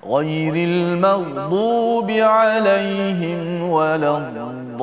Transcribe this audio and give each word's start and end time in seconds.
غير 0.00 0.54
المغضوب 0.56 2.10
عليهم 2.10 3.68
ولا 3.68 4.18
الضالين. 4.18 4.80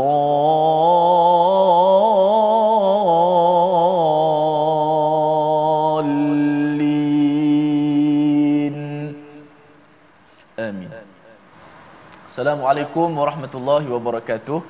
آمين. 10.60 10.90
السلام 12.28 12.62
عليكم 12.66 13.18
ورحمة 13.18 13.54
الله 13.56 13.92
وبركاته. 13.94 14.62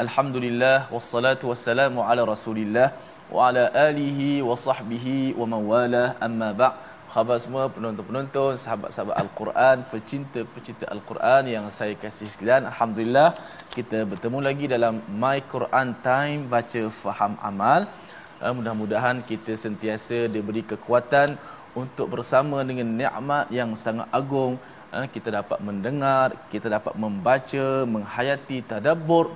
الحمد 0.00 0.36
لله 0.36 0.88
والصلاة 0.92 1.44
والسلام 1.44 2.00
على 2.00 2.24
رسول 2.24 2.56
الله 2.56 2.90
وعلى 3.32 3.68
آله 3.76 4.42
وصحبه 4.48 5.34
ومن 5.36 5.60
والاه. 5.68 6.16
أما 6.24 6.52
بعد 6.56 6.72
khabar 7.10 7.36
semua 7.42 7.62
penonton-penonton, 7.74 8.54
sahabat-sahabat 8.62 9.16
Al-Quran, 9.22 9.76
pecinta-pecinta 9.92 10.86
Al-Quran 10.94 11.42
yang 11.54 11.66
saya 11.76 11.94
kasih 12.02 12.28
sekalian. 12.32 12.62
Alhamdulillah, 12.70 13.34
kita 13.76 13.98
bertemu 14.10 14.38
lagi 14.46 14.64
dalam 14.74 14.94
My 15.22 15.38
Quran 15.52 15.88
Time, 16.06 16.46
baca, 16.52 16.82
faham, 17.02 17.34
amal. 17.50 17.90
Uh, 18.38 18.52
mudah-mudahan 18.58 19.26
kita 19.30 19.58
sentiasa 19.64 20.30
diberi 20.34 20.62
kekuatan 20.72 21.34
untuk 21.82 22.06
bersama 22.14 22.62
dengan 22.68 22.88
nikmat 23.00 23.50
yang 23.58 23.74
sangat 23.74 24.06
agung. 24.20 24.54
Uh, 24.94 25.06
kita 25.14 25.34
dapat 25.38 25.58
mendengar, 25.68 26.28
kita 26.54 26.70
dapat 26.76 26.94
membaca, 26.94 27.66
menghayati 27.94 28.58
tadabbur 28.70 29.34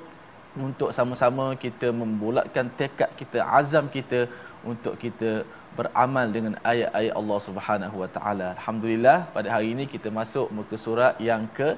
untuk 0.55 0.94
sama-sama 0.94 1.59
kita 1.59 1.91
membulatkan 1.91 2.70
tekad 2.78 3.11
kita, 3.19 3.42
azam 3.59 3.91
kita 3.91 4.31
untuk 4.62 4.94
kita 4.94 5.42
beramal 5.78 6.27
dengan 6.36 6.55
ayat-ayat 6.72 7.14
Allah 7.20 7.39
Subhanahu 7.49 7.97
Wa 8.03 8.09
Taala. 8.16 8.47
Alhamdulillah 8.56 9.19
pada 9.37 9.49
hari 9.54 9.69
ini 9.75 9.84
kita 9.94 10.09
masuk 10.21 10.47
muka 10.59 10.76
surat 10.87 11.15
yang 11.28 11.43
ke 11.59 11.69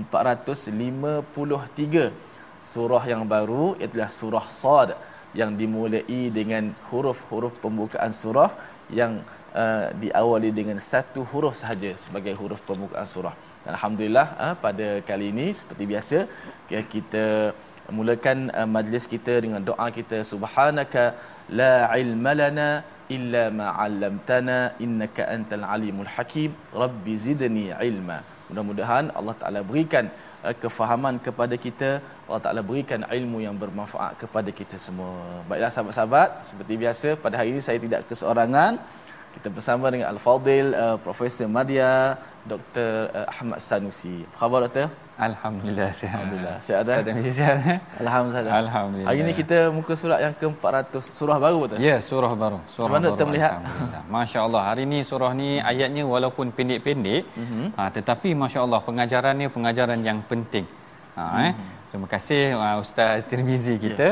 453. 0.00 2.06
Surah 2.72 3.04
yang 3.12 3.22
baru 3.34 3.64
ialah 3.84 4.10
surah 4.20 4.46
Sad 4.60 4.90
yang 5.40 5.50
dimulai 5.60 6.22
dengan 6.38 6.64
huruf-huruf 6.88 7.54
pembukaan 7.64 8.12
surah 8.22 8.50
yang 9.00 9.12
uh, 9.62 9.86
diawali 10.02 10.50
dengan 10.58 10.78
satu 10.92 11.20
huruf 11.32 11.54
sahaja 11.62 11.90
sebagai 12.04 12.34
huruf 12.40 12.60
pembukaan 12.70 13.08
surah. 13.14 13.34
Dan 13.64 13.70
Alhamdulillah 13.76 14.28
uh, 14.44 14.54
pada 14.64 14.88
kali 15.08 15.26
ini 15.34 15.46
seperti 15.60 15.84
biasa 15.92 16.18
kita 16.94 17.24
mulakan 17.98 18.38
uh, 18.58 18.68
majlis 18.76 19.04
kita 19.14 19.34
dengan 19.44 19.60
doa 19.70 19.86
kita 19.98 20.18
subhanaka 20.32 21.04
la 21.60 21.74
ilma 22.02 22.32
lana 22.40 22.68
illa 23.16 23.44
ma 23.58 23.66
'allamtana 23.84 24.58
innaka 24.84 25.28
antal 25.34 25.64
alimul 25.74 26.10
hakim 26.14 26.50
rabbi 26.82 27.14
zidni 27.24 27.66
ilma 27.88 28.18
mudah-mudahan 28.48 29.06
Allah 29.18 29.34
Taala 29.42 29.60
berikan 29.70 30.06
uh, 30.44 30.54
kefahaman 30.62 31.16
kepada 31.26 31.56
kita 31.66 31.90
Allah 32.26 32.42
Taala 32.46 32.62
berikan 32.70 33.02
ilmu 33.18 33.40
yang 33.46 33.56
bermanfaat 33.62 34.14
kepada 34.22 34.50
kita 34.60 34.78
semua 34.86 35.14
baiklah 35.50 35.72
sahabat-sahabat 35.76 36.30
seperti 36.50 36.76
biasa 36.84 37.08
pada 37.24 37.36
hari 37.40 37.50
ini 37.54 37.62
saya 37.68 37.80
tidak 37.86 38.02
keseorangan 38.10 38.74
kita 39.34 39.48
bersama 39.56 39.86
dengan 39.92 40.08
Al-Fadil 40.12 40.66
uh, 40.82 40.96
Profesor 41.06 41.48
Madya 41.56 41.92
Dr. 42.50 42.90
Uh, 43.18 43.26
Ahmad 43.32 43.60
Sanusi. 43.68 44.16
Apa 44.28 44.36
khabar 44.40 44.58
doktor? 44.64 44.86
Alhamdulillah 45.28 45.88
sihat. 46.00 46.14
Alhamdulillah. 46.18 46.56
Sihat 46.66 46.82
dah? 46.88 46.96
Ustaz 47.00 47.14
mesti 47.18 47.32
sihat. 47.38 47.56
Alhamdulillah. 48.04 48.52
Alhamdulillah. 48.62 49.08
Hari 49.10 49.18
ini 49.24 49.32
kita 49.40 49.58
muka 49.76 49.92
surat 50.02 50.18
yang 50.24 50.34
ke-400 50.40 51.02
surah 51.18 51.38
baru 51.44 51.56
betul? 51.64 51.78
Ya, 51.88 51.96
surah 52.08 52.32
baru. 52.42 52.58
Surah 52.74 52.86
Macam 52.88 52.94
mana 52.94 53.02
baru. 53.04 53.10
doktor 53.12 53.26
melihat? 53.30 53.52
Alhamdulillah. 53.60 54.02
Masya-Allah. 54.16 54.62
Hari 54.70 54.82
ini 54.88 54.98
surah 55.10 55.32
ni 55.40 55.48
ayatnya 55.72 56.04
walaupun 56.14 56.46
pendek-pendek, 56.58 57.22
Mhm. 57.44 57.64
ha, 57.78 57.82
tetapi 57.96 58.28
masya-Allah 58.42 58.80
pengajarannya 58.88 59.48
pengajaran 59.56 60.00
yang 60.10 60.20
penting. 60.32 60.66
Ha, 61.18 61.24
eh. 61.46 61.52
Mhm. 61.52 61.70
Terima 61.92 62.06
kasih 62.14 62.42
uh, 62.56 62.76
Ustaz 62.84 63.28
Tirmizi 63.30 63.74
kita. 63.86 64.06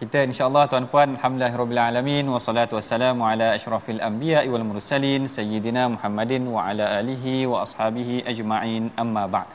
Kita 0.00 0.18
insya-Allah 0.28 0.62
tuan-puan 0.72 1.08
alhamdulillah 1.16 1.88
alamin 1.92 2.24
wassalatu 2.34 2.76
wassalamu 2.78 3.22
ala 3.30 3.46
asyrafil 3.56 4.00
anbiya 4.08 4.40
wal 4.52 4.64
mursalin 4.70 5.22
sayyidina 5.36 5.82
Muhammadin 5.94 6.42
wa 6.54 6.64
ala 6.68 6.84
alihi 7.00 7.34
wa 7.52 7.60
ashabihi 7.64 8.16
ajma'in 8.30 8.84
amma 9.02 9.24
ba'd. 9.34 9.48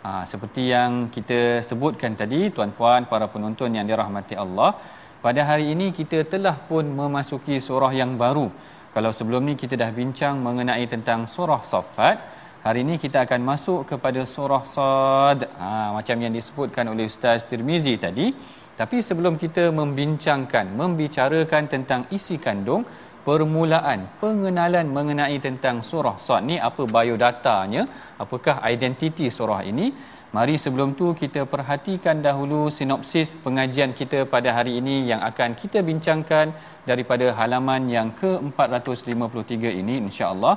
Ha, 0.00 0.24
seperti 0.24 0.72
yang 0.72 1.12
kita 1.12 1.60
sebutkan 1.60 2.16
tadi 2.16 2.48
tuan-puan 2.48 3.04
para 3.04 3.28
penonton 3.28 3.68
yang 3.76 3.84
dirahmati 3.84 4.32
Allah 4.32 4.72
pada 5.20 5.44
hari 5.44 5.76
ini 5.76 5.92
kita 5.92 6.24
telah 6.24 6.56
pun 6.56 6.88
memasuki 6.88 7.60
surah 7.60 7.92
yang 7.92 8.16
baru. 8.16 8.48
Kalau 8.96 9.12
sebelum 9.12 9.44
ni 9.44 9.54
kita 9.60 9.76
dah 9.76 9.92
bincang 9.92 10.40
mengenai 10.40 10.88
tentang 10.88 11.28
surah 11.28 11.60
Saffat 11.60 12.16
hari 12.64 12.80
ini 12.80 12.96
kita 12.96 13.28
akan 13.28 13.40
masuk 13.44 13.80
kepada 13.92 14.24
surah 14.24 14.64
Sad. 14.64 15.44
Ha, 15.60 15.92
macam 15.92 16.16
yang 16.16 16.32
disebutkan 16.32 16.88
oleh 16.88 17.04
Ustaz 17.04 17.44
Tirmizi 17.44 18.00
tadi. 18.00 18.32
Tapi 18.80 19.04
sebelum 19.04 19.36
kita 19.36 19.68
membincangkan 19.68 20.72
membicarakan 20.72 21.62
tentang 21.68 22.08
isi 22.08 22.40
kandung 22.40 22.88
permulaan 23.26 24.00
pengenalan 24.22 24.86
mengenai 24.96 25.36
tentang 25.46 25.76
surah 25.88 26.16
Sad 26.26 26.42
ni 26.50 26.56
apa 26.68 26.82
biodatanya? 26.96 27.82
Apakah 28.24 28.56
identiti 28.72 29.26
surah 29.38 29.60
ini? 29.72 29.88
Mari 30.36 30.54
sebelum 30.62 30.90
tu 30.98 31.06
kita 31.20 31.42
perhatikan 31.52 32.22
dahulu 32.26 32.60
sinopsis 32.76 33.34
pengajian 33.44 33.90
kita 34.00 34.18
pada 34.34 34.54
hari 34.56 34.72
ini 34.80 34.96
yang 35.10 35.20
akan 35.30 35.58
kita 35.62 35.82
bincangkan 35.88 36.54
daripada 36.90 37.34
halaman 37.38 37.90
yang 37.96 38.08
ke-453 38.20 39.54
ini 39.82 39.94
insya-Allah. 40.06 40.54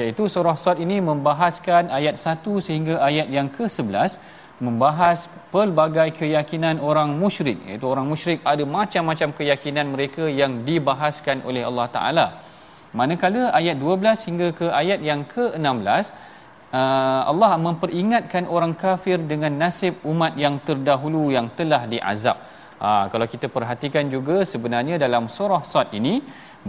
Iaitu 0.00 0.26
surah 0.34 0.56
Sad 0.58 0.82
ini 0.86 0.98
membahaskan 1.10 1.94
ayat 1.98 2.18
1 2.18 2.66
sehingga 2.66 2.94
ayat 3.08 3.30
yang 3.36 3.46
ke-11 3.56 4.18
membahas 4.66 5.18
pelbagai 5.54 6.08
keyakinan 6.18 6.76
orang 6.90 7.10
musyrik 7.22 7.58
iaitu 7.68 7.86
orang 7.92 8.06
musyrik 8.12 8.40
ada 8.52 8.64
macam-macam 8.78 9.30
keyakinan 9.38 9.86
mereka 9.94 10.24
yang 10.40 10.52
dibahaskan 10.68 11.44
oleh 11.48 11.62
Allah 11.68 11.86
Taala. 11.96 12.26
Manakala 12.98 13.42
ayat 13.58 13.76
12 13.82 14.26
hingga 14.28 14.48
ke 14.58 14.66
ayat 14.80 15.00
yang 15.08 15.22
ke-16 15.34 16.04
uh, 16.78 17.22
Allah 17.30 17.52
memperingatkan 17.66 18.44
orang 18.56 18.74
kafir 18.84 19.18
dengan 19.32 19.52
nasib 19.62 19.94
umat 20.12 20.34
yang 20.44 20.56
terdahulu 20.68 21.24
yang 21.36 21.48
telah 21.58 21.82
diazab 21.92 22.38
Ha, 22.84 23.08
kalau 23.12 23.26
kita 23.32 23.48
perhatikan 23.56 24.04
juga 24.14 24.36
sebenarnya 24.52 24.96
dalam 25.04 25.24
surah 25.36 25.62
Sad 25.72 25.96
ini 25.98 26.14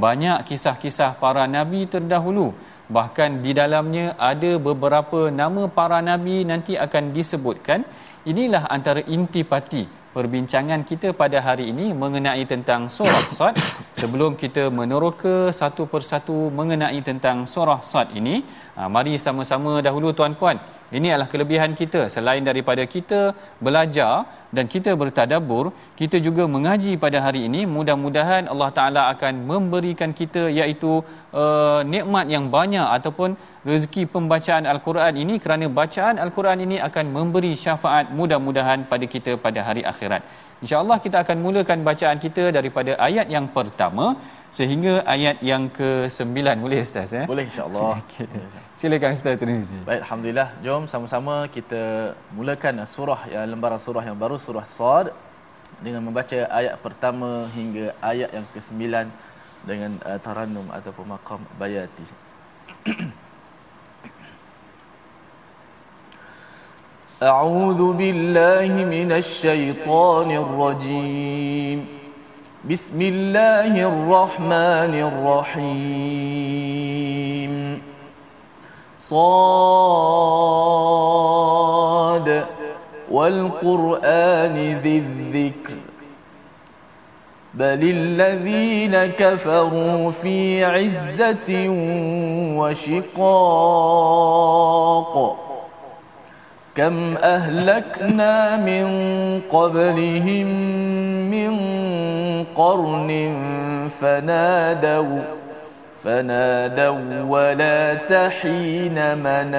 banyak 0.03 0.47
kisah-kisah 0.47 1.11
para 1.23 1.43
nabi 1.55 1.81
terdahulu. 1.93 2.47
Bahkan 2.95 3.43
di 3.43 3.51
dalamnya 3.59 4.07
ada 4.31 4.51
beberapa 4.67 5.27
nama 5.41 5.63
para 5.77 5.99
nabi 6.09 6.47
nanti 6.51 6.73
akan 6.85 7.11
disebutkan. 7.17 7.83
Inilah 8.31 8.63
antara 8.75 9.01
intipati 9.15 9.83
perbincangan 10.15 10.81
kita 10.89 11.11
pada 11.21 11.43
hari 11.47 11.65
ini 11.75 11.91
mengenai 12.03 12.43
tentang 12.53 12.87
surah 12.97 13.25
Sad 13.37 13.55
sebelum 13.99 14.39
kita 14.43 14.63
meneroka 14.77 15.51
satu 15.59 15.83
persatu 15.93 16.37
mengenai 16.59 16.99
tentang 17.09 17.43
surah 17.53 17.81
Sad 17.91 18.15
ini 18.19 18.35
ha, 18.77 18.87
mari 18.95 19.13
sama-sama 19.25 19.73
dahulu 19.87 20.09
tuan-puan. 20.19 20.57
Ini 20.97 21.07
adalah 21.13 21.29
kelebihan 21.33 21.71
kita. 21.81 22.01
Selain 22.15 22.43
daripada 22.49 22.83
kita 22.95 23.21
belajar 23.65 24.13
dan 24.55 24.65
kita 24.73 24.91
bertadabur 25.01 25.65
kita 25.99 26.17
juga 26.27 26.43
mengaji 26.55 26.93
pada 27.03 27.19
hari 27.25 27.41
ini. 27.49 27.61
Mudah-mudahan 27.75 28.45
Allah 28.53 28.69
Taala 28.77 29.01
akan 29.13 29.33
memberikan 29.51 30.13
kita 30.21 30.43
iaitu 30.59 30.91
uh, 31.41 31.81
nikmat 31.93 32.25
yang 32.35 32.47
banyak 32.57 32.87
ataupun 32.97 33.33
rezeki 33.71 34.05
pembacaan 34.15 34.63
al-Quran 34.73 35.13
ini. 35.25 35.35
Kerana 35.43 35.65
bacaan 35.81 36.21
al-Quran 36.25 36.59
ini 36.67 36.77
akan 36.87 37.05
memberi 37.17 37.53
syafaat 37.65 38.13
mudah-mudahan 38.19 38.85
pada 38.93 39.05
kita 39.15 39.33
pada 39.47 39.61
hari 39.67 39.83
akhir 39.83 40.05
akhirat. 40.05 40.21
InsyaAllah 40.63 40.97
kita 41.05 41.17
akan 41.23 41.37
mulakan 41.45 41.79
bacaan 41.87 42.17
kita 42.25 42.43
daripada 42.57 42.91
ayat 43.07 43.27
yang 43.35 43.45
pertama 43.57 44.05
sehingga 44.57 44.93
ayat 45.15 45.43
yang 45.49 45.63
ke-9. 45.77 46.31
Boleh 46.65 46.79
Ustaz? 46.87 47.11
Eh? 47.19 47.25
Boleh 47.31 47.43
insyaAllah. 47.49 47.89
okay. 48.01 48.27
Silakan 48.79 49.11
Ustaz 49.17 49.35
Tirmizi. 49.41 49.79
Baik, 49.89 50.01
Alhamdulillah. 50.05 50.49
Jom 50.65 50.83
sama-sama 50.93 51.35
kita 51.57 51.83
mulakan 52.37 52.87
surah 52.87 53.21
yang 53.33 53.51
lembaran 53.51 53.81
surah 53.85 54.03
yang 54.09 54.17
baru, 54.23 54.37
surah 54.45 54.65
Sad 54.77 55.07
dengan 55.83 56.01
membaca 56.07 56.39
ayat 56.59 56.75
pertama 56.85 57.51
hingga 57.57 57.91
ayat 58.11 58.31
yang 58.31 58.45
ke-9 58.55 58.83
dengan 59.67 59.91
uh, 60.07 60.19
taranum 60.23 60.67
ataupun 60.71 61.05
maqam 61.13 61.41
bayati. 61.59 62.05
أعوذ 67.23 67.93
بالله 67.93 68.85
من 68.85 69.11
الشيطان 69.11 70.31
الرجيم. 70.31 71.87
بسم 72.71 73.01
الله 73.01 73.87
الرحمن 73.87 75.11
الرحيم. 75.53 77.81
صاد. 78.99 79.35
والقرآن 83.11 84.79
ذي 84.83 84.97
الذكر. 84.97 85.73
بل 87.53 87.79
الذين 87.83 89.05
كفروا 89.05 90.11
في 90.11 90.65
عزة 90.65 91.69
وشقاق. 92.59 95.54
كم 96.75 97.17
أهلكنا 97.17 98.57
من 98.57 98.87
قبلهم 99.49 100.47
من 101.31 101.53
قرن 102.55 103.37
فنادوا 104.01 105.21
فنادوا 106.03 107.21
ولا 107.27 107.93
تحين 107.93 109.17
مناص. 109.17 109.55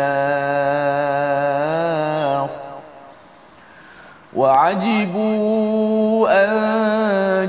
وعجبوا 4.36 6.28
أن 6.44 6.54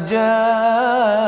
جاءهم 0.05 1.27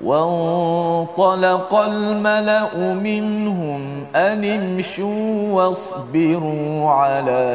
وانطلق 0.00 1.74
الملأ 1.74 2.94
منهم 2.94 4.06
أن 4.16 4.44
امشوا 4.44 5.52
واصبروا 5.52 6.90
على 6.90 7.54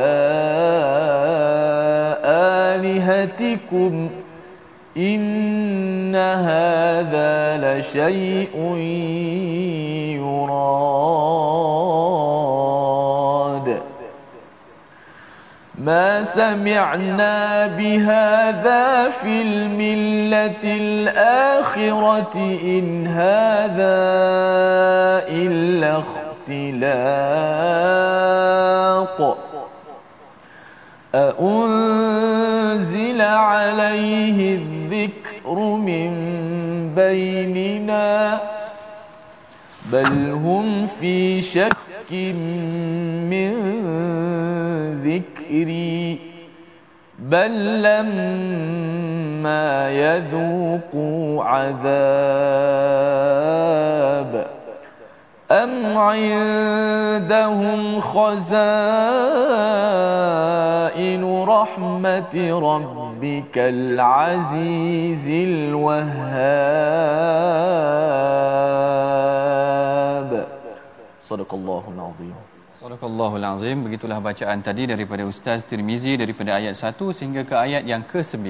آلهتكم 2.25 4.09
إن 4.97 6.15
هذا 6.15 7.57
لشيء 7.57 8.75
يراد 10.19 11.82
ما 15.83 16.23
سمعنا 16.23 17.67
بهذا 17.67 19.09
في 19.09 19.41
الملة 19.41 20.63
الآخرة 20.63 22.35
إن 22.63 23.07
هذا 23.07 24.03
إلا 25.27 25.99
اختلاق. 26.47 26.97
أأنزل 31.15 32.61
عليه 33.21 34.55
الذكر 34.55 35.59
من 35.59 36.11
بيننا؟ 36.95 38.41
بل 39.91 40.31
هم 40.31 40.85
في 40.85 41.41
شك 41.41 42.11
من 43.29 43.82
ذكري 45.43 46.19
بل 47.19 47.83
لما 47.83 49.89
يذوقوا 49.89 51.43
عذاب 51.43 51.83
أم 55.51 55.97
عندهم 55.97 57.99
خزائن 57.99 58.63
رحمة 61.43 62.59
ربك 62.59 63.57
العزيز 63.57 65.29
الوهاب؟ 65.29 66.13
صدق 71.19 71.53
الله 71.53 71.83
العظيم. 71.95 72.35
Sadaqallahul 72.83 73.45
azim. 73.47 73.77
Begitulah 73.85 74.19
bacaan 74.25 74.59
tadi 74.67 74.83
daripada 74.91 75.23
Ustaz 75.31 75.59
Tirmizi 75.69 76.13
daripada 76.21 76.51
ayat 76.59 76.75
1 76.75 77.15
sehingga 77.17 77.41
ke 77.49 77.55
ayat 77.65 77.83
yang 77.91 78.03
ke-9. 78.11 78.43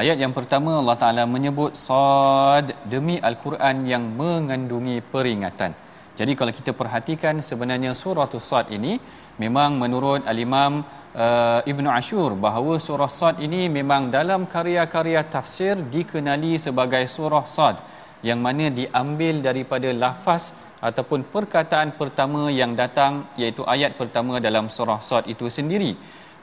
Ayat 0.00 0.16
yang 0.22 0.32
pertama 0.38 0.72
Allah 0.80 0.96
Taala 1.02 1.24
menyebut 1.34 1.72
sad 1.84 2.66
demi 2.94 3.16
al-Quran 3.28 3.88
yang 3.92 4.04
mengandungi 4.20 4.96
peringatan. 5.12 5.72
Jadi 6.18 6.32
kalau 6.40 6.52
kita 6.58 6.76
perhatikan 6.80 7.40
sebenarnya 7.48 7.96
surah 8.02 8.28
Sad 8.50 8.68
ini 8.78 9.00
memang 9.44 9.80
menurut 9.82 10.28
al-Imam 10.32 10.84
uh, 11.24 11.60
Ibnu 11.72 11.88
Ashur 12.00 12.36
bahawa 12.46 12.76
surah 12.76 13.10
Sad 13.18 13.40
ini 13.48 13.72
memang 13.78 14.12
dalam 14.18 14.44
karya-karya 14.54 15.24
tafsir 15.36 15.80
dikenali 15.96 16.60
sebagai 16.66 17.04
surah 17.16 17.46
Sad 17.56 17.80
yang 18.28 18.40
mana 18.44 18.68
diambil 18.80 19.40
daripada 19.48 19.88
lafaz 20.04 20.52
ataupun 20.88 21.20
perkataan 21.34 21.96
pertama 22.00 22.42
yang 22.60 22.72
datang 22.82 23.12
iaitu 23.40 23.62
ayat 23.74 23.96
pertama 24.00 24.36
dalam 24.46 24.68
surah 24.76 25.00
Sad 25.08 25.24
itu 25.34 25.48
sendiri. 25.58 25.92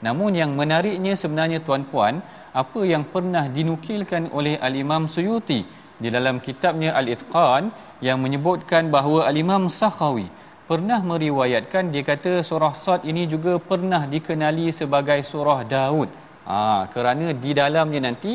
Namun 0.06 0.34
yang 0.40 0.50
menariknya 0.58 1.14
sebenarnya 1.22 1.62
tuan-puan, 1.66 2.14
apa 2.62 2.80
yang 2.92 3.04
pernah 3.14 3.44
dinukilkan 3.56 4.34
oleh 4.38 4.54
Al-Imam 4.68 5.06
Suyuti 5.14 5.60
di 6.02 6.08
dalam 6.16 6.42
kitabnya 6.46 6.90
Al-Itqan 7.00 7.70
yang 8.06 8.18
menyebutkan 8.24 8.90
bahawa 8.94 9.30
Al-Imam 9.30 9.70
Sakhawi 9.80 10.26
pernah 10.70 10.98
meriwayatkan 11.10 11.94
dia 11.94 12.02
kata 12.10 12.32
surah 12.48 12.74
Sad 12.82 13.00
ini 13.10 13.22
juga 13.32 13.52
pernah 13.70 14.02
dikenali 14.14 14.66
sebagai 14.80 15.20
surah 15.30 15.60
Daud. 15.74 16.08
Ha, 16.50 16.90
kerana 16.94 17.26
di 17.44 17.50
dalamnya 17.60 18.00
nanti 18.08 18.32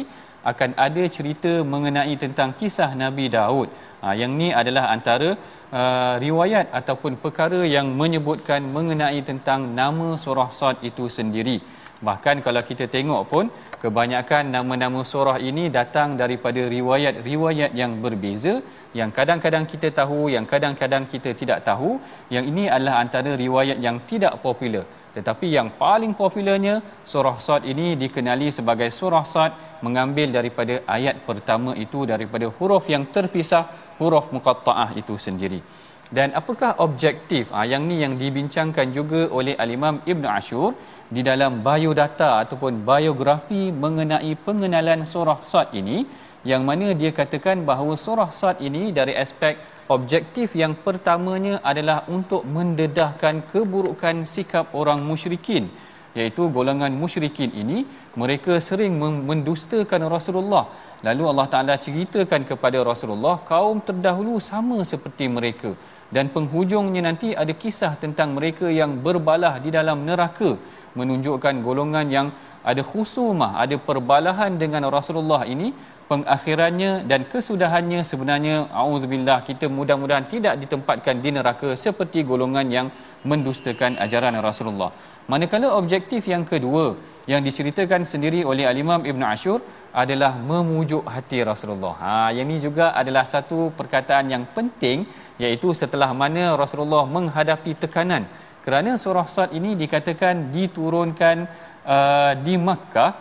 akan 0.51 0.71
ada 0.87 1.03
cerita 1.15 1.51
mengenai 1.73 2.15
tentang 2.23 2.55
kisah 2.59 2.89
Nabi 3.03 3.25
Daud. 3.37 3.67
Ha, 3.99 4.15
yang 4.21 4.31
ni 4.39 4.49
adalah 4.61 4.85
antara 4.95 5.29
uh, 5.71 6.15
riwayat 6.25 6.71
ataupun 6.79 7.19
perkara 7.23 7.61
yang 7.75 7.87
menyebutkan 8.01 8.61
mengenai 8.75 9.19
tentang 9.29 9.73
nama 9.79 10.09
surah 10.23 10.49
Sad 10.59 10.83
itu 10.89 11.07
sendiri. 11.17 11.59
Bahkan 12.07 12.45
kalau 12.45 12.61
kita 12.61 12.85
tengok 12.95 13.21
pun 13.31 13.45
kebanyakan 13.81 14.53
nama-nama 14.53 15.01
surah 15.11 15.37
ini 15.41 15.63
datang 15.77 16.13
daripada 16.21 16.61
riwayat-riwayat 16.75 17.73
yang 17.73 17.97
berbeza 18.03 18.61
yang 18.99 19.09
kadang-kadang 19.09 19.65
kita 19.71 19.89
tahu 19.89 20.29
yang 20.29 20.45
kadang-kadang 20.51 21.09
kita 21.09 21.33
tidak 21.33 21.65
tahu 21.65 21.97
yang 22.29 22.45
ini 22.45 22.69
adalah 22.75 23.01
antara 23.01 23.33
riwayat 23.33 23.81
yang 23.81 23.97
tidak 24.11 24.37
popular 24.45 24.85
tetapi 25.17 25.47
yang 25.57 25.69
paling 25.81 26.13
popularnya 26.21 26.75
surah 27.11 27.37
Sad 27.45 27.61
ini 27.71 27.87
dikenali 28.03 28.47
sebagai 28.57 28.89
surah 28.99 29.25
Sad 29.33 29.51
mengambil 29.85 30.27
daripada 30.37 30.75
ayat 30.97 31.15
pertama 31.27 31.73
itu 31.85 31.99
daripada 32.11 32.47
huruf 32.57 32.85
yang 32.93 33.03
terpisah 33.15 33.65
huruf 33.99 34.27
muqatta'ah 34.35 34.89
itu 35.01 35.15
sendiri. 35.25 35.61
Dan 36.17 36.31
apakah 36.39 36.71
objektif 36.85 37.49
ha, 37.51 37.67
yang 37.71 37.83
ni 37.89 37.95
yang 38.03 38.13
dibincangkan 38.21 38.87
juga 38.97 39.21
oleh 39.37 39.55
al-Imam 39.63 39.95
Ibn 40.11 40.25
Ashur 40.37 40.69
di 41.15 41.21
dalam 41.29 41.59
biodata 41.65 42.29
ataupun 42.43 42.73
biografi 42.91 43.63
mengenai 43.85 44.31
pengenalan 44.45 45.03
surah 45.13 45.39
Sad 45.49 45.75
ini 45.81 45.97
yang 46.51 46.63
mana 46.69 46.87
dia 47.01 47.11
katakan 47.19 47.67
bahawa 47.69 47.93
surah 48.05 48.29
Sad 48.39 48.63
ini 48.67 48.83
dari 48.99 49.15
aspek 49.23 49.59
objektif 49.95 50.55
yang 50.61 50.73
pertamanya 50.85 51.55
adalah 51.71 51.99
untuk 52.15 52.43
mendedahkan 52.55 53.35
keburukan 53.51 54.27
sikap 54.33 54.75
orang 54.81 54.99
musyrikin 55.09 55.65
iaitu 56.17 56.43
golongan 56.55 56.93
musyrikin 57.01 57.51
ini 57.61 57.79
mereka 58.21 58.53
sering 58.67 58.93
mendustakan 59.29 60.01
Rasulullah. 60.15 60.65
Lalu 61.07 61.23
Allah 61.31 61.47
Taala 61.53 61.75
ceritakan 61.85 62.41
kepada 62.51 62.79
Rasulullah 62.89 63.35
kaum 63.51 63.77
terdahulu 63.87 64.35
sama 64.49 64.77
seperti 64.91 65.25
mereka 65.37 65.71
dan 66.15 66.25
penghujungnya 66.35 67.01
nanti 67.07 67.29
ada 67.41 67.53
kisah 67.63 67.93
tentang 68.03 68.33
mereka 68.37 68.67
yang 68.79 68.91
berbalah 69.05 69.53
di 69.65 69.69
dalam 69.77 70.01
neraka 70.09 70.51
menunjukkan 70.99 71.55
golongan 71.67 72.07
yang 72.17 72.27
ada 72.71 72.83
khusumah 72.91 73.51
ada 73.63 73.75
perbalahan 73.89 74.53
dengan 74.63 74.89
Rasulullah 74.95 75.41
ini 75.53 75.69
pengakhirannya 76.11 76.91
dan 77.09 77.21
kesudahannya 77.31 78.01
sebenarnya 78.09 78.55
auzubillah 78.83 79.39
kita 79.49 79.65
mudah-mudahan 79.77 80.25
tidak 80.33 80.55
ditempatkan 80.63 81.19
di 81.23 81.29
neraka 81.35 81.69
seperti 81.85 82.23
golongan 82.29 82.67
yang 82.77 82.87
mendustakan 83.29 83.99
ajaran 84.05 84.39
Rasulullah. 84.47 84.91
Manakala 85.31 85.75
objektif 85.75 86.23
yang 86.33 86.47
kedua 86.47 86.95
yang 87.31 87.43
diceritakan 87.47 88.07
sendiri 88.11 88.47
oleh 88.51 88.63
Al-Imam 88.71 89.03
Ibn 89.03 89.21
Ashur 89.27 89.59
adalah 89.91 90.39
memujuk 90.39 91.03
hati 91.03 91.43
Rasulullah. 91.43 91.93
Ha 91.99 92.11
yang 92.31 92.47
ini 92.47 92.63
juga 92.63 92.95
adalah 93.01 93.27
satu 93.27 93.59
perkataan 93.79 94.31
yang 94.31 94.43
penting 94.55 95.03
iaitu 95.43 95.75
setelah 95.81 96.09
mana 96.21 96.55
Rasulullah 96.61 97.03
menghadapi 97.03 97.75
tekanan 97.83 98.23
kerana 98.67 98.99
surah 99.03 99.27
Sad 99.33 99.51
ini 99.59 99.75
dikatakan 99.81 100.51
diturunkan 100.55 101.37
uh, 101.95 102.31
di 102.45 102.55
Makkah 102.67 103.11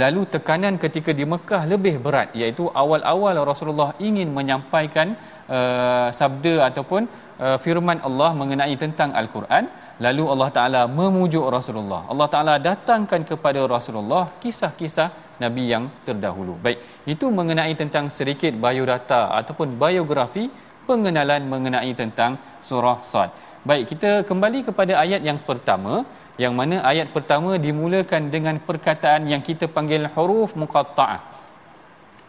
lalu 0.00 0.22
tekanan 0.34 0.74
ketika 0.82 1.10
di 1.18 1.24
Mekah 1.32 1.62
lebih 1.72 1.94
berat 2.04 2.28
iaitu 2.40 2.64
awal-awal 2.82 3.36
Rasulullah 3.50 3.90
ingin 4.08 4.28
menyampaikan 4.38 5.08
uh, 5.56 6.08
sabda 6.20 6.54
ataupun 6.68 7.02
uh, 7.44 7.58
firman 7.64 8.00
Allah 8.08 8.30
mengenai 8.40 8.74
tentang 8.84 9.12
al-Quran. 9.20 9.66
Lalu 10.04 10.24
Allah 10.32 10.48
Taala 10.56 10.82
memujuk 11.00 11.44
Rasulullah. 11.56 12.02
Allah 12.12 12.28
Taala 12.34 12.54
datangkan 12.68 13.22
kepada 13.30 13.60
Rasulullah 13.74 14.24
kisah-kisah 14.42 15.08
nabi 15.44 15.64
yang 15.74 15.86
terdahulu. 16.08 16.56
Baik 16.64 16.78
itu 17.14 17.28
mengenai 17.38 17.74
tentang 17.82 18.06
sedikit 18.18 18.52
biodata 18.64 19.22
ataupun 19.40 19.76
biografi 19.84 20.46
pengenalan 20.88 21.42
mengenai 21.52 21.92
tentang 22.00 22.32
surah 22.68 22.98
Sad 23.10 23.30
baik 23.68 23.84
kita 23.94 24.10
kembali 24.28 24.60
kepada 24.68 24.92
ayat 25.04 25.22
yang 25.28 25.38
pertama 25.48 25.94
yang 26.42 26.52
mana 26.58 26.76
ayat 26.90 27.08
pertama 27.16 27.50
dimulakan 27.64 28.22
dengan 28.34 28.56
perkataan 28.68 29.28
yang 29.32 29.42
kita 29.48 29.66
panggil 29.76 30.02
huruf 30.14 30.52
muqatta'ah. 30.62 31.20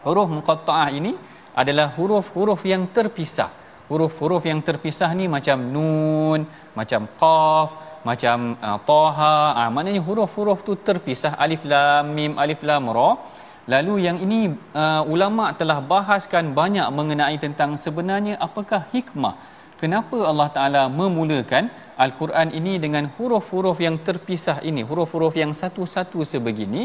Huruf 0.06 0.28
muqatta'ah 0.36 0.88
ini 0.98 1.12
adalah 1.62 1.86
huruf-huruf 1.96 2.60
yang 2.72 2.84
terpisah. 2.96 3.50
Huruf-huruf 3.88 4.44
yang 4.50 4.60
terpisah 4.68 5.10
ni 5.18 5.26
macam 5.36 5.58
nun, 5.74 6.40
macam 6.78 7.02
qaf, 7.20 7.68
macam 8.08 8.38
uh, 8.68 8.78
taha. 8.90 9.36
Ah 9.60 9.68
maknanya 9.74 10.02
huruf-huruf 10.08 10.60
tu 10.68 10.72
terpisah 10.88 11.32
alif 11.44 11.64
lam 11.72 12.12
mim 12.18 12.32
alif 12.44 12.60
lam 12.68 12.86
ra. 12.96 13.10
Lalu 13.72 13.94
yang 14.06 14.18
ini 14.20 14.40
uh, 14.76 15.02
ulama 15.14 15.56
telah 15.60 15.80
bahaskan 15.92 16.52
banyak 16.60 16.84
mengenai 16.98 17.36
tentang 17.40 17.80
sebenarnya 17.84 18.36
apakah 18.46 18.84
hikmah 18.92 19.34
kenapa 19.84 20.18
Allah 20.30 20.48
Taala 20.56 20.82
memulakan 21.00 21.64
Al-Quran 22.04 22.48
ini 22.58 22.74
dengan 22.84 23.04
huruf-huruf 23.16 23.78
yang 23.86 23.96
terpisah 24.06 24.58
ini, 24.68 24.82
huruf-huruf 24.88 25.34
yang 25.42 25.52
satu-satu 25.62 26.20
sebegini. 26.32 26.84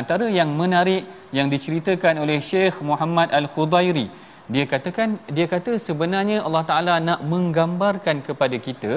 Antara 0.00 0.26
yang 0.38 0.50
menarik 0.60 1.02
yang 1.38 1.48
diceritakan 1.54 2.14
oleh 2.24 2.38
Syekh 2.50 2.76
Muhammad 2.90 3.28
Al-Khudairi, 3.38 4.06
dia 4.54 4.64
katakan 4.72 5.08
dia 5.36 5.46
kata 5.54 5.72
sebenarnya 5.86 6.38
Allah 6.46 6.64
Taala 6.70 6.94
nak 7.08 7.20
menggambarkan 7.32 8.16
kepada 8.28 8.56
kita 8.66 8.92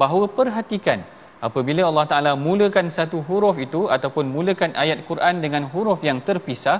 bahawa 0.00 0.26
perhatikan 0.38 1.00
apabila 1.48 1.82
Allah 1.90 2.06
Taala 2.10 2.32
mulakan 2.46 2.86
satu 2.96 3.18
huruf 3.28 3.56
itu 3.66 3.82
ataupun 3.96 4.26
mulakan 4.36 4.72
ayat 4.82 4.98
Quran 5.10 5.40
dengan 5.44 5.64
huruf 5.72 6.00
yang 6.08 6.20
terpisah 6.28 6.78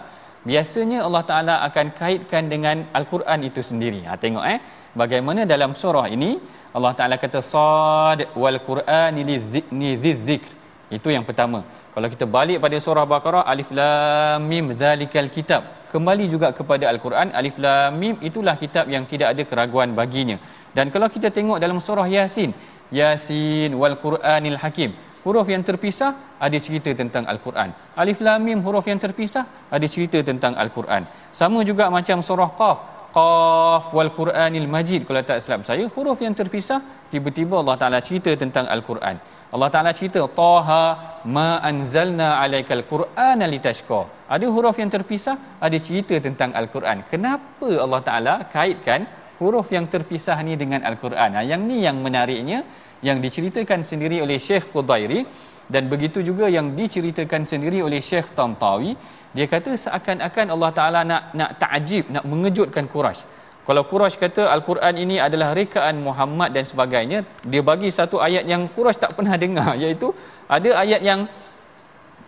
biasanya 0.49 0.99
Allah 1.07 1.23
Taala 1.31 1.55
akan 1.69 1.87
kaitkan 2.01 2.45
dengan 2.53 2.77
Al-Quran 2.99 3.41
itu 3.49 3.61
sendiri. 3.71 4.01
Ha 4.09 4.17
tengok 4.25 4.45
eh 4.55 4.59
bagaimana 5.01 5.45
dalam 5.53 5.73
surah 5.83 6.07
ini 6.17 6.31
Allah 6.77 6.93
Taala 6.99 7.17
kata 7.25 7.41
sad 7.53 8.21
wal 8.43 8.59
Quran 8.69 9.21
li 9.29 9.37
dzikr. 10.05 10.53
Itu 10.97 11.09
yang 11.15 11.23
pertama. 11.29 11.59
Kalau 11.95 12.09
kita 12.15 12.27
balik 12.37 12.59
pada 12.65 12.77
surah 12.87 13.05
Baqarah 13.13 13.45
alif 13.53 13.71
lam 13.79 14.43
mim 14.53 14.75
dzalikal 14.81 15.31
kitab. 15.37 15.63
Kembali 15.93 16.25
juga 16.33 16.49
kepada 16.59 16.85
Al-Quran 16.93 17.31
alif 17.41 17.57
lam 17.65 17.95
mim 18.01 18.15
itulah 18.29 18.55
kitab 18.63 18.87
yang 18.95 19.05
tidak 19.13 19.29
ada 19.35 19.43
keraguan 19.51 19.95
baginya. 20.01 20.37
Dan 20.77 20.87
kalau 20.95 21.09
kita 21.15 21.29
tengok 21.37 21.59
dalam 21.63 21.79
surah 21.87 22.07
Yasin, 22.17 22.51
Yasin 22.99 23.71
wal 23.81 23.97
Quranil 24.05 24.59
Hakim 24.63 24.91
huruf 25.25 25.47
yang 25.55 25.65
terpisah 25.71 26.39
ada 26.47 26.59
cerita 26.67 26.91
tentang 27.01 27.25
al-Quran. 27.33 27.71
Alif 28.03 28.21
lam 28.27 28.41
mim 28.49 28.61
huruf 28.67 28.87
yang 28.91 29.01
terpisah 29.05 29.45
ada 29.77 29.87
cerita 29.95 30.19
tentang 30.31 30.55
al-Quran. 30.63 31.03
Sama 31.41 31.61
juga 31.71 31.85
macam 31.97 32.19
surah 32.29 32.51
Qaf, 32.61 32.79
Qaf 33.17 33.85
wal 33.97 34.11
Quranil 34.19 34.69
Majid 34.75 35.03
kalau 35.09 35.23
tak 35.31 35.39
silap 35.43 35.63
saya 35.69 35.85
huruf 35.95 36.19
yang 36.27 36.35
terpisah 36.41 36.79
tiba-tiba 37.13 37.55
Allah 37.63 37.77
Taala 37.81 37.99
cerita 38.09 38.31
tentang 38.43 38.67
al-Quran. 38.75 39.17
Allah 39.55 39.69
Taala 39.75 39.91
cerita 39.99 40.21
Taha 40.41 40.83
ma 41.37 41.49
anzalna 41.71 42.29
alaikal 42.43 42.85
Qur'ana 42.93 43.47
litashqa. 43.55 44.01
Ada 44.35 44.47
huruf 44.55 44.77
yang 44.83 44.91
terpisah 44.97 45.37
ada 45.67 45.79
cerita 45.87 46.15
tentang 46.27 46.51
al-Quran. 46.61 46.99
Kenapa 47.13 47.69
Allah 47.85 48.01
Taala 48.09 48.35
kaitkan 48.55 49.03
huruf 49.41 49.69
yang 49.77 49.87
terpisah 49.95 50.39
ni 50.47 50.55
dengan 50.63 50.81
al-Quran? 50.91 51.31
Ha, 51.37 51.43
yang 51.51 51.63
ni 51.71 51.79
yang 51.87 51.99
menariknya 52.07 52.61
yang 53.09 53.19
diceritakan 53.25 53.81
sendiri 53.91 54.21
oleh 54.25 54.37
Syekh 54.37 54.69
Qudairi 54.75 55.21
dan 55.71 55.87
begitu 55.93 56.21
juga 56.29 56.47
yang 56.57 56.75
diceritakan 56.79 57.43
sendiri 57.51 57.79
oleh 57.87 58.01
Syekh 58.09 58.35
Tantawi 58.39 58.93
dia 59.37 59.47
kata 59.47 59.73
seakan-akan 59.85 60.47
Allah 60.55 60.71
Taala 60.79 61.01
nak 61.11 61.23
nak 61.41 61.51
takjib 61.63 62.11
nak 62.15 62.25
mengejutkan 62.31 62.87
Quraisy 62.95 63.23
kalau 63.69 63.83
Quraisy 63.91 64.19
kata 64.25 64.43
al-Quran 64.55 64.95
ini 65.05 65.17
adalah 65.27 65.51
rekaan 65.61 66.03
Muhammad 66.09 66.51
dan 66.57 66.65
sebagainya 66.71 67.19
dia 67.53 67.63
bagi 67.71 67.91
satu 67.99 68.19
ayat 68.29 68.45
yang 68.53 68.65
Quraisy 68.77 69.03
tak 69.05 69.15
pernah 69.19 69.37
dengar 69.45 69.71
iaitu 69.85 70.11
ada 70.57 70.71
ayat 70.83 71.03
yang 71.11 71.23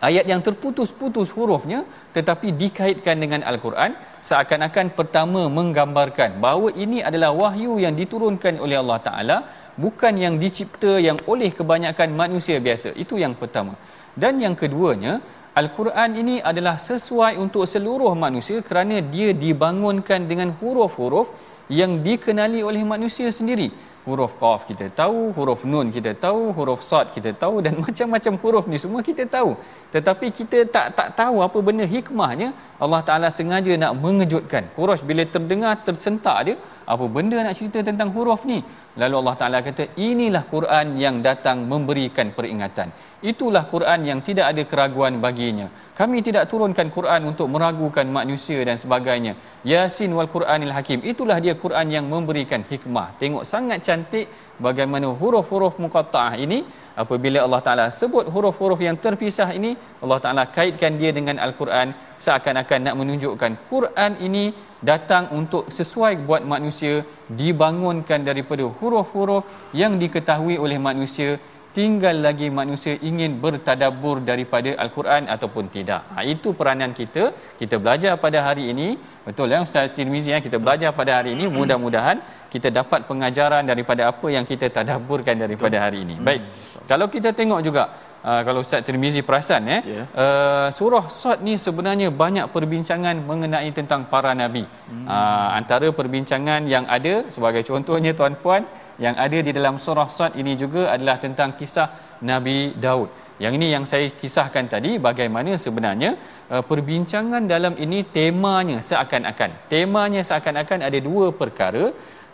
ayat 0.08 0.26
yang 0.30 0.40
terputus-putus 0.46 1.30
hurufnya 1.36 1.80
tetapi 2.16 2.48
dikaitkan 2.62 3.16
dengan 3.22 3.40
al-Quran 3.50 3.92
seakan-akan 4.28 4.86
pertama 4.98 5.42
menggambarkan 5.58 6.42
bahawa 6.44 6.68
ini 6.84 6.98
adalah 7.08 7.30
wahyu 7.42 7.74
yang 7.84 7.94
diturunkan 8.00 8.58
oleh 8.64 8.78
Allah 8.82 8.98
Taala 9.08 9.36
bukan 9.76 10.14
yang 10.24 10.34
dicipta 10.42 11.00
yang 11.00 11.18
oleh 11.32 11.50
kebanyakan 11.58 12.12
manusia 12.22 12.56
biasa. 12.60 12.92
Itu 13.04 13.16
yang 13.16 13.34
pertama. 13.38 13.74
Dan 14.12 14.40
yang 14.44 14.54
keduanya 14.58 15.24
al-Quran 15.60 16.10
ini 16.22 16.36
adalah 16.50 16.76
sesuai 16.76 17.40
untuk 17.44 17.64
seluruh 17.64 18.12
manusia 18.16 18.60
kerana 18.60 19.00
dia 19.14 19.32
dibangunkan 19.32 20.28
dengan 20.28 20.52
huruf-huruf 20.60 21.32
yang 21.80 22.04
dikenali 22.06 22.60
oleh 22.60 22.84
manusia 22.84 23.28
sendiri. 23.32 23.70
Huruf 24.02 24.32
qaf 24.40 24.66
kita 24.68 24.86
tahu 25.00 25.18
huruf 25.36 25.60
nun 25.72 25.86
kita 25.96 26.12
tahu 26.24 26.50
huruf 26.56 26.80
sad 26.82 27.14
kita 27.16 27.30
tahu 27.42 27.62
dan 27.62 27.74
macam-macam 27.84 28.34
huruf 28.42 28.64
ni 28.66 28.78
semua 28.84 29.00
kita 29.08 29.24
tahu. 29.36 29.54
Tetapi 29.94 30.26
kita 30.38 30.58
tak 30.74 30.86
tak 30.98 31.08
tahu 31.20 31.38
apa 31.46 31.58
benda 31.62 31.86
hikmahnya 31.94 32.48
Allah 32.82 33.00
Taala 33.08 33.30
sengaja 33.38 33.72
nak 33.78 33.94
mengejutkan. 34.04 34.66
Quraisy 34.76 35.06
bila 35.10 35.22
terdengar 35.34 35.74
tersentak 35.86 36.38
dia 36.48 36.56
apa 36.82 37.04
benda 37.06 37.38
nak 37.40 37.54
cerita 37.58 37.78
tentang 37.80 38.10
huruf 38.14 38.42
ni? 38.48 38.58
Lalu 39.00 39.14
Allah 39.20 39.36
Taala 39.40 39.58
kata 39.64 39.96
inilah 39.96 40.44
Quran 40.44 41.00
yang 41.00 41.16
datang 41.24 41.64
memberikan 41.64 42.28
peringatan. 42.36 42.92
Itulah 43.24 43.64
Quran 43.70 44.00
yang 44.10 44.20
tidak 44.20 44.52
ada 44.52 44.62
keraguan 44.66 45.16
baginya. 45.22 45.70
Kami 45.96 46.20
tidak 46.26 46.50
turunkan 46.50 46.90
Quran 46.90 47.30
untuk 47.30 47.46
meragukan 47.54 48.04
manusia 48.18 48.60
dan 48.68 48.76
sebagainya. 48.76 49.32
Yasin 49.64 50.10
wal 50.12 50.28
Quranil 50.28 50.74
Hakim. 50.76 51.00
Itulah 51.12 51.38
dia 51.44 51.54
Quran 51.54 51.86
yang 51.96 52.04
memberikan 52.10 52.66
hikmah. 52.66 53.16
Tengok 53.22 53.46
sangat 53.46 53.80
cantik 53.86 54.26
bagaimana 54.58 55.08
huruf-huruf 55.20 55.78
muqatta'ah 55.78 56.34
ini 56.44 56.66
apabila 57.02 57.38
Allah 57.44 57.60
Taala 57.66 57.86
sebut 57.98 58.26
huruf-huruf 58.34 58.80
yang 58.86 58.96
terpisah 59.04 59.48
ini 59.58 59.70
Allah 60.02 60.18
Taala 60.24 60.44
kaitkan 60.56 60.98
dia 61.00 61.10
dengan 61.18 61.36
al-Quran. 61.46 61.94
Seakan-akan 62.24 62.80
nak 62.86 62.96
menunjukkan 63.00 63.52
Quran 63.72 64.12
ini 64.26 64.44
datang 64.90 65.30
untuk 65.38 65.70
sesuai 65.78 66.12
buat 66.26 66.42
manusia 66.54 66.94
dibangunkan 67.40 68.20
daripada 68.28 68.66
huruf-huruf 68.78 69.46
yang 69.82 69.94
diketahui 70.02 70.58
oleh 70.58 70.78
manusia 70.88 71.38
tinggal 71.76 72.16
lagi 72.26 72.48
manusia 72.60 72.94
ingin 73.08 73.32
bertadabbur 73.44 74.16
daripada 74.30 74.70
al-Quran 74.84 75.24
ataupun 75.34 75.64
tidak. 75.76 76.02
Ha, 76.14 76.24
itu 76.34 76.48
peranan 76.58 76.92
kita. 77.00 77.24
Kita 77.60 77.76
belajar 77.82 78.12
pada 78.24 78.38
hari 78.46 78.64
ini. 78.72 78.88
Betul 79.26 79.54
ya 79.54 79.58
Ustaz 79.66 79.94
Tirmizi 79.96 80.30
ya 80.34 80.38
kita 80.46 80.58
belajar 80.64 80.90
pada 81.00 81.12
hari 81.18 81.30
ini 81.36 81.44
mudah-mudahan 81.58 82.18
kita 82.54 82.68
dapat 82.78 83.06
pengajaran 83.10 83.62
daripada 83.72 84.02
apa 84.12 84.26
yang 84.36 84.44
kita 84.52 84.66
tadabburkan 84.76 85.36
daripada 85.44 85.76
hari 85.84 85.98
ini. 86.04 86.16
Baik. 86.28 86.42
Kalau 86.90 87.06
kita 87.14 87.30
tengok 87.40 87.60
juga 87.66 87.82
uh, 88.28 88.42
kalau 88.46 88.60
Ustaz 88.66 88.82
Tirmizi 88.86 89.22
perasan 89.28 89.62
eh 89.76 89.80
Ya. 89.94 90.02
uh, 90.24 90.68
surah 90.78 91.06
Sad 91.20 91.38
ni 91.46 91.54
sebenarnya 91.66 92.08
banyak 92.22 92.46
perbincangan 92.54 93.16
mengenai 93.30 93.70
tentang 93.78 94.02
para 94.12 94.32
nabi. 94.42 94.64
Hmm. 94.90 95.06
Uh, 95.14 95.48
antara 95.58 95.88
perbincangan 96.00 96.66
yang 96.74 96.84
ada 96.96 97.14
sebagai 97.36 97.62
contohnya 97.70 98.12
tuan-puan 98.18 98.64
yang 99.04 99.16
ada 99.24 99.38
di 99.46 99.50
dalam 99.58 99.76
surah 99.84 100.08
Sad 100.16 100.32
ini 100.42 100.52
juga 100.62 100.82
adalah 100.94 101.16
tentang 101.24 101.50
kisah 101.58 101.88
Nabi 102.30 102.58
Daud. 102.84 103.08
Yang 103.42 103.52
ini 103.58 103.66
yang 103.74 103.84
saya 103.90 104.06
kisahkan 104.20 104.64
tadi 104.74 104.90
bagaimana 105.06 105.52
sebenarnya 105.64 106.10
uh, 106.54 106.62
perbincangan 106.70 107.42
dalam 107.54 107.74
ini 107.84 108.00
temanya 108.16 108.78
seakan-akan. 108.88 109.50
Temanya 109.72 110.22
seakan-akan 110.28 110.80
ada 110.88 110.98
dua 111.08 111.26
perkara 111.40 111.84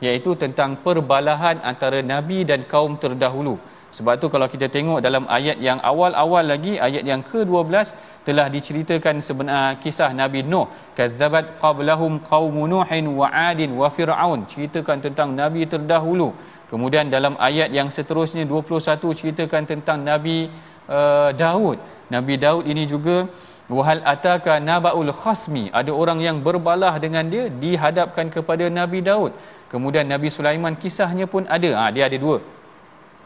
iaitu 0.06 0.32
tentang 0.42 0.70
perbalahan 0.84 1.56
antara 1.70 2.00
nabi 2.12 2.40
dan 2.50 2.62
kaum 2.72 2.94
terdahulu. 3.04 3.56
Sebab 3.96 4.14
tu 4.22 4.26
kalau 4.32 4.46
kita 4.52 4.66
tengok 4.74 4.98
dalam 5.06 5.24
ayat 5.36 5.56
yang 5.66 5.78
awal-awal 5.90 6.44
lagi 6.52 6.72
ayat 6.86 7.04
yang 7.10 7.22
ke-12 7.24 7.96
telah 8.26 8.46
diceritakan 8.54 9.16
sebenar 9.24 9.80
kisah 9.82 10.10
Nabi 10.12 10.44
Nuh. 10.44 10.68
Kadzabat 10.98 11.56
qablahum 11.62 12.20
qaum 12.30 12.56
Nuhin 12.72 13.06
wa 13.20 13.28
'adin 13.32 13.72
wa 13.80 13.88
fir'aun. 13.96 14.44
Ceritakan 14.44 15.00
tentang 15.06 15.32
nabi 15.40 15.64
terdahulu. 15.64 16.28
Kemudian 16.68 17.08
dalam 17.08 17.34
ayat 17.40 17.72
yang 17.72 17.88
seterusnya 17.88 18.44
21 18.44 19.00
ceritakan 19.20 19.64
tentang 19.64 20.04
Nabi 20.04 20.52
uh, 20.88 21.30
Daud. 21.32 21.80
Nabi 22.12 22.34
Daud 22.36 22.64
ini 22.68 22.84
juga 22.84 23.24
wahal 23.68 24.00
ataka 24.12 24.56
nabaul 24.68 25.12
khasmi 25.12 25.64
ada 25.80 25.92
orang 25.92 26.20
yang 26.24 26.36
berbalah 26.46 26.96
dengan 27.04 27.24
dia 27.32 27.44
dihadapkan 27.64 28.28
kepada 28.36 28.68
Nabi 28.68 29.00
Daud. 29.00 29.32
Kemudian 29.72 30.08
Nabi 30.12 30.28
Sulaiman 30.32 30.76
kisahnya 30.76 31.28
pun 31.28 31.44
ada. 31.56 31.70
Ha, 31.78 31.92
dia 31.92 32.04
ada 32.08 32.16
dua. 32.20 32.40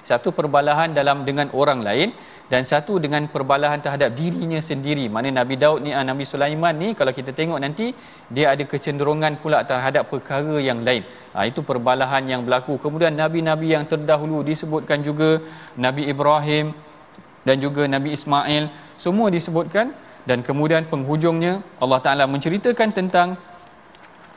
Satu 0.02 0.34
perbalahan 0.34 0.90
dalam 0.90 1.22
dengan 1.22 1.46
orang 1.54 1.78
lain 1.88 2.10
dan 2.50 2.62
satu 2.66 2.98
dengan 2.98 3.22
perbalahan 3.34 3.80
terhadap 3.84 4.10
dirinya 4.12 4.60
sendiri. 4.60 5.06
Mana 5.08 5.30
Nabi 5.30 5.54
Daud 5.56 5.84
ni, 5.84 5.90
ah, 5.94 6.04
Nabi 6.04 6.24
Sulaiman 6.28 6.74
ni 6.76 6.88
kalau 6.98 7.12
kita 7.14 7.30
tengok 7.30 7.58
nanti 7.62 7.94
dia 8.28 8.52
ada 8.52 8.64
kecenderungan 8.72 9.38
pula 9.42 9.64
terhadap 9.64 10.10
perkara 10.12 10.56
yang 10.58 10.80
lain. 10.86 11.02
Ha, 11.32 11.48
itu 11.48 11.60
perbalahan 11.64 12.24
yang 12.28 12.42
berlaku. 12.46 12.76
Kemudian 12.76 13.14
nabi-nabi 13.16 13.72
yang 13.72 13.84
terdahulu 13.88 14.44
disebutkan 14.44 15.00
juga 15.00 15.40
Nabi 15.76 16.08
Ibrahim 16.12 16.76
dan 17.46 17.56
juga 17.58 17.88
Nabi 17.88 18.14
Ismail 18.16 18.68
semua 19.00 19.28
disebutkan 19.32 19.90
dan 20.28 20.44
kemudian 20.46 20.86
penghujungnya 20.86 21.62
Allah 21.82 21.98
Taala 22.04 22.24
menceritakan 22.30 22.88
tentang 22.94 23.28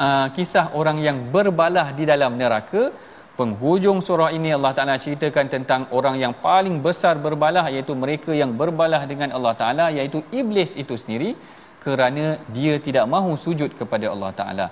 uh, 0.01 0.27
kisah 0.33 0.73
orang 0.73 0.97
yang 0.97 1.17
berbalah 1.29 1.93
di 1.93 2.03
dalam 2.09 2.39
neraka 2.41 2.89
penghujung 3.39 3.99
surah 4.07 4.29
ini 4.37 4.49
Allah 4.57 4.71
Taala 4.77 4.95
ceritakan 5.05 5.45
tentang 5.55 5.81
orang 5.97 6.15
yang 6.23 6.33
paling 6.47 6.75
besar 6.85 7.15
berbalah 7.25 7.65
iaitu 7.73 7.93
mereka 8.03 8.31
yang 8.41 8.51
berbalah 8.61 9.01
dengan 9.11 9.29
Allah 9.37 9.53
Taala 9.61 9.85
iaitu 9.97 10.19
iblis 10.41 10.71
itu 10.83 10.95
sendiri 11.01 11.31
kerana 11.85 12.25
dia 12.55 12.75
tidak 12.85 13.05
mahu 13.13 13.31
sujud 13.45 13.71
kepada 13.79 14.07
Allah 14.13 14.31
Taala. 14.39 14.67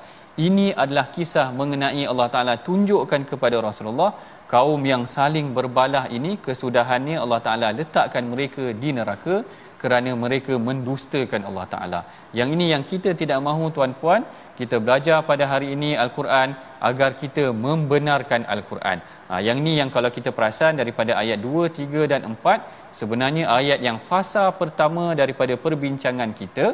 Ini 0.45 0.67
adalah 0.83 1.05
kisah 1.15 1.47
mengenai 1.59 2.03
Allah 2.11 2.27
Taala 2.35 2.53
tunjukkan 2.67 3.21
kepada 3.31 3.57
Rasulullah 3.67 4.11
kaum 4.53 4.81
yang 4.91 5.03
saling 5.15 5.47
berbalah 5.57 6.05
ini 6.17 6.31
kesudahannya 6.45 7.17
Allah 7.23 7.39
Taala 7.45 7.69
letakkan 7.79 8.25
mereka 8.33 8.65
di 8.81 8.89
neraka 8.97 9.35
kerana 9.83 10.11
mereka 10.23 10.53
mendustakan 10.67 11.41
Allah 11.49 11.65
Taala. 11.73 12.01
Yang 12.39 12.49
ini 12.55 12.65
yang 12.73 12.83
kita 12.91 13.11
tidak 13.21 13.39
mahu 13.47 13.65
tuan-puan, 13.75 14.21
kita 14.59 14.79
belajar 14.85 15.17
pada 15.29 15.43
hari 15.51 15.67
ini 15.75 15.89
Al-Quran 16.03 16.55
agar 16.89 17.09
kita 17.23 17.45
membenarkan 17.65 18.47
Al-Quran. 18.55 18.97
Ha, 19.29 19.43
yang 19.47 19.59
ini 19.63 19.73
yang 19.79 19.91
kalau 19.95 20.11
kita 20.17 20.31
perasan 20.37 20.79
daripada 20.81 21.19
ayat 21.23 21.39
2, 21.43 21.67
3 21.79 22.07
dan 22.13 22.21
4, 22.31 22.95
sebenarnya 22.99 23.45
ayat 23.59 23.79
yang 23.87 23.99
fasa 24.09 24.45
pertama 24.61 25.05
daripada 25.21 25.55
perbincangan 25.65 26.31
kita 26.41 26.67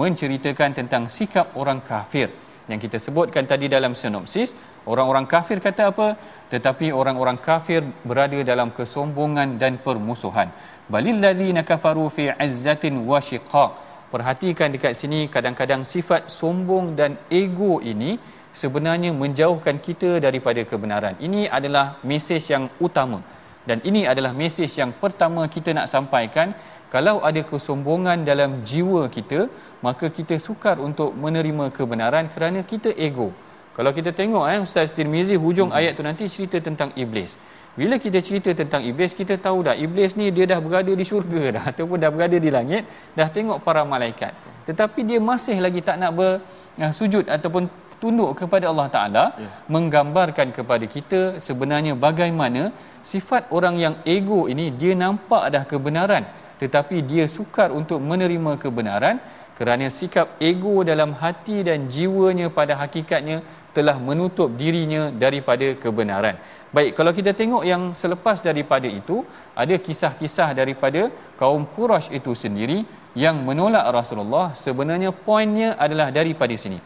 menceritakan 0.00 0.70
tentang 0.78 1.04
sikap 1.16 1.52
orang 1.60 1.82
kafir 1.90 2.30
yang 2.70 2.78
kita 2.84 2.98
sebutkan 3.04 3.44
tadi 3.52 3.66
dalam 3.66 3.92
sinopsis 4.00 4.54
orang-orang 4.86 5.26
kafir 5.26 5.58
kata 5.66 5.90
apa? 5.92 6.08
Tetapi 6.52 6.94
orang-orang 7.00 7.38
kafir 7.48 7.82
berada 8.06 8.38
dalam 8.50 8.70
kesombongan 8.78 9.58
dan 9.62 9.82
permusuhan. 9.86 10.48
Balil 10.92 11.18
ladzina 11.24 11.62
kafaru 11.70 12.06
fi 12.16 12.30
izzatin 12.46 13.02
wa 13.10 13.18
shiqaq. 13.30 13.70
Perhatikan 14.12 14.68
dekat 14.74 14.92
sini 15.00 15.20
kadang-kadang 15.34 15.82
sifat 15.88 16.28
sombong 16.38 16.92
dan 16.98 17.16
ego 17.32 17.80
ini 17.92 18.20
sebenarnya 18.52 19.10
menjauhkan 19.22 19.80
kita 19.86 20.20
daripada 20.26 20.60
kebenaran. 20.70 21.16
Ini 21.26 21.48
adalah 21.58 21.86
mesej 22.04 22.44
yang 22.54 22.64
utama. 22.86 23.20
Dan 23.68 23.78
ini 23.88 24.02
adalah 24.12 24.32
mesej 24.34 24.70
yang 24.80 24.92
pertama 25.02 25.46
kita 25.54 25.70
nak 25.78 25.86
sampaikan 25.94 26.50
kalau 26.94 27.16
ada 27.28 27.40
kesombongan 27.50 28.18
dalam 28.30 28.50
jiwa 28.70 29.02
kita 29.16 29.40
maka 29.86 30.06
kita 30.18 30.36
sukar 30.46 30.76
untuk 30.88 31.10
menerima 31.24 31.66
kebenaran 31.76 32.28
kerana 32.34 32.60
kita 32.72 32.92
ego 33.06 33.28
kalau 33.76 33.90
kita 33.98 34.10
tengok 34.20 34.44
eh 34.52 34.60
Ustaz 34.66 34.92
Tirmizi 34.96 35.36
hujung 35.44 35.70
hmm. 35.72 35.78
ayat 35.80 35.92
tu 35.98 36.04
nanti 36.08 36.24
cerita 36.34 36.60
tentang 36.68 36.92
iblis 37.04 37.32
bila 37.80 37.96
kita 38.04 38.18
cerita 38.26 38.50
tentang 38.60 38.82
iblis 38.90 39.12
kita 39.20 39.34
tahu 39.44 39.58
dah 39.66 39.74
iblis 39.84 40.12
ni 40.20 40.26
dia 40.36 40.44
dah 40.52 40.60
berada 40.64 40.92
di 41.00 41.04
syurga 41.10 41.44
dah 41.56 41.64
ataupun 41.72 41.96
dah 42.04 42.10
berada 42.16 42.36
di 42.46 42.50
langit 42.56 42.84
dah 43.18 43.28
tengok 43.36 43.60
para 43.66 43.84
malaikat 43.94 44.32
tetapi 44.68 45.00
dia 45.08 45.20
masih 45.30 45.56
lagi 45.64 45.80
tak 45.88 45.96
nak 46.02 46.12
bersujud 46.18 47.24
ataupun 47.36 47.64
tunduk 48.02 48.30
kepada 48.40 48.66
Allah 48.70 48.86
Taala 48.94 49.24
ya. 49.42 49.48
menggambarkan 49.74 50.48
kepada 50.56 50.84
kita 50.94 51.20
sebenarnya 51.46 51.92
bagaimana 52.06 52.62
sifat 53.10 53.42
orang 53.56 53.76
yang 53.84 53.94
ego 54.14 54.40
ini 54.52 54.66
dia 54.80 54.92
nampak 55.04 55.44
dah 55.54 55.62
kebenaran 55.72 56.24
tetapi 56.62 56.96
dia 57.10 57.24
sukar 57.36 57.68
untuk 57.80 57.98
menerima 58.10 58.52
kebenaran 58.64 59.16
kerana 59.58 59.86
sikap 59.98 60.28
ego 60.50 60.76
dalam 60.90 61.10
hati 61.22 61.56
dan 61.68 61.90
jiwanya 61.94 62.46
pada 62.58 62.74
hakikatnya 62.82 63.36
telah 63.76 63.96
menutup 64.08 64.48
dirinya 64.60 65.02
daripada 65.24 65.66
kebenaran. 65.82 66.36
Baik, 66.76 66.90
kalau 66.98 67.12
kita 67.18 67.32
tengok 67.40 67.62
yang 67.72 67.82
selepas 68.02 68.38
daripada 68.48 68.88
itu, 69.00 69.16
ada 69.62 69.74
kisah-kisah 69.86 70.48
daripada 70.60 71.02
kaum 71.40 71.64
Quraisy 71.74 72.16
itu 72.18 72.32
sendiri 72.42 72.78
yang 73.24 73.36
menolak 73.48 73.84
Rasulullah. 73.98 74.46
Sebenarnya 74.64 75.10
poinnya 75.28 75.70
adalah 75.84 76.08
daripada 76.18 76.56
sini. 76.64 76.80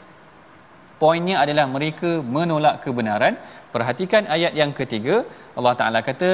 Poinnya 1.02 1.36
adalah 1.44 1.66
mereka 1.76 2.10
menolak 2.36 2.76
kebenaran. 2.84 3.34
Perhatikan 3.74 4.24
ayat 4.36 4.52
yang 4.60 4.72
ketiga, 4.78 5.16
Allah 5.58 5.74
Taala 5.80 6.00
kata, 6.08 6.30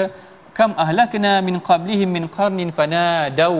"Kam 0.58 0.72
ahlakna 0.84 1.32
min 1.48 1.56
qablihim 1.68 2.10
min 2.16 2.24
qarnin 2.36 2.70
fanadaw 2.78 3.54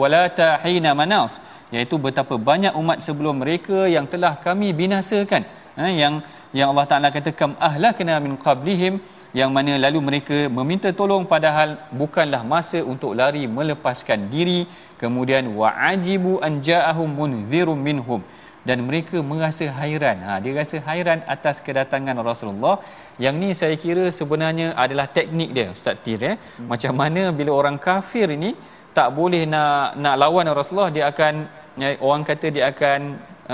walata 0.00 0.48
hina 0.64 0.92
manas." 1.00 1.40
Iaitu 1.74 1.98
betapa 1.98 2.34
banyak 2.48 2.72
umat 2.80 2.98
sebelum 3.06 3.42
mereka 3.42 3.90
yang 3.90 4.06
telah 4.06 4.32
kami 4.46 4.70
binasakan. 4.70 5.42
Ha, 5.76 5.90
yang 6.02 6.14
yang 6.56 6.72
Allah 6.72 6.86
Taala 6.90 7.08
kata 7.16 7.30
kam 7.40 7.52
ahlakna 7.68 8.16
min 8.24 8.34
qablihim 8.46 8.94
yang 9.38 9.50
mana 9.56 9.72
lalu 9.84 9.98
mereka 10.08 10.36
meminta 10.58 10.88
tolong 10.98 11.24
padahal 11.32 11.76
bukanlah 12.00 12.40
masa 12.52 12.80
untuk 12.92 13.12
lari 13.20 13.44
melepaskan 13.56 14.32
diri 14.32 14.60
kemudian 15.00 15.44
wa'ajibu 15.58 16.40
an 16.46 16.64
ja'ahum 16.68 17.10
munzirum 17.20 17.76
minhum 17.88 18.20
dan 18.68 18.78
mereka 18.88 19.16
merasa 19.30 19.64
hairan. 19.78 20.18
Ha, 20.26 20.32
dia 20.44 20.52
rasa 20.60 20.76
hairan 20.88 21.18
atas 21.34 21.56
kedatangan 21.66 22.16
Rasulullah. 22.30 22.76
Yang 23.24 23.34
ni 23.42 23.50
saya 23.60 23.76
kira 23.84 24.04
sebenarnya 24.18 24.68
adalah 24.84 25.06
teknik 25.18 25.50
dia, 25.56 25.66
Ustaz 25.76 26.02
Tir. 26.04 26.20
Eh? 26.30 26.36
Hmm. 26.36 26.68
Macam 26.72 26.92
mana 27.02 27.22
bila 27.38 27.50
orang 27.60 27.78
kafir 27.86 28.28
ini 28.38 28.50
tak 28.98 29.08
boleh 29.18 29.42
nak 29.54 29.94
nak 30.04 30.14
lawan 30.22 30.50
Rasulullah, 30.58 30.92
dia 30.96 31.04
akan 31.12 31.34
ya, 31.82 31.88
orang 32.08 32.24
kata 32.30 32.46
dia 32.56 32.64
akan 32.72 33.00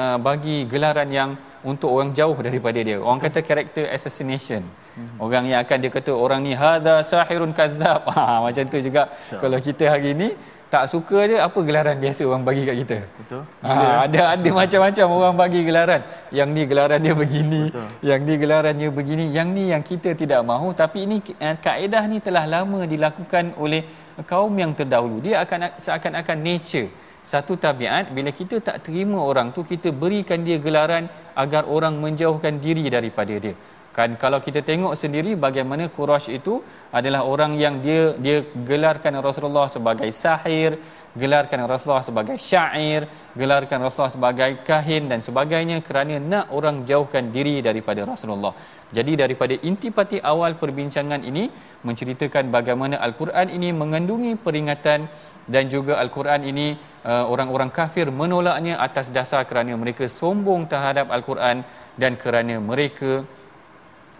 uh, 0.00 0.16
bagi 0.28 0.56
gelaran 0.72 1.10
yang 1.18 1.30
untuk 1.70 1.90
orang 1.94 2.10
jauh 2.18 2.38
daripada 2.46 2.80
dia. 2.88 2.98
Orang 3.06 3.20
kata 3.26 3.38
character 3.48 3.84
assassination. 3.96 4.62
Hmm. 4.96 5.16
Orang 5.24 5.44
yang 5.50 5.60
akan 5.64 5.76
dia 5.82 5.90
kata 5.98 6.12
orang 6.24 6.40
ni 6.46 6.52
hadza 6.62 6.96
sahirun 7.12 7.52
kadzab. 7.60 8.00
Ha, 8.16 8.24
macam 8.46 8.64
tu 8.72 8.78
juga 8.86 9.02
Sya. 9.28 9.38
kalau 9.42 9.58
kita 9.68 9.84
hari 9.92 10.08
ini 10.16 10.28
tak 10.72 10.84
suka 10.92 11.18
je 11.30 11.36
apa 11.46 11.58
gelaran 11.68 11.96
biasa 12.02 12.22
orang 12.24 12.42
bagi 12.48 12.62
kat 12.68 12.76
kita? 12.80 12.98
Betul. 13.20 13.42
Ha, 13.60 13.72
ada 14.08 14.20
ada 14.34 14.50
macam-macam 14.60 15.06
orang 15.16 15.34
bagi 15.42 15.60
gelaran. 15.68 16.00
Yang 16.38 16.48
ni 16.56 16.62
gelaran 16.70 16.98
dia 17.04 17.14
begini 17.22 17.62
betul. 17.68 17.88
yang 18.08 18.20
ni 18.24 18.34
gelaran 18.42 18.74
dia 18.80 18.90
begini 18.98 19.24
yang 19.36 19.48
ni 19.56 19.64
yang 19.72 19.84
kita 19.90 20.16
tidak 20.22 20.40
mahu. 20.50 20.72
Tapi 20.82 20.98
ini 21.04 21.16
eh, 21.46 21.56
kaedah 21.66 22.04
ni 22.12 22.24
telah 22.26 22.44
lama 22.54 22.80
dilakukan 22.92 23.52
oleh 23.64 23.82
kaum 24.24 24.54
yang 24.62 24.72
terdahulu. 24.78 25.20
Dia 25.26 25.44
akan 25.44 25.76
seakan-akan 25.76 26.38
nature. 26.40 26.88
Satu 27.32 27.54
tabiat 27.64 28.08
bila 28.16 28.32
kita 28.40 28.56
tak 28.68 28.76
terima 28.88 29.20
orang 29.30 29.52
tu 29.56 29.68
kita 29.72 29.92
berikan 29.92 30.40
dia 30.40 30.56
gelaran 30.56 31.04
agar 31.42 31.68
orang 31.68 32.00
menjauhkan 32.00 32.56
diri 32.64 32.88
daripada 32.96 33.36
dia 33.44 33.54
kan 33.96 34.10
kalau 34.22 34.38
kita 34.46 34.60
tengok 34.70 34.94
sendiri 35.02 35.32
bagaimana 35.46 35.84
Quraisy 35.96 36.40
itu 36.40 36.54
adalah 36.98 37.20
orang 37.32 37.52
yang 37.62 37.74
dia 37.84 38.02
dia 38.24 38.38
gelarkan 38.68 39.14
Rasulullah 39.26 39.68
sebagai 39.74 40.08
sahir 40.22 40.80
gelarkan 41.20 41.60
Rasulullah 41.70 42.04
sebagai 42.08 42.36
syair 42.40 43.04
gelarkan 43.40 43.84
Rasulullah 43.84 44.14
sebagai 44.16 44.50
kahin 44.68 45.12
dan 45.12 45.20
sebagainya 45.26 45.84
kerana 45.86 46.16
nak 46.32 46.46
orang 46.56 46.76
jauhkan 46.88 47.28
diri 47.34 47.60
daripada 47.68 48.00
Rasulullah. 48.12 48.54
Jadi 48.96 49.12
daripada 49.22 49.54
intipati 49.68 50.20
awal 50.32 50.56
perbincangan 50.62 51.20
ini 51.30 51.44
menceritakan 51.88 52.52
bagaimana 52.56 52.96
al-Quran 53.06 53.48
ini 53.56 53.68
mengandungi 53.82 54.32
peringatan 54.46 55.08
dan 55.48 55.64
juga 55.74 55.96
al-Quran 56.02 56.44
ini 56.50 56.66
uh, 57.04 57.24
orang-orang 57.32 57.72
kafir 57.78 58.08
menolaknya 58.20 58.76
atas 58.86 59.08
dasar 59.16 59.42
kerana 59.48 59.72
mereka 59.82 60.04
sombong 60.18 60.68
terhadap 60.72 61.08
al-Quran 61.16 61.64
dan 61.96 62.12
kerana 62.20 62.56
mereka 62.60 63.24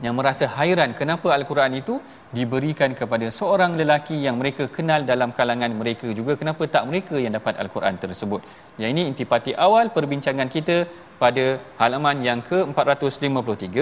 yang 0.04 0.14
merasa 0.18 0.44
hairan 0.56 0.90
kenapa 1.00 1.28
al-Quran 1.36 1.72
itu 1.80 1.94
diberikan 2.38 2.90
kepada 3.00 3.26
seorang 3.38 3.72
lelaki 3.80 4.16
yang 4.26 4.36
mereka 4.40 4.64
kenal 4.76 5.00
dalam 5.10 5.30
kalangan 5.38 5.72
mereka 5.80 6.08
juga 6.18 6.34
kenapa 6.40 6.62
tak 6.74 6.84
mereka 6.90 7.16
yang 7.24 7.34
dapat 7.38 7.54
al-Quran 7.62 7.96
tersebut. 8.04 8.40
Yang 8.82 8.90
ini 8.94 9.02
intipati 9.10 9.52
awal 9.66 9.94
perbincangan 9.96 10.50
kita 10.56 10.76
pada 11.22 11.44
halaman 11.80 12.18
yang 12.28 12.40
ke-453. 12.50 13.76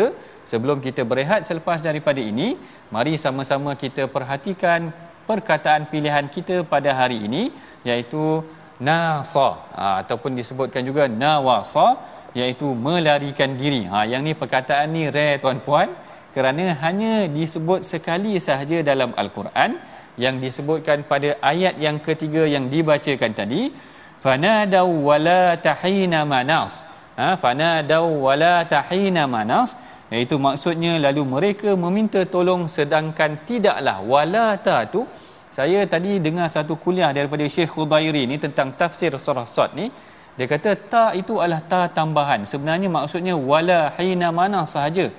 Sebelum 0.52 0.78
kita 0.86 1.02
berehat 1.10 1.40
selepas 1.48 1.80
daripada 1.88 2.20
ini, 2.32 2.48
mari 2.94 3.14
sama-sama 3.24 3.72
kita 3.84 4.04
perhatikan 4.16 4.92
perkataan 5.30 5.88
pilihan 5.92 6.26
kita 6.36 6.56
pada 6.72 6.90
hari 7.00 7.18
ini 7.28 7.42
iaitu 7.88 8.24
nasa 8.88 9.48
ha, 9.78 9.84
ataupun 10.02 10.32
disebutkan 10.40 10.82
juga 10.88 11.04
nawasa 11.22 11.88
iaitu 12.38 12.66
melarikan 12.86 13.52
diri. 13.60 13.82
Ha 13.92 14.04
yang 14.12 14.22
ni 14.26 14.32
perkataan 14.42 14.88
ni 14.96 15.02
rare 15.16 15.38
tuan-puan 15.42 15.88
kerana 16.36 16.78
hanya 16.82 17.26
disebut 17.26 17.80
sekali 17.82 18.38
sahaja 18.38 18.78
dalam 18.86 19.10
al-Quran 19.22 19.80
yang 20.24 20.36
disebutkan 20.44 21.02
pada 21.10 21.34
ayat 21.52 21.74
yang 21.84 21.98
ketiga 22.06 22.42
yang 22.54 22.70
dibacakan 22.74 23.32
tadi 23.40 23.62
fanadau 24.24 24.90
wala 25.08 25.58
tahina 25.66 26.22
manas. 26.32 26.86
Ha 27.18 27.34
fanadau 27.42 28.06
wala 28.26 28.62
tahina 28.74 29.24
manas. 29.36 29.74
Iaitu 30.10 30.36
maksudnya 30.46 30.98
lalu 31.06 31.22
mereka 31.34 31.70
meminta 31.78 32.20
tolong 32.26 32.66
sedangkan 32.76 33.46
tidaklah 33.48 34.02
wala 34.12 34.58
ta 34.58 34.82
tu 34.94 35.06
saya 35.54 35.82
tadi 35.92 36.22
dengar 36.22 36.46
satu 36.46 36.74
kuliah 36.84 37.10
daripada 37.14 37.42
Syekh 37.54 37.70
Khudairi 37.74 38.22
ni 38.30 38.36
tentang 38.44 38.70
tafsir 38.80 39.10
surah 39.26 39.46
Sad 39.46 39.74
ni. 39.78 39.86
Dia 40.38 40.46
kata 40.46 40.70
ta 40.92 41.04
itu 41.20 41.42
adalah 41.42 41.62
ta 41.70 41.80
tambahan. 41.98 42.46
Sebenarnya 42.46 42.86
maksudnya 42.86 43.34
wala 43.34 43.80
hina 43.98 44.30
mana 44.30 44.62
sahaja 44.74 45.10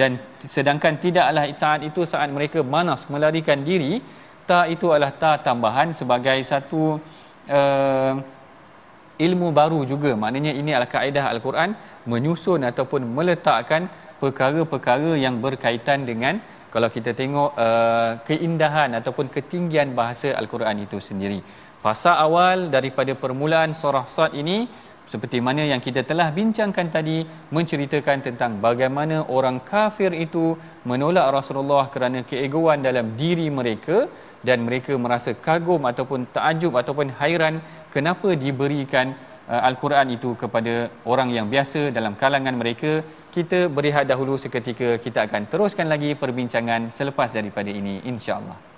dan 0.00 0.12
sedangkan 0.54 0.94
tidaklah 1.04 1.44
saat 1.62 1.80
itu 1.88 2.02
saat 2.12 2.28
mereka 2.36 2.60
manas 2.74 3.00
melarikan 3.12 3.60
diri 3.68 3.92
ta 4.48 4.60
itu 4.74 4.86
adalah 4.94 5.12
ta 5.22 5.32
tambahan 5.48 5.88
sebagai 6.00 6.38
satu 6.52 6.82
uh, 7.58 8.14
ilmu 9.26 9.48
baru 9.58 9.80
juga. 9.92 10.12
Maknanya 10.22 10.52
ini 10.60 10.70
adalah 10.74 10.90
kaedah 10.96 11.24
al-Quran 11.32 11.70
menyusun 12.12 12.64
ataupun 12.70 13.04
meletakkan 13.16 13.82
perkara-perkara 14.22 15.12
yang 15.24 15.36
berkaitan 15.44 16.08
dengan 16.10 16.40
kalau 16.74 16.88
kita 16.96 17.12
tengok 17.20 17.50
uh, 17.66 18.12
keindahan 18.28 18.90
ataupun 18.98 19.26
ketinggian 19.36 19.90
bahasa 20.00 20.28
al-Quran 20.40 20.86
itu 20.86 20.98
sendiri. 21.08 21.40
Fasa 21.84 22.12
awal 22.26 22.68
daripada 22.76 23.12
permulaan 23.22 23.70
surah 23.80 24.06
Sad 24.14 24.32
ini 24.42 24.56
seperti 25.12 25.38
mana 25.46 25.62
yang 25.70 25.80
kita 25.86 26.02
telah 26.10 26.28
bincangkan 26.38 26.86
tadi 26.96 27.16
menceritakan 27.56 28.18
tentang 28.26 28.52
bagaimana 28.66 29.16
orang 29.36 29.58
kafir 29.70 30.10
itu 30.26 30.44
menolak 30.90 31.26
Rasulullah 31.38 31.84
kerana 31.94 32.20
keegoan 32.30 32.86
dalam 32.88 33.06
diri 33.22 33.48
mereka 33.58 33.98
dan 34.48 34.62
mereka 34.68 34.92
merasa 35.04 35.32
kagum 35.46 35.82
ataupun 35.90 36.30
takjub 36.36 36.78
ataupun 36.82 37.10
hairan 37.20 37.56
kenapa 37.94 38.38
diberikan 38.44 39.06
uh, 39.52 39.60
al-Quran 39.68 40.14
itu 40.16 40.32
kepada 40.42 40.74
orang 41.12 41.28
yang 41.36 41.46
biasa 41.54 41.90
dalam 41.98 42.14
kalangan 42.22 42.54
mereka. 42.62 42.92
Kita 43.36 43.60
berehat 43.76 44.06
dahulu 44.12 44.34
seketika. 44.44 44.90
Kita 45.04 45.26
akan 45.26 45.50
teruskan 45.52 45.86
lagi 45.92 46.12
perbincangan 46.22 46.88
selepas 46.98 47.30
daripada 47.38 47.70
ini 47.82 47.94
insya-Allah 48.12 48.70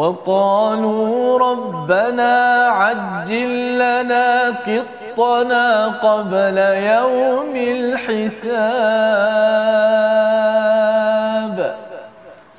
وقالوا 0.00 1.38
ربنا 1.38 2.34
عجل 2.80 3.50
لنا 3.78 4.26
قطنا 4.66 5.66
قبل 6.06 6.56
يوم 6.92 7.54
الحساب 7.76 8.36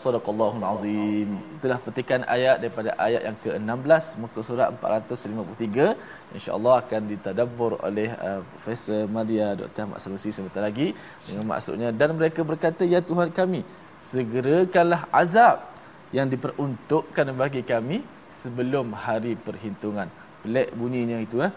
صدق 0.04 0.26
الله 0.34 0.52
العظيم 0.62 1.30
itulah 1.58 1.80
petikan 1.84 2.22
ayat 2.36 2.64
daripada 2.64 2.96
ayat 2.96 3.22
yang 3.28 3.38
ke-16 3.44 4.04
muka 4.24 4.40
surat 4.40 4.72
453 4.80 6.38
insyaallah 6.38 6.76
akan 6.80 7.02
ditadabbur 7.12 7.72
oleh 7.88 8.10
uh, 8.28 8.40
Profesor 8.56 9.00
Madia 9.16 9.52
Dr. 9.60 9.84
Ahmad 9.84 10.00
Sanusi 10.00 10.32
sebentar 10.32 10.64
lagi 10.64 10.96
dengan 11.28 11.46
maksudnya 11.52 11.92
dan 11.92 12.16
mereka 12.16 12.42
berkata 12.52 12.88
ya 12.88 13.02
Tuhan 13.04 13.36
kami 13.40 13.62
segerakanlah 14.00 15.02
azab 15.12 15.71
yang 16.17 16.29
diperuntukkan 16.33 17.27
bagi 17.43 17.63
kami 17.73 17.97
sebelum 18.41 18.87
hari 19.05 19.33
perhitungan. 19.47 20.09
Pelik 20.43 20.69
bunyinya 20.79 21.19
itu 21.25 21.39
eh. 21.47 21.53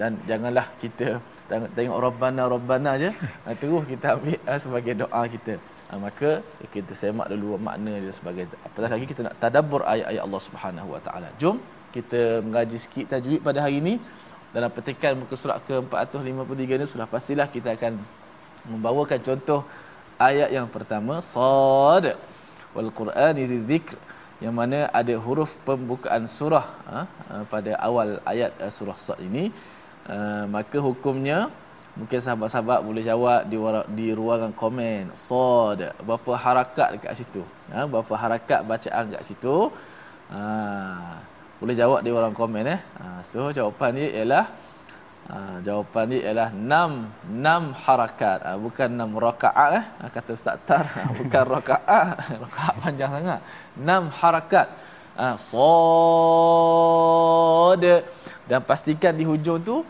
dan 0.00 0.18
janganlah 0.28 0.66
kita 0.82 1.22
tengok 1.76 1.98
rabbana 2.06 2.42
rabbana 2.54 2.88
aja. 2.98 3.10
Ha, 3.44 3.54
terus 3.60 3.84
kita 3.92 4.06
ambil 4.16 4.38
ha, 4.48 4.58
sebagai 4.64 4.94
doa 5.02 5.22
kita. 5.34 5.54
Ha, 5.88 5.92
maka 6.06 6.30
kita 6.74 6.92
semak 7.00 7.30
dulu 7.32 7.54
makna 7.68 7.92
dia 8.04 8.12
sebagai 8.18 8.44
apatah 8.66 8.90
lagi 8.94 9.06
kita 9.12 9.20
nak 9.26 9.36
tadabbur 9.42 9.82
ayat-ayat 9.92 10.22
Allah 10.26 10.42
Subhanahu 10.48 10.88
Wa 10.94 11.00
Taala. 11.06 11.28
Jom 11.42 11.56
kita 11.94 12.42
mengaji 12.46 12.76
sikit 12.84 13.06
tajwid 13.14 13.40
pada 13.48 13.62
hari 13.64 13.78
ini 13.82 13.94
dalam 14.54 14.70
petikan 14.76 15.14
muka 15.20 15.34
surat 15.38 15.58
ke-453 15.68 16.62
ini 16.78 16.86
sudah 16.90 17.06
pastilah 17.14 17.46
kita 17.56 17.78
akan 17.78 17.92
membawakan 18.70 19.18
contoh 19.28 19.60
ayat 20.28 20.50
yang 20.56 20.66
pertama 20.74 21.14
sad 21.22 22.18
wal 22.74 22.90
Quran 23.00 23.32
dzikr 23.38 23.96
yang 24.42 24.54
mana 24.60 24.90
ada 25.00 25.14
huruf 25.24 25.56
pembukaan 25.66 26.26
surah 26.26 26.66
ha, 26.90 27.00
ha 27.30 27.34
pada 27.52 27.72
awal 27.88 28.18
ayat 28.32 28.52
uh, 28.60 28.72
surah 28.78 28.98
Sad 28.98 29.22
ini. 29.22 29.44
Uh, 30.04 30.44
maka 30.52 30.76
hukumnya 30.84 31.48
mungkin 31.96 32.18
sahabat-sahabat 32.18 32.82
boleh 32.84 33.02
jawab 33.06 33.40
di 33.48 33.56
di 33.98 34.06
ruangan 34.18 34.52
komen 34.52 35.14
sad 35.14 35.94
berapa 36.06 36.30
harakat 36.44 36.88
dekat 36.98 37.14
situ? 37.14 37.42
Ha 37.72 37.86
berapa 37.86 38.14
harakat 38.22 38.60
bacaan 38.66 39.04
dekat 39.14 39.24
situ? 39.30 39.56
Ha, 40.34 40.40
boleh 41.62 41.76
jawab 41.78 42.00
di 42.04 42.10
ruangan 42.10 42.34
komen 42.34 42.64
eh? 42.74 42.80
Ha, 42.98 43.22
so 43.22 43.48
jawapan 43.54 43.90
dia 43.96 44.08
ialah 44.20 44.44
Ha, 45.24 45.56
jawapan 45.64 46.04
ni 46.12 46.20
ialah 46.20 46.52
6 46.52 47.40
6 47.40 47.72
harakat. 47.84 48.38
Ha, 48.44 48.60
bukan 48.60 48.88
6 48.92 49.24
rakaat 49.24 49.70
eh. 49.80 49.84
Ha, 50.00 50.12
kata 50.12 50.30
Ustaz 50.36 50.60
Tar, 50.68 50.84
ha, 50.84 51.00
bukan 51.16 51.44
rakaat. 51.48 52.20
rakaat 52.44 52.74
panjang 52.84 53.08
sangat. 53.08 53.40
6 53.80 54.20
harakat. 54.20 54.68
Ha, 55.16 55.26
sad. 55.40 55.64
Dan 58.44 58.60
pastikan 58.68 59.16
di 59.16 59.24
hujung 59.24 59.64
tu 59.64 59.80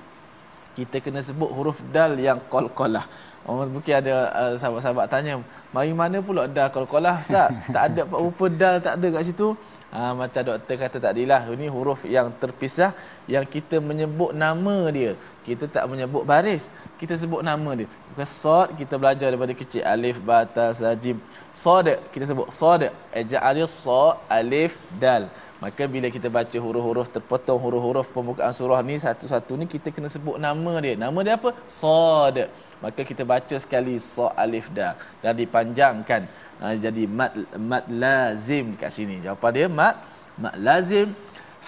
kita 0.78 1.02
kena 1.02 1.18
sebut 1.22 1.50
huruf 1.50 1.78
dal 1.94 2.14
yang 2.18 2.38
qalqalah. 2.52 3.06
Oh, 3.44 3.60
mungkin 3.66 3.94
ada 4.00 4.14
uh, 4.32 4.52
sahabat-sahabat 4.56 5.06
tanya, 5.12 5.32
mari 5.74 5.92
mana 5.92 6.18
pula 6.24 6.46
dal 6.46 6.70
qalqalah 6.70 7.20
Ustaz? 7.22 7.50
tak 7.74 7.82
ada 7.90 8.02
rupa 8.24 8.46
dal 8.48 8.78
tak 8.86 8.94
ada 8.98 9.06
kat 9.18 9.22
situ. 9.28 9.48
Ha, 9.94 10.10
macam 10.10 10.42
doktor 10.42 10.74
kata 10.74 10.98
tadilah, 10.98 11.46
ini 11.54 11.70
huruf 11.70 12.00
yang 12.02 12.26
terpisah 12.42 12.90
yang 13.30 13.46
kita 13.46 13.78
menyebut 13.78 14.34
nama 14.34 14.90
dia. 14.90 15.14
Kita 15.46 15.70
tak 15.70 15.84
menyebut 15.86 16.26
baris. 16.26 16.66
Kita 16.98 17.14
sebut 17.14 17.46
nama 17.46 17.70
dia. 17.78 17.86
Bukan 18.10 18.26
sod, 18.26 18.74
kita 18.80 18.98
belajar 18.98 19.30
daripada 19.30 19.54
kecil. 19.54 19.86
Alif, 19.86 20.18
bata, 20.18 20.74
sajim. 20.74 21.22
Sod, 21.54 21.94
kita 22.10 22.26
sebut 22.26 22.50
sod. 22.50 22.90
Eja'al 23.20 23.54
dia 23.62 23.68
sod, 23.70 24.18
alif, 24.26 24.74
dal. 24.98 25.30
Maka 25.62 25.86
bila 25.86 26.10
kita 26.10 26.26
baca 26.26 26.56
huruf-huruf 26.64 27.06
terpotong 27.14 27.62
huruf-huruf 27.62 28.10
pembukaan 28.10 28.50
surah 28.50 28.82
ni 28.82 28.98
satu-satu 28.98 29.54
ni 29.60 29.70
kita 29.70 29.94
kena 29.94 30.10
sebut 30.10 30.42
nama 30.42 30.72
dia. 30.82 30.98
Nama 30.98 31.18
dia 31.22 31.34
apa? 31.38 31.54
Sod. 31.70 32.50
Maka 32.82 33.00
kita 33.06 33.22
baca 33.22 33.56
sekali 33.62 33.94
sa 34.02 34.34
alif 34.44 34.66
da 34.74 34.98
dan 35.22 35.32
dipanjangkan 35.38 36.26
ha, 36.64 36.72
jadi 36.84 37.04
mat 37.18 37.32
mat 37.60 37.84
lazim 38.02 38.72
kat 38.80 38.90
sini. 38.96 39.20
Jawapan 39.20 39.50
dia 39.52 39.68
mat 39.68 40.00
mat 40.40 40.56
lazim 40.56 41.12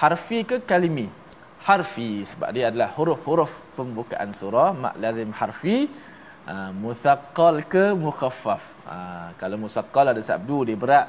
harfi 0.00 0.40
ke 0.48 0.56
kalimi? 0.70 1.08
Harfi 1.68 2.24
sebab 2.30 2.48
dia 2.56 2.72
adalah 2.72 2.88
huruf-huruf 2.96 3.52
pembukaan 3.76 4.32
surah 4.40 4.72
mat 4.72 4.96
lazim 4.96 5.28
harfi. 5.36 5.92
Ha, 6.48 6.72
muthaqqal 6.72 7.60
ke 7.68 7.92
mukhaffaf? 8.06 8.62
Ha, 8.88 8.96
kalau 9.40 9.60
musaqqal 9.60 10.14
ada 10.14 10.22
sabdu 10.24 10.64
dia 10.64 10.78
berat. 10.78 11.08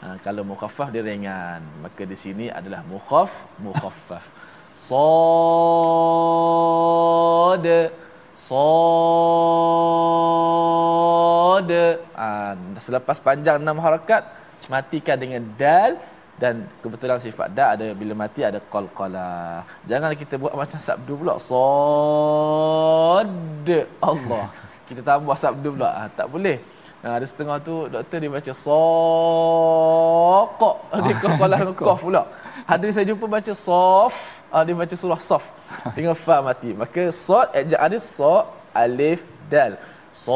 Ha, 0.00 0.16
kalau 0.24 0.42
mukhaffaf 0.50 0.88
dia 0.94 1.04
ringan. 1.04 1.60
Maka 1.84 2.02
di 2.08 2.16
sini 2.24 2.46
adalah 2.48 2.80
mukhaff 2.88 3.44
mukhaffaf. 3.60 4.24
Sad 4.86 7.66
Sad 8.36 8.95
Selepas 12.86 13.16
panjang 13.26 13.56
enam 13.64 13.76
harakat 13.86 14.22
Matikan 14.72 15.16
dengan 15.22 15.42
dal 15.60 15.92
Dan 16.42 16.54
kebetulan 16.82 17.18
sifat 17.26 17.48
dal 17.58 17.68
ada 17.74 17.86
Bila 18.00 18.12
mati 18.22 18.40
ada 18.50 18.58
qalqala 18.72 19.30
Jangan 19.90 20.10
kita 20.22 20.34
buat 20.42 20.54
macam 20.62 20.78
sabdu 20.88 21.12
pula 21.20 21.34
Sad 21.48 23.28
Allah. 24.10 24.44
Kita 24.88 25.00
tambah 25.02 25.34
sabdu 25.34 25.68
pula. 25.74 25.90
Ha, 25.98 26.00
Tak 26.14 26.26
boleh. 26.34 26.56
Ha, 27.02 27.06
Ada 27.18 27.26
setengah 27.30 27.56
tu 27.68 27.74
Doktor 27.90 28.18
dia 28.22 28.30
baca 28.30 28.52
Sokok 28.64 30.76
Dia 31.04 31.14
qalqala 31.22 31.54
dengan 31.58 31.76
kof 31.86 32.00
pula. 32.06 32.22
Ada 32.66 32.90
saya 32.90 33.06
jumpa 33.06 33.30
baca 33.30 33.52
sof. 33.54 34.42
Uh, 34.50 34.62
dia 34.66 34.74
baca 34.74 34.94
surah 34.98 35.20
Saf 35.22 35.44
dengan 35.94 36.18
fa 36.18 36.42
mati. 36.42 36.74
Maka 36.74 37.14
sad 37.14 37.54
ejak 37.54 37.80
ada 37.86 37.98
sa 38.02 38.50
alif 38.74 39.22
dal. 39.46 39.78
Sad 40.16 40.32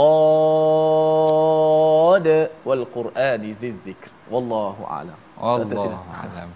wal 2.69 2.85
Qur'ani 2.85 3.57
dzikr. 3.57 4.13
Wallahu 4.29 4.85
a'lam. 4.85 5.17
Allah 5.41 5.65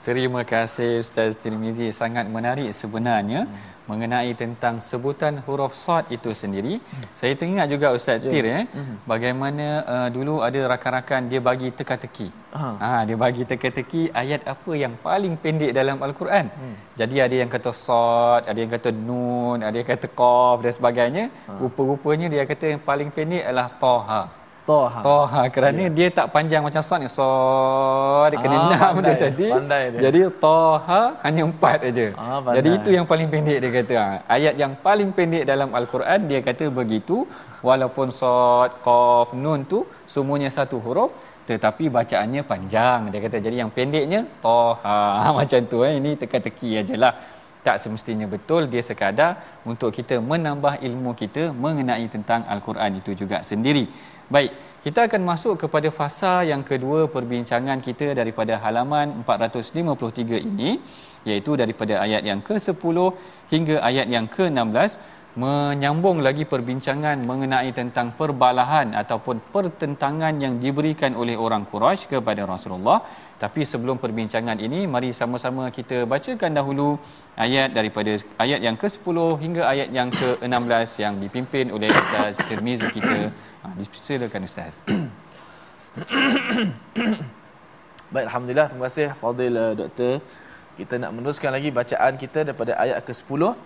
Terima 0.05 0.45
kasih 0.45 1.01
Ustaz 1.01 1.33
Tirmizi 1.41 1.89
sangat 1.89 2.29
menarik 2.29 2.69
sebenarnya. 2.77 3.49
Hmm 3.49 3.74
mengenai 3.91 4.33
tentang 4.43 4.75
sebutan 4.89 5.35
huruf 5.47 5.73
sad 5.85 6.05
itu 6.17 6.31
sendiri. 6.43 6.75
Hmm. 6.81 7.05
Saya 7.21 7.33
teringat 7.41 7.67
juga 7.75 7.93
Ustaz 7.97 8.19
yeah. 8.25 8.33
Tir 8.33 8.45
eh 8.59 8.63
hmm. 8.77 8.97
bagaimana 9.13 9.67
uh, 9.95 10.09
dulu 10.17 10.35
ada 10.47 10.61
rakan-rakan 10.73 11.29
dia 11.33 11.41
bagi 11.49 11.69
teka-teki. 11.79 12.29
Ha. 12.55 12.69
ha 12.85 12.91
dia 13.09 13.17
bagi 13.25 13.43
teka-teki 13.51 14.03
ayat 14.23 14.43
apa 14.55 14.73
yang 14.83 14.95
paling 15.07 15.35
pendek 15.43 15.73
dalam 15.79 15.99
al-Quran. 16.07 16.47
Hmm. 16.61 16.77
Jadi 17.01 17.17
ada 17.27 17.37
yang 17.43 17.51
kata 17.57 17.73
sad, 17.85 18.43
ada 18.51 18.59
yang 18.63 18.73
kata 18.77 18.91
nun, 19.09 19.59
ada 19.69 19.77
yang 19.81 19.89
kata 19.93 20.09
qaf 20.21 20.57
dan 20.65 20.73
sebagainya. 20.79 21.25
Ha. 21.49 21.53
Rupa-rupanya 21.65 22.27
dia 22.35 22.45
kata 22.53 22.65
yang 22.75 22.83
paling 22.91 23.11
pendek 23.19 23.45
adalah 23.49 23.69
taha. 23.85 24.44
Toha. 24.65 25.01
Toha 25.05 25.43
kerana 25.55 25.83
yeah. 25.87 25.93
dia 25.97 26.09
tak 26.19 26.27
panjang 26.35 26.63
macam 26.65 26.81
sad 26.81 26.99
ni. 27.05 27.09
So 27.17 27.27
dia 28.33 28.39
kena 28.41 28.57
ah, 28.57 28.65
enam 28.65 28.93
dia 29.05 29.17
tadi. 29.25 29.49
Pandai 29.53 29.83
dia. 29.93 30.01
Jadi 30.09 30.21
Toha 30.45 31.03
hanya 31.25 31.43
empat 31.49 31.79
aja. 31.89 32.07
Ah, 32.17 32.39
Jadi 32.57 32.71
itu 32.79 32.91
yang 32.97 33.07
paling 33.11 33.29
pendek 33.33 33.59
dia 33.61 33.71
kata. 33.77 33.95
Ha. 34.01 34.07
Ayat 34.37 34.55
yang 34.63 34.73
paling 34.87 35.11
pendek 35.17 35.45
dalam 35.53 35.69
al-Quran 35.81 36.21
dia 36.31 36.41
kata 36.49 36.73
begitu 36.81 37.29
walaupun 37.69 38.09
sad, 38.21 38.81
qaf, 38.87 39.37
nun 39.37 39.69
tu 39.73 39.85
semuanya 40.15 40.49
satu 40.57 40.81
huruf 40.87 41.13
tetapi 41.45 41.93
bacaannya 41.97 42.43
panjang 42.51 43.01
dia 43.13 43.21
kata 43.25 43.37
jadi 43.47 43.57
yang 43.63 43.71
pendeknya 43.77 44.21
Toha 44.45 45.01
macam 45.39 45.61
tu 45.73 45.85
eh 45.89 45.95
ini 46.01 46.17
teka-teki 46.21 46.71
ajalah 46.81 47.13
tak 47.67 47.77
semestinya 47.83 48.27
betul 48.35 48.63
dia 48.73 48.83
sekadar 48.89 49.31
untuk 49.71 49.91
kita 49.99 50.21
menambah 50.31 50.75
ilmu 50.89 51.13
kita 51.23 51.43
mengenai 51.65 52.07
tentang 52.15 52.45
al-Quran 52.55 53.01
itu 53.01 53.13
juga 53.21 53.41
sendiri 53.51 53.85
Baik, 54.33 54.57
kita 54.85 55.01
akan 55.09 55.23
masuk 55.31 55.55
kepada 55.63 55.89
fasa 55.93 56.41
yang 56.49 56.65
kedua 56.65 57.01
perbincangan 57.13 57.79
kita 57.85 58.17
daripada 58.17 58.57
halaman 58.57 59.21
453 59.21 60.41
ini 60.51 60.81
iaitu 61.29 61.53
daripada 61.61 62.01
ayat 62.05 62.25
yang 62.25 62.41
ke-10 62.41 62.97
hingga 63.53 63.77
ayat 63.89 64.09
yang 64.09 64.25
ke-16 64.25 64.97
menyambung 65.43 66.23
lagi 66.27 66.45
perbincangan 66.47 67.19
mengenai 67.31 67.71
tentang 67.79 68.15
perbalahan 68.19 68.95
ataupun 69.03 69.37
pertentangan 69.55 70.35
yang 70.45 70.55
diberikan 70.63 71.19
oleh 71.23 71.35
orang 71.35 71.67
Quraisy 71.71 72.07
kepada 72.13 72.47
Rasulullah. 72.47 73.03
Tapi 73.43 73.67
sebelum 73.67 73.99
perbincangan 74.05 74.57
ini, 74.67 74.87
mari 74.87 75.11
sama-sama 75.11 75.75
kita 75.79 76.07
bacakan 76.13 76.55
dahulu 76.55 76.89
ayat 77.45 77.75
daripada 77.75 78.15
ayat 78.45 78.61
yang 78.63 78.79
ke-10 78.79 79.17
hingga 79.43 79.63
ayat 79.73 79.89
yang 79.99 80.09
ke-16 80.21 80.89
yang 81.03 81.15
dipimpin 81.25 81.75
oleh 81.77 81.91
Ustaz 81.91 82.39
Tirmizi 82.47 82.89
kita 82.95 83.19
Ha, 83.65 83.73
disilakan 83.81 84.45
Ustaz. 84.45 84.85
Baik, 88.13 88.29
Alhamdulillah. 88.29 88.69
Terima 88.69 88.93
kasih 88.93 89.17
Fadil 89.17 89.57
uh, 89.57 89.73
Doktor. 89.73 90.21
Kita 90.77 91.01
nak 91.01 91.17
meneruskan 91.17 91.49
lagi 91.49 91.73
bacaan 91.73 92.21
kita 92.21 92.45
daripada 92.45 92.77
ayat 92.77 93.01
ke-10 93.09 93.57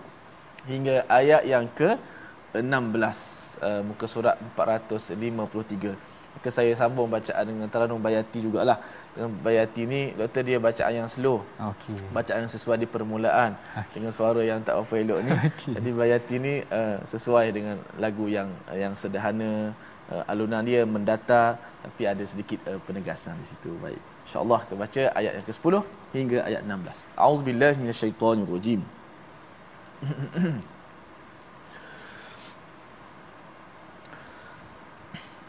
hingga 0.71 1.03
ayat 1.11 1.43
yang 1.43 1.67
ke-16. 1.75 3.19
Uh, 3.59 3.83
muka 3.83 4.07
surat 4.07 4.39
453. 4.55 5.99
Maka 6.39 6.47
saya 6.47 6.71
sambung 6.79 7.11
bacaan 7.11 7.43
dengan 7.43 7.67
Taranum 7.67 7.99
Bayati 7.99 8.39
jugalah. 8.39 8.79
Dengan 9.11 9.35
Bayati 9.43 9.83
ni, 9.83 10.15
doktor 10.15 10.47
dia 10.47 10.63
bacaan 10.63 10.95
yang 10.95 11.11
slow. 11.11 11.43
Okay. 11.59 11.99
Bacaan 12.15 12.47
yang 12.47 12.53
sesuai 12.55 12.79
di 12.79 12.87
permulaan. 12.87 13.59
Okay. 13.75 13.99
Dengan 13.99 14.15
suara 14.15 14.39
yang 14.39 14.63
tak 14.63 14.79
apa 14.79 14.95
elok 14.95 15.19
ni. 15.27 15.35
Okay. 15.59 15.75
Jadi 15.75 15.89
Bayati 15.91 16.35
ni 16.39 16.63
uh, 16.71 17.03
sesuai 17.03 17.51
dengan 17.51 17.75
lagu 17.99 18.31
yang 18.31 18.47
yang 18.71 18.95
sederhana 18.95 19.75
uh, 20.12 20.30
alunan 20.32 20.62
dia 20.70 20.82
mendata 20.94 21.42
tapi 21.84 22.02
ada 22.12 22.24
sedikit 22.32 22.60
uh, 22.70 22.80
penegasan 22.86 23.34
di 23.42 23.46
situ 23.52 23.70
baik 23.84 24.00
insyaallah 24.26 24.58
kita 24.64 24.74
baca 24.84 25.02
ayat 25.20 25.32
yang 25.38 25.46
ke-10 25.48 25.74
hingga 26.16 26.38
ayat 26.48 26.62
16 26.66 27.02
auzubillahi 27.26 27.76
minasyaitonirrajim 27.82 28.80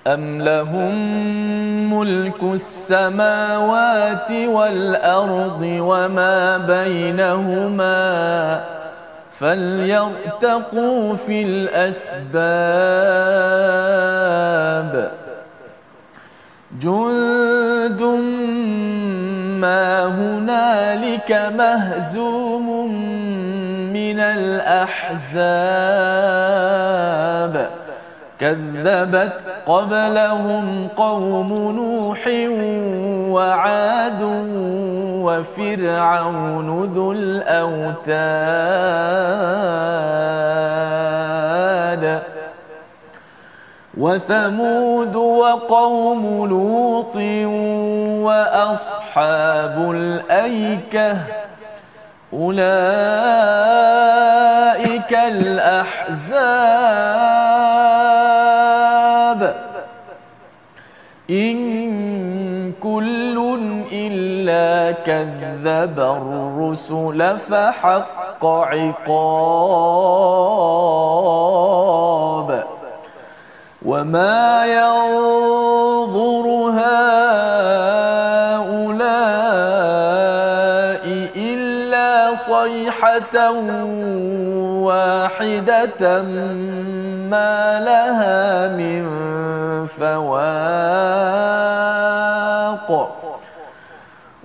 أم 0.08 0.42
لهم 0.42 0.94
ملك 1.94 2.44
السماوات 2.44 4.32
والأرض 4.32 5.62
وما 5.64 6.58
بينهما 6.58 8.06
فليرتقوا 9.32 11.16
في 11.16 11.44
الأسباب 11.44 12.36
جند 16.79 18.03
ما 19.61 20.07
هنالك 20.07 21.53
مهزوم 21.57 22.95
من 23.93 24.21
الأحزاب 24.21 25.51
كذبت 28.41 29.41
قبلهم 29.67 30.89
قوم 30.97 31.53
نوح 31.77 32.29
وعاد 33.31 34.23
وفرعون 35.25 36.85
ذو 36.85 37.13
الاوتاد 37.13 38.71
وثمود 43.99 45.17
وقوم 45.17 46.47
لوط 46.47 47.17
وأصحاب 48.27 49.91
الأيكة 49.91 51.17
أولئك 52.33 52.71
الأحزاب. 55.13 56.51
إن 61.31 62.73
كل 62.73 63.59
إلا 63.93 64.93
كذب 64.93 66.01
الرسل 66.01 67.39
فحق 67.39 68.47
عقاب. 68.47 69.91
وما 73.85 74.67
ينظر 74.67 76.47
هؤلاء 76.81 77.21
صيحة 82.35 83.51
واحدة 84.87 86.23
ما 87.31 87.81
لها 87.81 88.69
من 88.69 89.03
فواق 89.87 91.31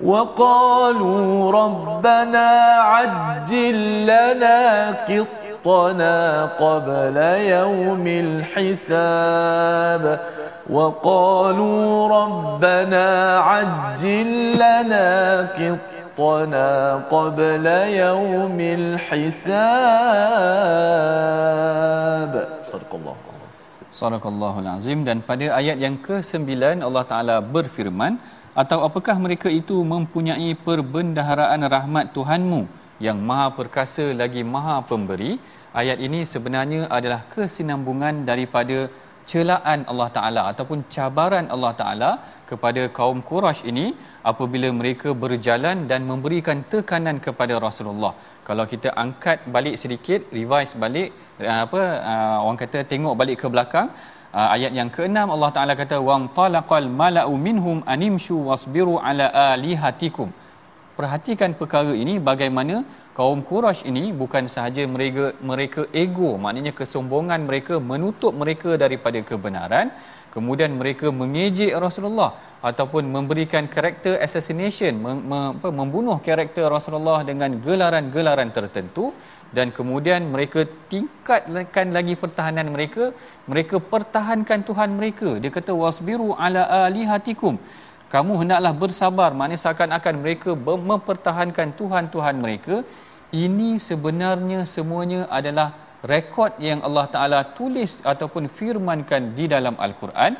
وقالوا 0.04 1.52
ربنا 1.52 2.50
عجل 2.78 4.04
لنا 4.04 4.91
قطنا 5.64 6.44
قبل 6.64 7.16
يوم 7.56 8.06
الحساب 8.26 10.04
وقالوا 10.70 11.85
ربنا 12.18 13.06
عجل 13.50 14.28
لنا 14.64 15.09
قطنا 15.61 16.68
قبل 17.14 17.66
يوم 18.04 18.59
الحساب 18.61 19.40
صدق 22.62 22.92
الله 22.94 23.16
Sadaqallahul 23.90 24.70
azim 24.70 25.02
dan 25.02 25.18
pada 25.28 25.46
ayat 25.59 25.74
yang 25.85 25.98
ke-9 25.98 26.46
Allah 26.87 27.02
Taala 27.11 27.37
berfirman 27.42 28.22
atau 28.62 28.78
apakah 28.87 29.18
mereka 29.24 29.50
itu 29.50 29.76
mempunyai 29.83 30.54
perbendaharaan 30.66 31.62
rahmat 31.74 32.14
Tuhanmu 32.14 32.61
Yang 33.03 33.19
Maha 33.29 33.47
Perkasa 33.58 34.05
lagi 34.21 34.41
Maha 34.55 34.75
Pemberi 34.89 35.31
ayat 35.81 35.99
ini 36.08 36.19
sebenarnya 36.34 36.81
adalah 36.97 37.21
kesinambungan 37.34 38.23
daripada 38.29 38.77
celaan 39.31 39.79
Allah 39.91 40.08
Taala 40.15 40.41
ataupun 40.51 40.79
cabaran 40.95 41.45
Allah 41.53 41.73
Taala 41.79 42.12
kepada 42.49 42.81
kaum 42.97 43.19
Quraisy 43.29 43.67
ini 43.71 43.86
apabila 44.31 44.69
mereka 44.79 45.12
berjalan 45.23 45.77
dan 45.91 46.01
memberikan 46.12 46.62
tekanan 46.71 47.17
kepada 47.27 47.58
Rasulullah. 47.67 48.13
Kalau 48.47 48.65
kita 48.73 48.93
angkat 49.03 49.49
balik 49.55 49.75
sedikit, 49.81 50.29
revise 50.38 50.77
balik 50.84 51.10
apa 51.63 51.81
orang 52.45 52.60
kata 52.63 52.86
tengok 52.91 53.17
balik 53.21 53.38
ke 53.41 53.49
belakang 53.49 53.89
ayat 54.31 54.71
yang 54.77 54.89
ke-6 54.95 55.17
Allah 55.36 55.51
Taala 55.58 55.73
kata 55.81 55.97
wang 56.10 56.29
talaqal 56.39 56.88
mala'u 57.01 57.34
minhum 57.47 57.77
animshu 57.95 58.38
wasbiru 58.49 58.95
ala 59.01 59.27
alihatikum. 59.58 60.29
Perhatikan 60.97 61.51
perkara 61.60 61.91
ini 61.91 62.13
bagaimana 62.27 62.75
kaum 63.17 63.39
Quraisy 63.47 63.91
ini 63.91 64.03
bukan 64.21 64.47
sahaja 64.53 64.84
mereka 64.95 65.25
mereka 65.49 65.81
ego 66.03 66.29
maknanya 66.43 66.71
kesombongan 66.79 67.43
mereka 67.49 67.75
menutup 67.91 68.31
mereka 68.41 68.79
daripada 68.84 69.19
kebenaran. 69.29 69.91
Kemudian 70.36 70.71
mereka 70.79 71.08
mengejek 71.19 71.75
Rasulullah 71.86 72.31
ataupun 72.69 73.03
memberikan 73.15 73.67
karakter 73.75 74.13
assassination 74.25 74.93
mem, 75.03 75.19
mem, 75.31 75.71
membunuh 75.79 76.17
karakter 76.27 76.65
Rasulullah 76.77 77.19
dengan 77.29 77.51
gelaran-gelaran 77.65 78.51
tertentu. 78.58 79.08
Dan 79.55 79.71
kemudian 79.77 80.21
mereka 80.34 80.67
tingkatkan 80.91 81.88
lagi 81.97 82.15
pertahanan 82.23 82.67
mereka. 82.75 83.15
Mereka 83.51 83.79
pertahankan 83.91 84.60
Tuhan 84.69 84.89
mereka. 84.99 85.39
Dia 85.43 85.51
kata 85.58 85.71
wasbiru 85.84 86.29
ala 86.45 86.63
alihatikum 86.88 87.55
kamu 88.15 88.34
hendaklah 88.41 88.73
bersabar. 88.84 89.30
Maknanya 89.39 89.60
seakan-akan 89.63 90.15
mereka 90.23 90.51
mempertahankan 90.91 91.69
Tuhan-Tuhan 91.80 92.36
mereka 92.43 92.75
ini 93.43 93.69
sebenarnya 93.89 94.60
semuanya 94.75 95.21
adalah 95.38 95.67
rekod 96.12 96.51
yang 96.67 96.80
Allah 96.88 97.06
Taala 97.13 97.39
tulis 97.58 97.93
ataupun 98.12 98.45
firmankan 98.58 99.34
di 99.38 99.45
dalam 99.54 99.75
al-Quran 99.86 100.34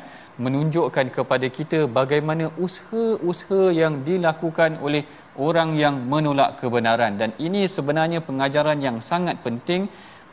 menunjukkan 0.44 1.06
kepada 1.16 1.46
kita 1.58 1.78
bagaimana 1.98 2.46
usaha-usaha 2.64 3.62
yang 3.82 3.94
dilakukan 4.08 4.80
oleh 4.86 5.02
orang 5.46 5.70
yang 5.82 5.96
menolak 6.12 6.50
kebenaran. 6.60 7.12
Dan 7.20 7.30
ini 7.46 7.62
sebenarnya 7.76 8.20
pengajaran 8.28 8.80
yang 8.86 8.98
sangat 9.10 9.36
penting 9.46 9.82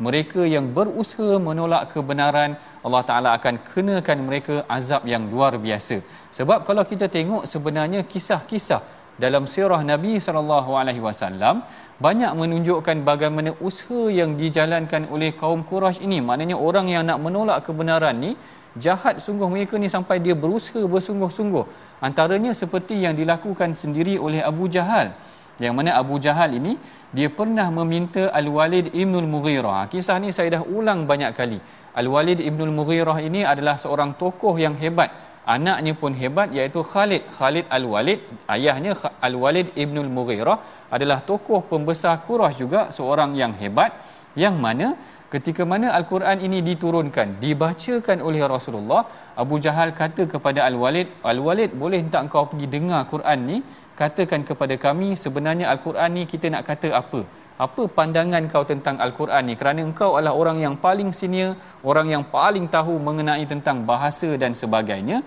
mereka 0.02 0.42
yang 0.42 0.74
berusaha 0.74 1.38
menolak 1.38 1.94
kebenaran 1.94 2.58
Allah 2.82 3.04
Taala 3.10 3.30
akan 3.38 3.62
kenakan 3.62 4.20
mereka 4.26 4.56
azab 4.78 5.06
yang 5.06 5.30
luar 5.30 5.56
biasa. 5.62 6.02
Sebab 6.34 6.66
kalau 6.68 6.84
kita 6.92 7.08
tengok 7.08 7.46
sebenarnya 7.46 8.02
kisah-kisah 8.04 8.82
dalam 9.24 9.46
sirah 9.46 9.82
Nabi 9.86 10.18
sallallahu 10.18 10.74
alaihi 10.74 11.04
wasallam 11.04 11.62
banyak 12.02 12.32
menunjukkan 12.34 13.06
bagaimana 13.06 13.54
usaha 13.62 14.10
yang 14.10 14.34
dijalankan 14.34 15.06
oleh 15.14 15.32
kaum 15.38 15.62
Quraisy 15.62 16.04
ini. 16.04 16.20
Maknanya 16.26 16.58
orang 16.58 16.90
yang 16.90 17.06
nak 17.06 17.22
menolak 17.22 17.62
kebenaran 17.62 18.18
ni 18.18 18.32
jahat 18.74 19.22
sungguh 19.22 19.46
mereka 19.46 19.78
ni 19.78 19.86
sampai 19.86 20.18
dia 20.18 20.34
berusaha 20.34 20.82
bersungguh-sungguh. 20.82 21.66
Antaranya 22.02 22.52
seperti 22.58 22.98
yang 23.06 23.14
dilakukan 23.14 23.78
sendiri 23.78 24.18
oleh 24.18 24.42
Abu 24.42 24.66
Jahal 24.68 25.14
yang 25.62 25.78
mana 25.78 25.94
Abu 26.02 26.18
Jahal 26.18 26.58
ini 26.58 26.74
dia 27.14 27.30
pernah 27.30 27.68
meminta 27.70 28.34
Al-Walid 28.40 28.90
Ibnul 29.02 29.30
Mughirah 29.34 29.86
kisah 29.92 30.18
ni 30.24 30.34
saya 30.34 30.58
dah 30.58 30.64
ulang 30.66 31.06
banyak 31.12 31.32
kali. 31.38 31.60
Al-Walid 32.02 32.42
Ibnul 32.42 32.74
Mughirah 32.74 33.22
ini 33.22 33.46
adalah 33.46 33.78
seorang 33.78 34.18
tokoh 34.18 34.58
yang 34.58 34.74
hebat. 34.84 35.14
Anaknya 35.46 35.94
pun 36.02 36.16
hebat 36.16 36.50
iaitu 36.58 36.82
Khalid. 36.82 37.30
Khalid 37.38 37.66
Al-Walid 37.78 38.20
ayahnya 38.56 38.98
Al-Walid 39.28 39.76
Ibnul 39.84 40.10
Mughirah 40.18 40.58
adalah 40.90 41.20
tokoh 41.22 41.62
pembesar 41.72 42.26
Quraisy 42.26 42.58
juga 42.64 42.82
seorang 42.98 43.38
yang 43.42 43.54
hebat. 43.62 43.94
Yang 44.34 44.56
mana 44.66 44.88
ketika 45.34 45.64
mana 45.72 45.88
al-Quran 45.98 46.38
ini 46.46 46.60
diturunkan 46.70 47.28
dibacakan 47.44 48.18
oleh 48.28 48.42
Rasulullah 48.54 49.02
Abu 49.44 49.58
Jahal 49.66 49.90
kata 50.00 50.24
kepada 50.34 50.62
Al-Walid 50.70 51.08
Al-Walid 51.32 51.72
boleh 51.82 52.00
tak 52.14 52.30
kau 52.34 52.46
pergi 52.52 52.68
dengar 52.76 53.02
Quran 53.14 53.40
ni 53.50 53.58
katakan 54.02 54.42
kepada 54.50 54.76
kami 54.86 55.10
sebenarnya 55.24 55.66
al-Quran 55.74 56.12
ni 56.18 56.24
kita 56.34 56.48
nak 56.54 56.64
kata 56.70 56.90
apa? 57.02 57.22
Apa 57.66 57.84
pandangan 57.98 58.44
kau 58.54 58.66
tentang 58.72 58.98
al-Quran 59.06 59.44
ni? 59.50 59.54
Kerana 59.60 59.80
engkau 59.88 60.12
adalah 60.18 60.34
orang 60.42 60.58
yang 60.66 60.76
paling 60.86 61.10
senior 61.20 61.52
orang 61.92 62.08
yang 62.14 62.24
paling 62.38 62.66
tahu 62.76 62.96
mengenai 63.08 63.46
tentang 63.54 63.86
bahasa 63.92 64.30
dan 64.44 64.58
sebagainya. 64.62 65.20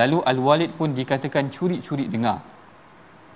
Lalu 0.00 0.18
Al-Walid 0.32 0.72
pun 0.78 0.90
dikatakan 1.00 1.52
curi-curi 1.54 2.06
dengar. 2.14 2.38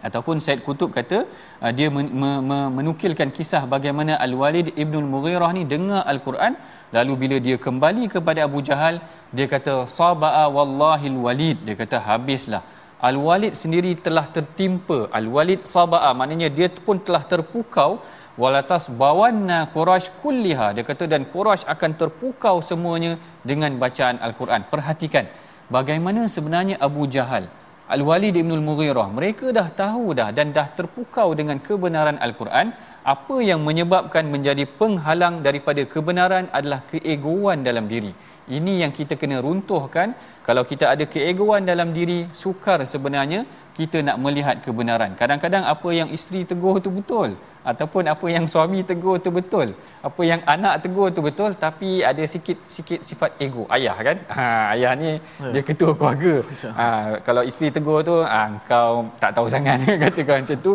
Ataupun 0.06 0.38
Said 0.44 0.60
Kutub 0.66 0.90
kata 0.96 1.18
uh, 1.62 1.72
dia 1.78 1.88
men, 1.94 2.06
me, 2.20 2.30
me, 2.48 2.58
menukilkan 2.78 3.30
kisah 3.36 3.62
bagaimana 3.74 4.14
Al-Walid 4.26 4.66
Ibnul 4.82 5.08
Mughirah 5.12 5.50
ni 5.58 5.62
dengar 5.74 6.02
Al-Quran. 6.12 6.54
Lalu 6.96 7.14
bila 7.22 7.36
dia 7.46 7.56
kembali 7.66 8.04
kepada 8.14 8.46
Abu 8.48 8.62
Jahal 8.68 9.02
dia 9.36 9.46
kata 9.54 9.74
saba'a 9.98 10.44
wallahil 10.56 11.18
walid. 11.26 11.58
Dia 11.66 11.76
kata 11.82 11.98
habislah 12.08 12.62
Al-Walid 12.98 13.54
sendiri 13.54 13.94
telah 14.06 14.26
tertimpa. 14.26 15.06
Al-Walid 15.18 15.62
saba'a 15.70 16.10
maknanya 16.18 16.50
dia 16.50 16.66
pun 16.86 16.98
telah 16.98 17.22
terpukau 17.22 18.02
walatas 18.34 18.90
bawanna 18.90 19.70
Quraisy 19.74 20.18
kulliha. 20.22 20.74
Dia 20.74 20.82
kata 20.82 21.06
dan 21.06 21.22
Quraisy 21.34 21.70
akan 21.74 21.90
terpukau 22.00 22.58
semuanya 22.58 23.14
dengan 23.46 23.78
bacaan 23.78 24.18
Al-Quran. 24.18 24.66
Perhatikan 24.66 25.30
bagaimana 25.70 26.26
sebenarnya 26.26 26.76
Abu 26.82 27.06
Jahal 27.06 27.46
Al-Walid 27.88 28.36
Ibn 28.36 28.52
Al-Mughirah 28.58 29.08
mereka 29.18 29.46
dah 29.58 29.68
tahu 29.72 30.12
dah 30.18 30.28
dan 30.28 30.52
dah 30.56 30.66
terpukau 30.78 31.32
dengan 31.38 31.56
kebenaran 31.56 32.18
Al-Quran. 32.26 32.74
Apa 33.14 33.36
yang 33.40 33.64
menyebabkan 33.64 34.28
menjadi 34.28 34.68
penghalang 34.80 35.40
daripada 35.46 35.80
kebenaran 35.88 36.50
adalah 36.58 36.84
keegoan 36.90 37.64
dalam 37.68 37.88
diri 37.92 38.12
ini 38.56 38.72
yang 38.82 38.92
kita 38.98 39.14
kena 39.20 39.36
runtuhkan. 39.44 40.08
Kalau 40.46 40.62
kita 40.70 40.84
ada 40.92 41.04
keegoan 41.14 41.68
dalam 41.70 41.88
diri 41.96 42.18
sukar 42.40 42.78
sebenarnya 42.92 43.40
kita 43.78 43.98
nak 44.06 44.16
melihat 44.24 44.56
kebenaran. 44.64 45.12
Kadang-kadang 45.20 45.64
apa 45.72 45.88
yang 45.98 46.08
isteri 46.16 46.40
tegur 46.50 46.80
tu 46.84 46.90
betul 46.98 47.36
ataupun 47.70 48.04
apa 48.12 48.26
yang 48.34 48.44
suami 48.52 48.80
tegur 48.90 49.16
tu 49.24 49.30
betul 49.38 49.68
apa 50.08 50.22
yang 50.30 50.40
anak 50.54 50.74
tegur 50.84 51.08
tu 51.16 51.20
betul 51.26 51.50
tapi 51.64 51.90
ada 52.10 52.24
sikit 52.34 52.58
sikit 52.76 53.00
sifat 53.08 53.36
ego. 53.46 53.64
Ayah 53.76 53.96
kan? 54.08 54.18
Ha 54.36 54.46
ayah 54.74 54.92
ni 55.02 55.10
yeah. 55.12 55.52
dia 55.52 55.62
ketua 55.68 55.92
keluarga. 55.98 56.34
Ha 56.78 56.86
kalau 57.28 57.44
isteri 57.50 57.68
tegur 57.76 58.00
tu 58.10 58.16
ha, 58.32 58.40
kau 58.70 59.12
tak 59.22 59.30
tahu 59.36 59.46
sangat 59.52 59.84
katakan 60.02 60.42
macam 60.42 60.60
tu. 60.68 60.74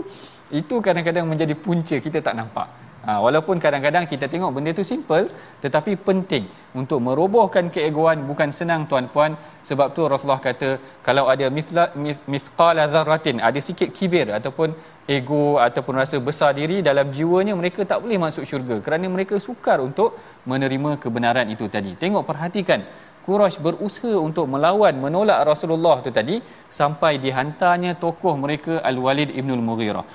Itu 0.61 0.75
kadang-kadang 0.85 1.25
menjadi 1.25 1.55
punca. 1.57 1.97
Kita 1.97 2.21
tak 2.21 2.37
nampak 2.37 2.82
Ha, 3.03 3.19
walaupun 3.19 3.59
kadang-kadang 3.63 4.05
kita 4.11 4.25
tengok 4.31 4.51
benda 4.55 4.71
tu 4.77 4.83
simple 4.91 5.25
tetapi 5.63 5.91
penting 6.07 6.43
untuk 6.81 6.99
merobohkan 7.07 7.67
keegoan 7.75 8.23
bukan 8.29 8.49
senang 8.57 8.81
tuan-puan. 8.91 9.35
Sebab 9.69 9.87
tu 9.95 10.07
Rasulullah 10.11 10.39
kata 10.49 10.69
kalau 11.07 11.25
ada 11.33 11.47
mithla 11.57 11.85
mithqala 12.33 12.83
dzarratin 12.93 13.43
ada 13.47 13.59
sikit 13.67 13.91
kibir 13.97 14.31
ataupun 14.37 14.71
ego 15.15 15.59
ataupun 15.67 15.99
rasa 16.01 16.17
besar 16.29 16.51
diri 16.59 16.79
dalam 16.89 17.11
jiwanya 17.17 17.55
mereka 17.61 17.83
tak 17.91 17.99
boleh 18.03 18.19
masuk 18.25 18.47
syurga. 18.51 18.77
Kerana 18.85 19.11
mereka 19.15 19.35
sukar 19.47 19.83
untuk 19.87 20.15
menerima 20.51 20.91
kebenaran 21.03 21.47
itu 21.55 21.67
tadi. 21.75 21.93
Tengok 22.03 22.23
perhatikan 22.29 22.81
Quraisy 23.25 23.59
berusaha 23.65 24.15
untuk 24.27 24.45
melawan 24.53 24.95
menolak 25.03 25.39
Rasulullah 25.51 25.97
tu 26.05 26.11
tadi 26.19 26.39
sampai 26.79 27.19
dihantarnya 27.25 27.91
tokoh 28.03 28.35
mereka 28.45 28.73
Al-Walid 28.89 29.31
Ibnul 29.39 29.63
Mughirah. 29.67 30.05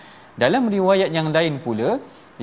Dalam 0.43 0.64
riwayat 0.76 1.11
yang 1.18 1.28
lain 1.36 1.55
pula 1.64 1.91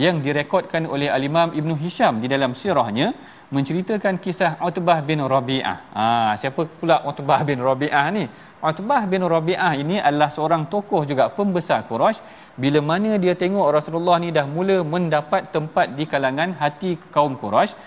yang 0.04 0.20
direkodkan 0.26 0.84
oleh 0.94 1.08
al-Imam 1.08 1.50
Ibn 1.60 1.72
Hisham 1.82 2.20
di 2.24 2.28
dalam 2.28 2.52
sirahnya 2.62 3.16
menceritakan 3.56 4.20
kisah 4.24 4.52
Utbah 4.68 5.00
bin 5.10 5.20
Rabi'ah. 5.34 5.78
Ha, 5.96 6.06
siapa 6.42 6.68
pula 6.80 6.98
Utbah 7.12 7.42
bin 7.48 7.60
Rabi'ah 7.68 8.06
ni? 8.18 8.26
Utbah 8.60 9.04
bin 9.12 9.24
Rabi'ah 9.34 9.74
ini 9.84 9.98
adalah 10.08 10.30
seorang 10.36 10.68
tokoh 10.74 11.02
juga 11.10 11.32
pembesar 11.38 11.80
Quraisy. 11.90 12.20
Bila 12.64 12.80
mana 12.92 13.12
dia 13.24 13.36
tengok 13.44 13.68
Rasulullah 13.78 14.18
ni 14.24 14.30
dah 14.38 14.46
mula 14.56 14.78
mendapat 14.94 15.54
tempat 15.56 15.94
di 15.98 16.04
kalangan 16.14 16.52
hati 16.62 16.98
kaum 17.16 17.40
Quraisy, 17.40 17.78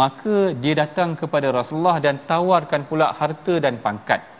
maka 0.00 0.36
dia 0.62 0.74
datang 0.82 1.12
kepada 1.20 1.48
Rasulullah 1.58 1.98
dan 1.98 2.22
tawarkan 2.30 2.82
pula 2.88 3.12
harta 3.20 3.54
dan 3.60 3.76
pangkat. 3.84 4.37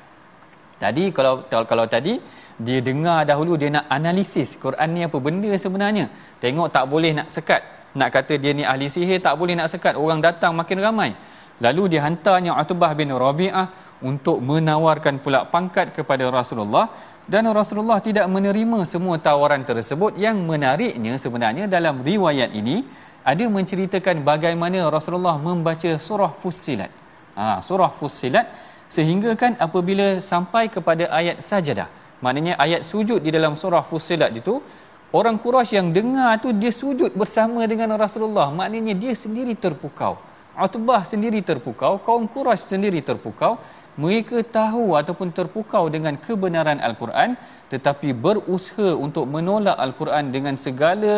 Tadi 0.78 1.10
kalau 1.10 1.34
kalau 1.50 1.86
tadi 1.90 2.22
dia 2.58 2.78
dengar 2.82 3.26
dahulu 3.26 3.54
dia 3.54 3.70
nak 3.70 3.86
analisis 3.90 4.58
Quran 4.62 4.88
ni 4.94 5.00
apa 5.06 5.18
benda 5.18 5.50
sebenarnya. 5.54 6.06
Tengok 6.42 6.68
tak 6.70 6.84
boleh 6.86 7.12
nak 7.18 7.28
sekat. 7.34 7.62
Nak 7.98 8.08
kata 8.14 8.34
dia 8.38 8.54
ni 8.54 8.62
ahli 8.62 8.86
sihir 8.86 9.18
tak 9.18 9.34
boleh 9.40 9.54
nak 9.58 9.68
sekat. 9.70 9.94
Orang 9.98 10.22
datang 10.22 10.54
makin 10.54 10.78
ramai. 10.78 11.10
Lalu 11.58 11.98
dia 11.98 12.06
hantarnya 12.06 12.54
Utbah 12.54 12.94
bin 12.94 13.10
Rabi'ah 13.10 13.66
untuk 14.06 14.38
menawarkan 14.38 15.18
pula 15.18 15.42
pangkat 15.54 15.90
kepada 15.90 16.30
Rasulullah 16.30 16.86
dan 17.26 17.44
Rasulullah 17.50 17.98
tidak 17.98 18.30
menerima 18.30 18.86
semua 18.86 19.18
tawaran 19.18 19.66
tersebut 19.66 20.14
yang 20.14 20.38
menariknya 20.46 21.18
sebenarnya 21.18 21.66
dalam 21.66 22.00
riwayat 22.06 22.54
ini 22.54 22.86
ada 23.26 23.44
menceritakan 23.50 24.22
bagaimana 24.22 24.86
Rasulullah 24.88 25.36
membaca 25.36 25.90
surah 25.98 26.32
Fussilat. 26.32 26.88
Ha, 27.34 27.58
surah 27.58 27.90
Fussilat 27.90 28.46
sehingga 28.96 29.30
kan 29.42 29.52
apabila 29.66 30.08
sampai 30.32 30.64
kepada 30.74 31.06
ayat 31.20 31.38
sajadah 31.48 31.88
maknanya 32.24 32.54
ayat 32.64 32.82
sujud 32.90 33.20
di 33.26 33.30
dalam 33.36 33.54
surah 33.62 33.84
Fussilat 33.90 34.32
itu 34.40 34.54
orang 35.12 35.36
Quraisy 35.40 35.80
yang 35.80 35.88
dengar 35.96 36.36
tu 36.42 36.52
dia 36.52 36.72
sujud 36.72 37.12
bersama 37.16 37.64
dengan 37.64 37.96
Rasulullah. 37.96 38.48
Maknanya 38.52 38.94
dia 39.02 39.14
sendiri 39.16 39.54
terpukau. 39.56 40.20
Utbah 40.58 41.02
sendiri 41.06 41.40
terpukau 41.48 42.02
kaum 42.02 42.26
Quraisy 42.26 42.64
sendiri 42.76 43.00
terpukau. 43.00 43.56
Mereka 43.98 44.46
tahu 44.46 44.94
ataupun 44.94 45.34
terpukau 45.34 45.90
dengan 45.90 46.14
kebenaran 46.14 46.78
al-Quran 46.78 47.34
tetapi 47.72 48.08
berusaha 48.24 48.90
untuk 49.06 49.24
menolak 49.34 49.76
al-Quran 49.84 50.24
dengan 50.34 50.54
segala 50.64 51.14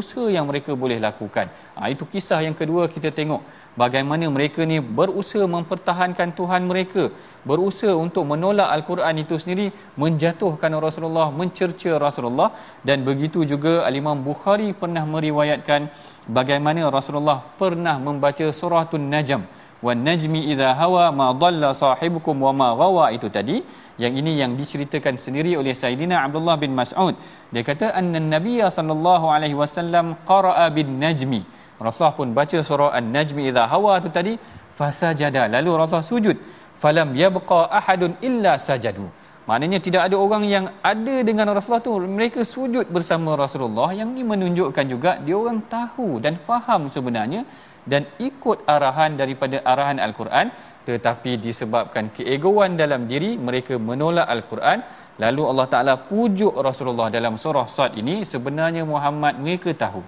usaha 0.00 0.26
yang 0.36 0.46
mereka 0.50 0.72
boleh 0.82 0.98
lakukan. 1.06 1.46
Ha, 1.76 1.90
itu 1.94 2.04
kisah 2.12 2.40
yang 2.46 2.56
kedua 2.60 2.86
kita 2.94 3.10
tengok. 3.18 3.42
Bagaimana 3.82 4.24
mereka 4.36 4.60
ni 4.70 4.78
berusaha 4.98 5.44
mempertahankan 5.56 6.30
Tuhan 6.38 6.62
mereka, 6.70 7.04
berusaha 7.50 7.94
untuk 8.04 8.24
menolak 8.32 8.68
al-Quran 8.76 9.24
itu 9.24 9.34
sendiri, 9.42 9.66
menjatuhkan 10.02 10.72
Rasulullah, 10.86 11.28
mencerca 11.40 11.92
Rasulullah. 12.06 12.50
Dan 12.86 13.02
begitu 13.08 13.42
juga 13.52 13.74
al-Imam 13.88 14.20
Bukhari 14.28 14.70
pernah 14.82 15.04
meriwayatkan 15.14 15.90
bagaimana 16.38 16.86
Rasulullah 16.96 17.38
pernah 17.62 17.96
membaca 17.98 18.46
surah 18.60 18.86
An-Najm 18.98 19.61
wan 19.86 19.98
najmi 20.08 20.40
idha 20.54 20.72
hawa 20.80 21.10
ma 21.10 21.34
dhalla 21.42 21.70
sahibukum 21.74 22.38
wa 22.46 22.52
ma 22.60 22.68
ghawa. 22.78 23.10
Itu 23.16 23.28
tadi 23.28 23.60
yang 24.02 24.14
ini 24.14 24.38
yang 24.42 24.54
diceritakan 24.60 25.18
sendiri 25.18 25.58
oleh 25.60 25.74
Saidina 25.74 26.22
Abdullah 26.26 26.56
bin 26.56 26.72
Mas'ud. 26.72 27.18
Dia 27.52 27.62
kata 27.66 27.92
anna 27.98 28.22
nabiy 28.22 28.62
sallallahu 28.62 29.26
alaihi 29.28 29.58
wasallam 29.58 30.16
qara'a 30.30 30.66
bin 30.70 30.96
najmi 31.02 31.42
Rasulullah 31.82 32.14
pun 32.14 32.30
baca 32.30 32.58
surah 32.68 32.90
an-najmi 32.98 33.50
idha 33.50 33.66
hawa 33.66 33.98
itu 33.98 34.08
tadi 34.18 34.32
fasajada. 34.78 35.50
Lalu 35.54 35.70
Rasulullah 35.80 36.10
sujud 36.14 36.36
falam 36.82 37.10
yabqa 37.22 37.60
ahadun 37.78 38.14
illa 38.28 38.54
sajadu. 38.68 39.06
Maknanya 39.42 39.78
tidak 39.82 40.02
ada 40.06 40.16
orang 40.24 40.46
yang 40.46 40.64
ada 40.78 41.16
dengan 41.26 41.50
Rasulullah 41.50 41.82
tu. 41.82 41.98
Mereka 41.98 42.46
sujud 42.46 42.86
bersama 42.86 43.34
Rasulullah 43.34 43.90
yang 43.90 44.14
ini 44.14 44.22
menunjukkan 44.22 44.86
juga 44.86 45.18
dia 45.18 45.34
orang 45.34 45.58
tahu 45.66 46.22
dan 46.22 46.38
faham 46.38 46.86
sebenarnya 46.86 47.42
dan 47.90 48.02
ikut 48.28 48.58
arahan 48.74 49.18
daripada 49.20 49.58
arahan 49.72 49.98
al-Quran 50.06 50.48
tetapi 50.88 51.38
disebabkan 51.46 52.10
keegoan 52.16 52.74
dalam 52.82 53.06
diri 53.10 53.38
mereka 53.38 53.78
menolak 53.78 54.26
al-Quran. 54.34 54.78
Lalu 55.22 55.42
Allah 55.50 55.66
Taala 55.72 55.94
pujuk 56.10 56.54
Rasulullah 56.68 57.08
dalam 57.12 57.34
surah 57.42 57.66
Sad 57.70 57.94
ini 58.02 58.26
sebenarnya 58.32 58.82
Muhammad 58.82 59.38
mereka 59.44 59.70
tahu. 59.84 60.02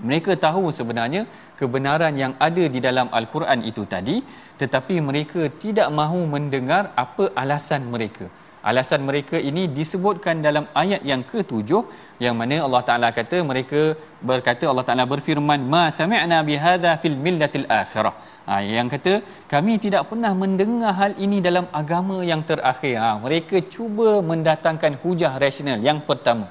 Mereka 0.00 0.32
tahu 0.40 0.72
sebenarnya 0.72 1.22
kebenaran 1.60 2.14
yang 2.16 2.32
ada 2.40 2.64
di 2.74 2.80
dalam 2.80 3.12
al-Quran 3.12 3.60
itu 3.70 3.84
tadi 3.84 4.16
tetapi 4.60 4.96
mereka 5.08 5.42
tidak 5.62 5.88
mahu 5.92 6.24
mendengar 6.34 6.96
apa 6.96 7.28
alasan 7.42 7.84
mereka 7.94 8.24
alasan 8.68 9.00
mereka 9.08 9.36
ini 9.50 9.62
disebutkan 9.78 10.44
dalam 10.46 10.64
ayat 10.82 11.02
yang 11.10 11.22
ketujuh 11.30 11.82
yang 12.24 12.34
mana 12.40 12.56
Allah 12.66 12.82
Taala 12.88 13.08
kata 13.18 13.38
mereka 13.50 13.80
berkata 14.30 14.64
Allah 14.72 14.84
Taala 14.88 15.04
berfirman 15.12 15.60
ma 15.74 15.84
sami'na 15.98 16.38
bihadza 16.50 16.92
fil 17.02 17.18
millatil 17.26 17.66
akhirah. 17.80 18.14
Ha, 18.48 18.54
yang 18.76 18.88
kata 18.94 19.12
kami 19.52 19.72
tidak 19.84 20.02
pernah 20.10 20.32
mendengar 20.42 20.92
hal 21.00 21.12
ini 21.24 21.38
dalam 21.48 21.66
agama 21.80 22.18
yang 22.30 22.42
terakhir. 22.50 22.96
Ha, 23.02 23.10
mereka 23.24 23.56
cuba 23.74 24.10
mendatangkan 24.30 24.94
hujah 25.02 25.32
rasional 25.44 25.78
yang 25.88 26.00
pertama. 26.08 26.46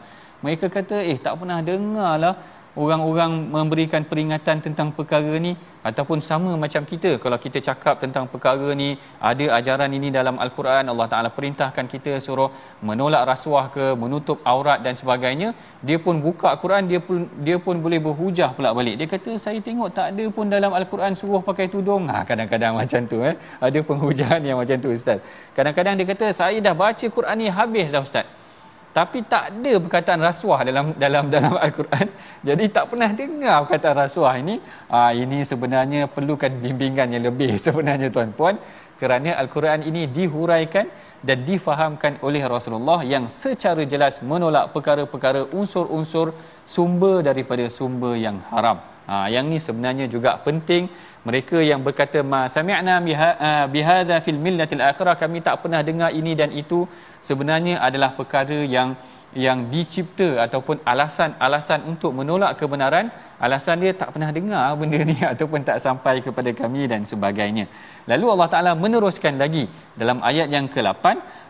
Mereka 0.45 0.67
kata 0.77 0.97
eh 1.11 1.17
tak 1.25 1.35
pernah 1.39 1.59
dengarlah 1.69 2.35
orang-orang 2.75 3.31
memberikan 3.55 4.01
peringatan 4.05 4.61
tentang 4.65 4.89
perkara 4.97 5.33
ni 5.41 5.57
ataupun 5.81 6.19
sama 6.21 6.53
macam 6.63 6.83
kita. 6.91 7.17
Kalau 7.23 7.37
kita 7.45 7.59
cakap 7.67 7.97
tentang 8.03 8.25
perkara 8.31 8.69
ni 8.81 8.89
ada 9.31 9.45
ajaran 9.57 9.89
ini 9.97 10.09
dalam 10.13 10.37
al-Quran 10.45 10.91
Allah 10.93 11.07
Taala 11.11 11.29
perintahkan 11.37 11.85
kita 11.93 12.21
suruh 12.25 12.49
menolak 12.85 13.23
rasuah 13.31 13.65
ke 13.75 13.85
menutup 14.03 14.39
aurat 14.53 14.79
dan 14.85 14.93
sebagainya. 15.01 15.51
Dia 15.81 15.97
pun 15.97 16.21
buka 16.21 16.53
Quran 16.63 16.85
dia 16.91 17.01
pun 17.01 17.25
dia 17.47 17.57
pun 17.57 17.77
boleh 17.85 17.99
berhujah 18.07 18.49
pula 18.57 18.71
balik. 18.79 18.95
Dia 19.01 19.07
kata 19.15 19.31
saya 19.45 19.59
tengok 19.67 19.89
tak 19.99 20.07
ada 20.13 20.25
pun 20.29 20.45
dalam 20.55 20.71
al-Quran 20.79 21.13
suruh 21.21 21.41
pakai 21.49 21.67
tudung. 21.73 22.05
Ha 22.11 22.25
kadang-kadang 22.29 22.75
macam 22.81 23.01
tu 23.11 23.19
eh. 23.25 23.35
Ada 23.59 23.79
penghujahan 23.81 24.41
yang 24.43 24.57
macam 24.61 24.77
tu 24.83 24.91
ustaz. 24.93 25.19
Kadang-kadang 25.57 25.95
dia 25.99 26.05
kata 26.11 26.25
saya 26.41 26.57
dah 26.61 26.75
baca 26.75 27.05
Quran 27.17 27.35
ni 27.41 27.47
habis 27.49 27.89
dah 27.95 28.03
ustaz 28.03 28.38
tapi 28.97 29.21
tak 29.21 29.53
ada 29.53 29.73
perkataan 29.83 30.19
rasuah 30.29 30.59
dalam 30.67 30.85
dalam 30.97 31.25
dalam 31.29 31.53
al-Quran. 31.65 32.07
Jadi 32.41 32.65
tak 32.75 32.85
pernah 32.91 33.09
dengar 33.13 33.57
perkataan 33.65 33.97
rasuah 34.03 34.33
ini. 34.41 34.55
Ah 34.89 35.11
ini 35.13 35.45
sebenarnya 35.45 36.09
perlukan 36.09 36.51
bimbingan 36.63 37.13
yang 37.13 37.23
lebih 37.29 37.55
sebenarnya 37.65 38.09
tuan-puan 38.09 38.57
kerana 38.99 39.31
al-Quran 39.41 39.87
ini 39.89 40.11
dihuraikan 40.11 40.85
dan 41.23 41.47
difahamkan 41.47 42.19
oleh 42.27 42.43
Rasulullah 42.43 42.99
yang 43.13 43.31
secara 43.31 43.87
jelas 43.87 44.19
menolak 44.19 44.75
perkara-perkara 44.75 45.47
unsur-unsur 45.55 46.35
sumber 46.67 47.23
daripada 47.23 47.63
sumber 47.71 48.19
yang 48.19 48.43
haram. 48.51 48.88
Ha, 49.09 49.25
yang 49.33 49.45
ni 49.51 49.57
sebenarnya 49.67 50.05
juga 50.15 50.31
penting. 50.47 50.83
Mereka 51.27 51.57
yang 51.69 51.81
berkata 51.87 52.19
ma 52.31 52.41
sami'na 52.55 52.95
bihadza 53.73 54.17
fil 54.25 54.39
millatil 54.45 54.83
akhirah 54.89 55.15
kami 55.21 55.41
tak 55.47 55.55
pernah 55.65 55.81
dengar 55.87 56.09
ini 56.19 56.33
dan 56.41 56.49
itu 56.61 56.79
sebenarnya 57.27 57.75
adalah 57.87 58.13
perkara 58.19 58.59
yang 58.75 58.93
yang 59.45 59.59
dicipta 59.73 60.27
ataupun 60.45 60.77
alasan-alasan 60.91 61.85
untuk 61.91 62.11
menolak 62.17 62.57
kebenaran. 62.61 63.09
Alasan 63.45 63.81
dia 63.81 63.93
tak 64.01 64.09
pernah 64.13 64.29
dengar 64.37 64.73
benda 64.79 65.01
ni 65.11 65.17
ataupun 65.33 65.61
tak 65.69 65.77
sampai 65.85 66.15
kepada 66.25 66.49
kami 66.61 66.85
dan 66.91 67.01
sebagainya. 67.11 67.65
Lalu 68.09 68.25
Allah 68.33 68.49
Taala 68.53 68.71
meneruskan 68.83 69.37
lagi 69.43 69.65
dalam 70.01 70.21
ayat 70.29 70.49
yang 70.55 70.65
ke-8 70.73 71.05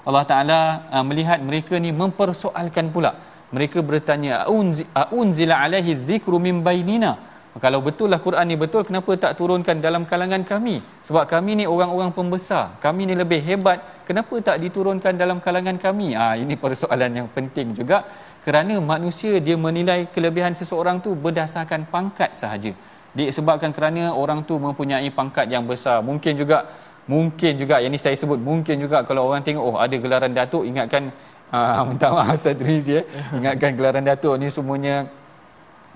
Allah 0.08 0.24
Taala 0.32 0.60
uh, 0.96 1.04
melihat 1.10 1.40
mereka 1.50 1.76
ni 1.80 1.92
mempersoalkan 1.92 2.88
pula. 2.96 3.14
Mereka 3.56 3.80
bertanya 3.82 4.46
aunzila 4.48 5.56
alaihi 5.66 5.98
dzikru 6.08 6.38
min 6.38 6.62
bainina 6.68 7.12
kalau 7.60 7.80
betul 7.84 8.08
lah 8.08 8.24
Quran 8.24 8.46
ni 8.48 8.56
betul 8.56 8.88
kenapa 8.88 9.12
tak 9.20 9.36
turunkan 9.36 9.84
dalam 9.84 10.08
kalangan 10.08 10.48
kami? 10.48 10.80
Sebab 11.04 11.28
kami 11.28 11.60
ni 11.60 11.66
orang-orang 11.68 12.16
pembesar. 12.16 12.80
Kami 12.80 13.04
ni 13.04 13.20
lebih 13.20 13.44
hebat. 13.44 13.84
Kenapa 14.08 14.32
tak 14.40 14.64
diturunkan 14.64 15.20
dalam 15.20 15.44
kalangan 15.44 15.76
kami? 15.76 16.16
Ah 16.16 16.40
ini 16.40 16.56
persoalan 16.56 17.12
yang 17.20 17.28
penting 17.36 17.76
juga. 17.76 18.08
Kerana 18.48 18.80
manusia 18.80 19.44
dia 19.44 19.60
menilai 19.60 20.08
kelebihan 20.08 20.56
seseorang 20.56 21.04
tu 21.04 21.12
berdasarkan 21.20 21.84
pangkat 21.92 22.32
sahaja. 22.32 22.72
Disebabkan 23.12 23.76
kerana 23.76 24.16
orang 24.16 24.48
tu 24.48 24.56
mempunyai 24.56 25.12
pangkat 25.12 25.52
yang 25.52 25.68
besar. 25.68 26.00
Mungkin 26.00 26.40
juga 26.40 26.64
mungkin 27.12 27.60
juga 27.60 27.84
yang 27.84 27.92
ni 27.92 28.00
saya 28.00 28.16
sebut 28.16 28.40
mungkin 28.40 28.80
juga 28.80 29.04
kalau 29.04 29.28
orang 29.28 29.44
tengok 29.44 29.64
oh 29.66 29.78
ada 29.82 29.96
gelaran 30.00 30.32
datuk 30.32 30.64
ingatkan 30.64 31.10
ah 31.50 31.82
minta 31.90 32.08
maaf 32.16 32.40
Ustaz 32.40 32.56
Riz 32.64 32.88
ya. 32.88 33.04
Ingatkan 33.36 33.76
gelaran 33.76 34.08
datuk 34.08 34.40
ni 34.40 34.48
semuanya 34.48 35.12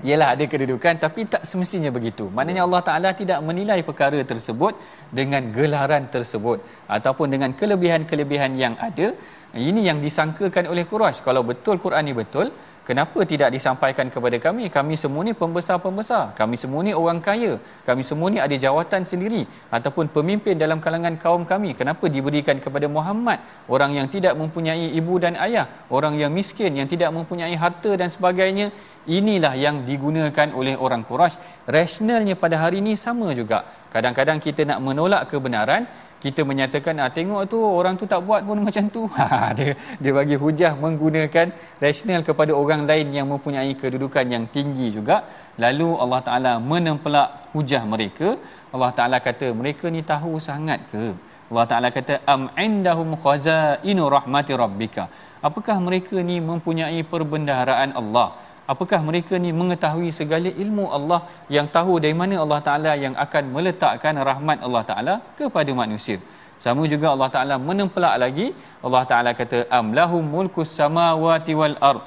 ialah 0.01 0.33
ada 0.33 0.45
kedudukan 0.49 0.97
tapi 0.97 1.29
tak 1.29 1.45
semestinya 1.45 1.93
begitu. 1.93 2.25
Maknanya 2.33 2.65
Allah 2.65 2.81
Taala 2.87 3.09
tidak 3.21 3.39
menilai 3.45 3.79
perkara 3.85 4.17
tersebut 4.31 4.73
dengan 5.13 5.53
gelaran 5.53 6.09
tersebut 6.09 6.57
ataupun 6.89 7.29
dengan 7.29 7.53
kelebihan-kelebihan 7.53 8.57
yang 8.57 8.73
ada. 8.89 9.13
Ini 9.53 9.81
yang 9.85 10.01
disangkakan 10.01 10.65
oleh 10.65 10.89
Quraisy. 10.89 11.21
Kalau 11.21 11.45
betul 11.45 11.77
Quran 11.77 12.09
ini 12.09 12.17
betul, 12.17 12.49
kenapa 12.87 13.19
tidak 13.31 13.49
disampaikan 13.55 14.07
kepada 14.13 14.37
kami? 14.45 14.67
Kami 14.77 14.93
semua 15.03 15.21
ni 15.27 15.33
pembesar-pembesar. 15.41 16.35
Kami 16.39 16.55
semua 16.61 16.81
ni 16.87 16.91
orang 17.01 17.19
kaya. 17.27 17.53
Kami 17.87 18.03
semua 18.09 18.27
ni 18.33 18.39
ada 18.45 18.55
jawatan 18.65 19.03
sendiri 19.11 19.41
ataupun 19.77 20.07
pemimpin 20.15 20.55
dalam 20.63 20.79
kalangan 20.85 21.15
kaum 21.23 21.43
kami. 21.51 21.71
Kenapa 21.79 22.05
diberikan 22.15 22.57
kepada 22.65 22.87
Muhammad? 22.97 23.39
Orang 23.67 23.93
yang 23.97 24.07
tidak 24.15 24.33
mempunyai 24.41 24.91
ibu 24.99 25.15
dan 25.23 25.35
ayah 25.45 25.65
orang 25.97 26.15
yang 26.21 26.31
miskin 26.39 26.71
yang 26.79 26.87
tidak 26.93 27.09
mempunyai 27.17 27.55
harta 27.63 27.91
dan 27.99 28.09
sebagainya 28.15 28.67
inilah 29.07 29.53
yang 29.65 29.83
digunakan 29.89 30.47
oleh 30.55 30.75
orang 30.79 31.03
Quraisy. 31.07 31.39
Rasionalnya 31.67 32.35
pada 32.39 32.59
hari 32.63 32.79
ini 32.83 32.95
sama 32.99 33.31
juga 33.35 33.63
kadang-kadang 33.93 34.39
kita 34.45 34.61
nak 34.69 34.79
menolak 34.87 35.29
kebenaran 35.31 35.85
kita 36.23 36.41
menyatakan 36.49 36.95
ah 37.03 37.09
tengok 37.17 37.41
tu 37.51 37.57
orang 37.79 37.95
tu 38.01 38.05
tak 38.11 38.21
buat 38.27 38.41
pun 38.47 38.59
macam 38.67 38.85
tu. 38.95 39.03
Ha 39.19 39.51
dia 39.57 39.71
dia 40.03 40.11
bagi 40.19 40.35
hujah 40.43 40.71
menggunakan 40.83 41.47
rasional 41.83 42.21
kepada 42.29 42.51
orang 42.61 42.81
lain 42.89 43.07
yang 43.17 43.27
mempunyai 43.33 43.71
kedudukan 43.81 44.25
yang 44.35 44.45
tinggi 44.55 44.87
juga. 44.97 45.17
Lalu 45.63 45.89
Allah 46.03 46.21
Taala 46.27 46.53
menempelak 46.71 47.29
hujah 47.53 47.83
mereka. 47.93 48.29
Allah 48.73 48.91
Taala 48.97 49.17
kata 49.27 49.49
mereka 49.61 49.85
ni 49.95 50.01
tahu 50.13 50.33
sangat 50.47 50.79
ke? 50.91 51.05
Allah 51.51 51.65
Taala 51.71 51.89
kata 51.97 52.13
am 52.33 52.43
indahum 52.65 53.09
khazainu 53.23 54.03
rahmati 54.15 54.53
rabbika. 54.63 55.05
Apakah 55.47 55.77
mereka 55.87 56.17
ni 56.29 56.37
mempunyai 56.49 56.99
perbendaharaan 57.11 57.91
Allah 58.01 58.27
apakah 58.71 58.99
mereka 59.07 59.35
ni 59.45 59.51
mengetahui 59.61 60.09
segala 60.19 60.49
ilmu 60.63 60.85
Allah 60.97 61.19
yang 61.55 61.67
tahu 61.75 61.99
dari 62.03 62.15
mana 62.21 62.35
Allah 62.43 62.59
Taala 62.67 62.91
yang 63.03 63.15
akan 63.25 63.43
meletakkan 63.55 64.15
rahmat 64.29 64.59
Allah 64.65 64.83
Taala 64.89 65.15
kepada 65.39 65.71
manusia? 65.81 66.19
Sama 66.63 66.83
juga 66.93 67.07
Allah 67.13 67.29
Taala 67.35 67.55
menempelak 67.69 68.15
lagi 68.23 68.47
Allah 68.85 69.03
Taala 69.11 69.31
kata 69.39 69.59
am 69.79 69.87
lahum 69.99 70.23
mulkus 70.35 70.71
samawati 70.79 71.53
wal 71.59 71.77
ard. 71.91 72.03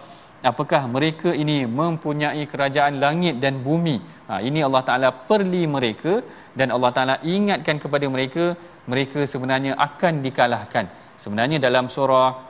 Apakah 0.51 0.83
mereka 0.95 1.31
ini 1.43 1.65
mempunyai 1.81 2.43
kerajaan 2.53 3.01
langit 3.05 3.35
dan 3.43 3.55
bumi? 3.67 3.97
Ha, 4.29 4.39
ini 4.49 4.61
Allah 4.67 4.83
Taala 4.89 5.09
perli 5.29 5.63
mereka 5.77 6.21
dan 6.59 6.69
Allah 6.77 6.91
Taala 6.97 7.15
ingatkan 7.35 7.77
kepada 7.83 8.07
mereka 8.15 8.45
mereka 8.93 9.21
sebenarnya 9.33 9.73
akan 9.87 10.15
dikalahkan. 10.27 10.87
Sebenarnya 11.23 11.59
dalam 11.67 11.89
surah 11.95 12.46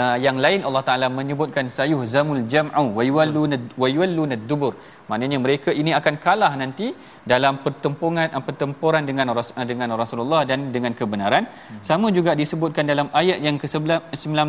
Uh, 0.00 0.16
yang 0.24 0.36
lain 0.44 0.60
Allah 0.68 0.82
Taala 0.88 1.06
menyebutkan 1.16 1.66
sayuh 1.76 2.00
zamul 2.12 2.40
jam'u 2.52 2.84
wa 2.96 3.02
yuwalluna 3.08 3.56
wa 3.82 3.88
yuwalluna 3.94 4.36
dubur. 4.50 4.72
Maknanya 5.10 5.38
mereka 5.44 5.70
ini 5.80 5.90
akan 5.98 6.14
kalah 6.24 6.52
nanti 6.60 6.86
dalam 7.32 7.60
pertempuran 7.64 8.28
uh, 8.36 8.42
pertempuran 8.46 9.04
dengan 9.08 9.34
uh, 9.34 9.66
dengan 9.70 9.92
Rasulullah 10.02 10.42
dan 10.50 10.72
dengan 10.76 10.96
kebenaran. 11.00 11.44
Hmm. 11.44 11.82
sama 11.88 12.08
juga 12.18 12.32
disebutkan 12.40 12.88
dalam 12.92 13.08
ayat 13.20 13.38
yang 13.46 13.58
ke-19 13.62 14.40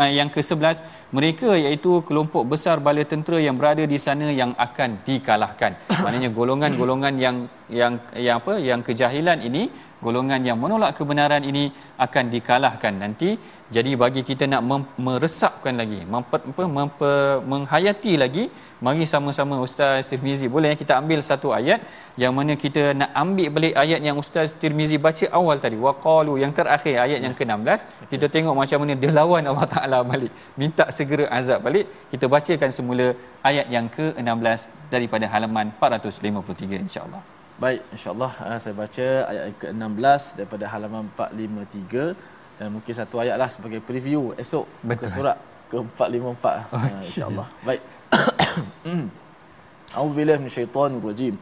uh, 0.00 0.10
yang 0.18 0.30
ke-11 0.34 0.76
mereka 1.18 1.50
iaitu 1.64 1.92
kelompok 2.08 2.42
besar 2.54 2.76
bala 2.88 3.04
tentera 3.12 3.38
yang 3.46 3.54
berada 3.60 3.86
di 3.94 4.00
sana 4.06 4.34
yang 4.40 4.50
akan 4.66 4.98
dikalahkan. 5.06 5.78
Maknanya 6.04 6.30
golongan-golongan 6.40 7.14
yang 7.26 7.38
yang 7.80 7.94
yang 8.26 8.36
apa 8.40 8.54
yang 8.68 8.80
kejahilan 8.86 9.38
ini 9.48 9.62
golongan 10.04 10.40
yang 10.48 10.58
menolak 10.62 10.90
kebenaran 10.98 11.42
ini 11.50 11.64
akan 12.04 12.24
dikalahkan 12.34 12.94
nanti. 13.02 13.30
Jadi 13.76 13.92
bagi 14.02 14.22
kita 14.28 14.44
nak 14.52 14.62
mem- 14.68 14.88
meresapkan 15.06 15.74
lagi 15.80 16.00
memper, 16.12 16.40
memper, 16.76 17.18
menghayati 17.52 18.12
lagi 18.22 18.44
mari 18.84 19.04
sama-sama 19.12 19.60
Ustaz 19.66 20.08
Tirmizi 20.10 20.46
boleh 20.56 20.72
kita 20.80 20.96
ambil 21.00 21.20
satu 21.28 21.52
ayat? 21.58 21.80
Yang 22.22 22.32
mana 22.38 22.52
kita 22.64 22.82
nak 23.00 23.10
ambil 23.22 23.48
balik 23.56 23.74
ayat 23.84 24.00
yang 24.08 24.16
Ustaz 24.22 24.56
Tirmizi 24.60 24.96
baca 25.06 25.26
awal 25.40 25.60
tadi. 25.64 25.76
Waqalu 25.86 26.34
yang 26.42 26.52
terakhir 26.58 26.96
ayat 27.06 27.20
yang 27.26 27.34
ke-16 27.38 27.80
kita 28.12 28.26
tengok 28.34 28.56
macam 28.62 28.80
mana 28.84 28.94
dia 29.02 29.12
lawan 29.20 29.44
Allah 29.50 29.68
Taala 29.74 29.98
balik. 30.12 30.32
Minta 30.56 30.86
segera 30.98 31.26
azab 31.38 31.60
balik. 31.68 31.86
Kita 32.12 32.24
bacakan 32.34 32.70
semula 32.78 33.08
ayat 33.50 33.66
yang 33.76 33.88
ke-16 33.96 34.60
daripada 34.94 35.28
halaman 35.34 35.68
453 35.76 36.86
insya-Allah 36.88 37.37
Baik, 37.63 37.81
insyaAllah 37.93 38.31
uh, 38.45 38.57
saya 38.63 38.73
baca 38.73 39.07
ayat 39.31 39.45
ke-16 39.61 40.21
daripada 40.37 40.65
halaman 40.73 41.05
453 41.15 42.57
dan 42.57 42.67
mungkin 42.75 42.93
satu 42.99 43.15
ayat 43.23 43.35
lah 43.41 43.49
sebagai 43.55 43.79
preview 43.89 44.33
esok 44.43 44.65
Betul. 44.81 44.97
ke 44.99 45.05
surat 45.15 45.37
ke-454 45.69 46.45
okay. 46.45 46.57
uh, 46.75 47.07
insyaAllah. 47.09 47.47
Baik. 47.67 47.81
A'udzubillah 49.95 50.37
min 50.41 50.49
syaitanir 50.49 51.01
rajim. 51.05 51.37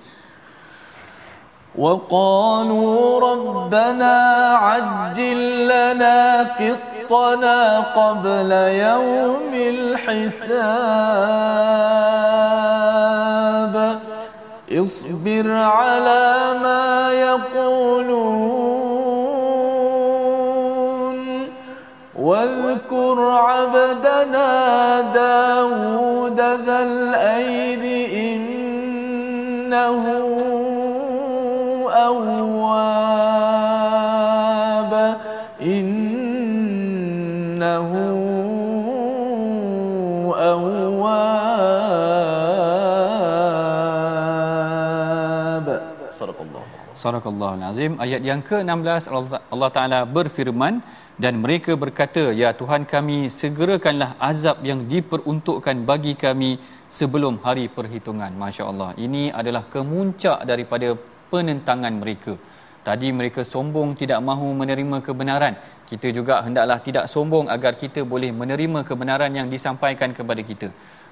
وقالوا 1.76 3.19
ربنا 3.32 4.15
عجل 4.55 5.67
لنا 5.67 6.43
قطنا 6.43 7.80
قبل 7.80 8.51
يوم 8.51 9.53
الحساب 9.53 10.82
اصبر 14.72 15.50
على 15.50 16.58
ما 16.62 17.12
يقولون 17.12 18.56
واذكر 22.18 23.20
عبدنا 23.20 25.00
داود 25.00 26.40
ذا 26.40 26.82
الأيد 26.82 27.84
إنه 29.62 30.04
أواب 31.88 32.55
Sadaqallahul 47.07 47.64
Azim 47.70 47.92
ayat 48.04 48.22
yang 48.28 48.40
ke-16 48.48 49.04
Allah 49.54 49.70
Taala 49.76 49.98
berfirman 50.16 50.74
dan 51.24 51.34
mereka 51.44 51.72
berkata 51.82 52.24
ya 52.40 52.48
Tuhan 52.61 52.82
kami 52.92 53.18
segerakanlah 53.40 54.11
azab 54.30 54.59
yang 54.70 54.80
diperuntukkan 54.92 55.76
bagi 55.90 56.14
kami 56.24 56.50
sebelum 56.98 57.34
hari 57.46 57.64
perhitungan 57.76 58.32
masya-Allah 58.42 58.90
ini 59.07 59.24
adalah 59.40 59.62
kemuncak 59.74 60.38
daripada 60.50 60.88
penentangan 61.30 61.94
mereka. 62.02 62.34
Tadi 62.88 63.09
mereka 63.18 63.42
sombong 63.52 63.88
tidak 64.00 64.20
mahu 64.26 64.48
menerima 64.59 64.98
kebenaran. 65.07 65.54
Kita 65.90 66.09
juga 66.18 66.34
hendaklah 66.46 66.78
tidak 66.86 67.07
sombong 67.14 67.46
agar 67.54 67.72
kita 67.82 68.02
boleh 68.12 68.30
menerima 68.40 68.82
kebenaran 68.88 69.32
yang 69.38 69.48
disampaikan 69.54 70.11
kepada 70.18 70.42
kita 70.50 70.68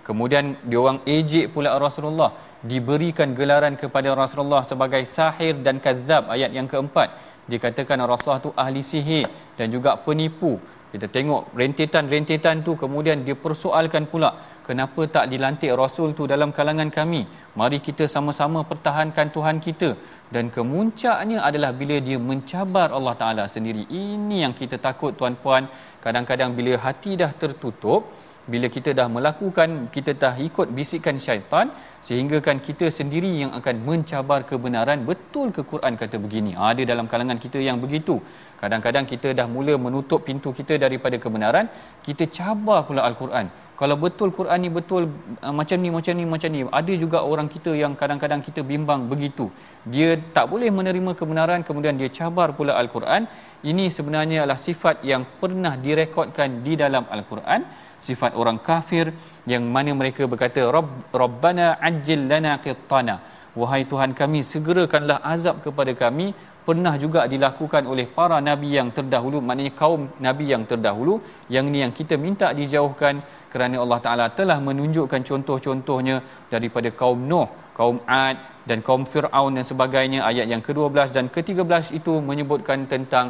kemudian 0.08 0.44
diorang 0.70 0.98
ejek 1.16 1.46
pula 1.54 1.70
Rasulullah. 1.86 2.30
Diberikan 2.72 3.32
gelaran 3.38 3.74
kepada 3.82 4.10
Rasulullah 4.22 4.62
sebagai 4.70 5.02
sahir 5.16 5.54
dan 5.66 5.76
kadzab 5.86 6.32
ayat 6.34 6.50
yang 6.58 6.68
keempat. 6.72 7.08
Dikatakan 7.52 8.00
Rasulullah 8.12 8.44
tu 8.46 8.52
ahli 8.64 8.80
sihir 8.92 9.26
dan 9.58 9.68
juga 9.74 9.90
penipu. 10.06 10.52
Kita 10.94 11.06
tengok 11.14 11.42
rentetan-rentetan 11.60 12.56
tu 12.66 12.72
kemudian 12.82 13.26
dia 13.26 13.34
persoalkan 13.44 14.04
pula 14.10 14.28
kenapa 14.66 15.02
tak 15.14 15.24
dilantik 15.32 15.72
rasul 15.80 16.14
tu 16.18 16.22
dalam 16.32 16.50
kalangan 16.58 16.86
kami? 16.98 17.22
Mari 17.60 17.78
kita 17.86 18.06
sama-sama 18.14 18.62
pertahankan 18.70 19.26
Tuhan 19.36 19.58
kita. 19.66 19.90
Dan 20.34 20.54
kemuncaknya 20.56 21.42
adalah 21.48 21.70
bila 21.80 21.96
dia 22.08 22.18
mencabar 22.30 22.88
Allah 22.98 23.14
Taala 23.22 23.44
sendiri. 23.54 23.82
Ini 23.90 24.46
yang 24.46 24.54
kita 24.60 24.78
takut 24.86 25.18
tuan-puan. 25.18 25.66
Kadang-kadang 26.04 26.54
bila 26.58 26.78
hati 26.86 27.18
dah 27.22 27.30
tertutup 27.42 28.14
bila 28.52 28.66
kita 28.76 28.90
dah 28.98 29.08
melakukan 29.16 29.88
kita 29.94 30.12
dah 30.22 30.34
ikut 30.46 30.68
bisikan 30.76 31.16
syaitan 31.26 31.66
sehingga 32.06 32.38
kan 32.46 32.56
kita 32.68 32.86
sendiri 32.98 33.30
yang 33.42 33.52
akan 33.58 33.76
mencabar 33.88 34.40
kebenaran. 34.50 35.00
Betul 35.10 35.48
ke 35.56 35.64
Quran 35.72 35.94
kata 36.02 36.16
begini? 36.24 36.52
Ada 36.70 36.84
dalam 36.92 37.08
kalangan 37.12 37.40
kita 37.44 37.58
yang 37.68 37.80
begitu. 37.84 38.16
Kadang-kadang 38.60 39.04
kita 39.12 39.30
dah 39.38 39.46
mula 39.54 39.74
menutup 39.86 40.20
pintu 40.28 40.50
kita 40.58 40.76
daripada 40.84 41.16
kebenaran 41.24 41.66
kita 42.06 42.24
cabar 42.36 42.80
pula 42.88 43.02
al-Quran 43.08 43.48
kalau 43.80 43.96
betul 43.98 44.28
Quran 44.38 44.58
ni 44.64 44.70
betul 44.70 45.02
uh, 45.42 45.54
macam 45.58 45.78
ni 45.82 45.90
macam 45.96 46.14
ni 46.18 46.24
macam 46.34 46.50
ni. 46.54 46.60
Ada 46.80 46.92
juga 47.02 47.18
orang 47.30 47.48
kita 47.54 47.70
yang 47.82 47.92
kadang-kadang 48.00 48.40
kita 48.46 48.62
bimbang 48.62 49.10
begitu. 49.12 49.46
Dia 49.94 50.14
tak 50.36 50.46
boleh 50.52 50.70
menerima 50.78 51.12
kebenaran 51.18 51.66
kemudian 51.68 51.98
dia 52.00 52.10
cabar 52.18 52.48
pula 52.58 52.78
al-Quran. 52.82 53.26
Ini 53.70 53.84
sebenarnya 53.96 54.46
adalah 54.46 54.60
sifat 54.68 55.02
yang 55.10 55.26
pernah 55.42 55.74
direkodkan 55.86 56.62
di 56.66 56.74
dalam 56.82 57.06
al-Quran. 57.16 57.66
Sifat 57.98 58.32
orang 58.40 58.58
kafir 58.68 59.10
yang 59.52 59.66
mana 59.74 59.90
mereka 60.00 60.22
berkata 60.32 60.62
Rabb, 60.76 61.10
rabbana 61.22 61.66
ajil 61.88 62.22
lana 62.30 62.52
qittana 62.64 63.16
wahai 63.60 63.82
tuhan 63.90 64.12
kami 64.20 64.40
segerakanlah 64.52 65.18
azab 65.34 65.56
kepada 65.66 65.94
kami 66.02 66.26
pernah 66.68 66.94
juga 67.04 67.20
dilakukan 67.32 67.84
oleh 67.92 68.06
para 68.18 68.38
nabi 68.48 68.68
yang 68.78 68.88
terdahulu 68.96 69.38
maknanya 69.48 69.72
kaum 69.80 70.02
nabi 70.26 70.44
yang 70.52 70.64
terdahulu 70.70 71.14
yang 71.54 71.66
ni 71.72 71.80
yang 71.84 71.92
kita 71.98 72.16
minta 72.24 72.48
dijauhkan 72.60 73.20
kerana 73.52 73.76
Allah 73.82 74.00
Taala 74.06 74.26
telah 74.38 74.58
menunjukkan 74.68 75.22
contoh-contohnya 75.30 76.16
daripada 76.54 76.90
kaum 77.00 77.20
Nuh, 77.30 77.48
kaum 77.78 77.98
Ad, 78.24 78.36
dan 78.68 78.80
kaum 78.86 79.02
Firaun 79.10 79.52
dan 79.56 79.64
sebagainya 79.70 80.20
ayat 80.30 80.46
yang 80.52 80.62
ke-12 80.66 81.12
dan 81.16 81.26
ke-13 81.34 81.94
itu 81.98 82.12
menyebutkan 82.28 82.88
tentang 82.92 83.26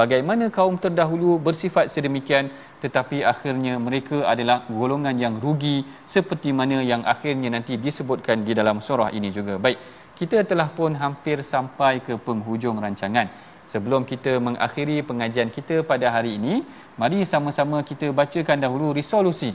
bagaimana 0.00 0.46
kaum 0.58 0.74
terdahulu 0.84 1.30
bersifat 1.46 1.86
sedemikian 1.94 2.46
tetapi 2.84 3.18
akhirnya 3.32 3.74
mereka 3.86 4.18
adalah 4.32 4.58
golongan 4.78 5.16
yang 5.24 5.34
rugi 5.44 5.76
seperti 6.14 6.50
mana 6.58 6.78
yang 6.92 7.02
akhirnya 7.14 7.50
nanti 7.56 7.74
disebutkan 7.86 8.46
di 8.48 8.52
dalam 8.60 8.78
surah 8.86 9.10
ini 9.18 9.28
juga. 9.38 9.54
Baik, 9.64 9.78
kita 10.18 10.38
telah 10.50 10.68
pun 10.78 10.92
hampir 11.02 11.38
sampai 11.52 11.92
ke 12.06 12.16
penghujung 12.26 12.76
rancangan. 12.84 13.28
Sebelum 13.72 14.02
kita 14.10 14.32
mengakhiri 14.46 14.96
pengajian 15.08 15.50
kita 15.56 15.76
pada 15.90 16.06
hari 16.14 16.38
ini, 16.38 16.54
mari 17.00 17.20
sama-sama 17.32 17.78
kita 17.90 18.08
bacakan 18.18 18.58
dahulu 18.64 18.88
resolusi 18.98 19.50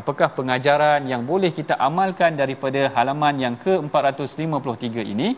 apakah 0.00 0.28
pengajaran 0.38 1.08
yang 1.12 1.22
boleh 1.30 1.50
kita 1.58 1.74
amalkan 1.88 2.36
daripada 2.40 2.92
halaman 2.96 3.34
yang 3.44 3.54
ke-453 3.64 4.96
ini? 5.14 5.28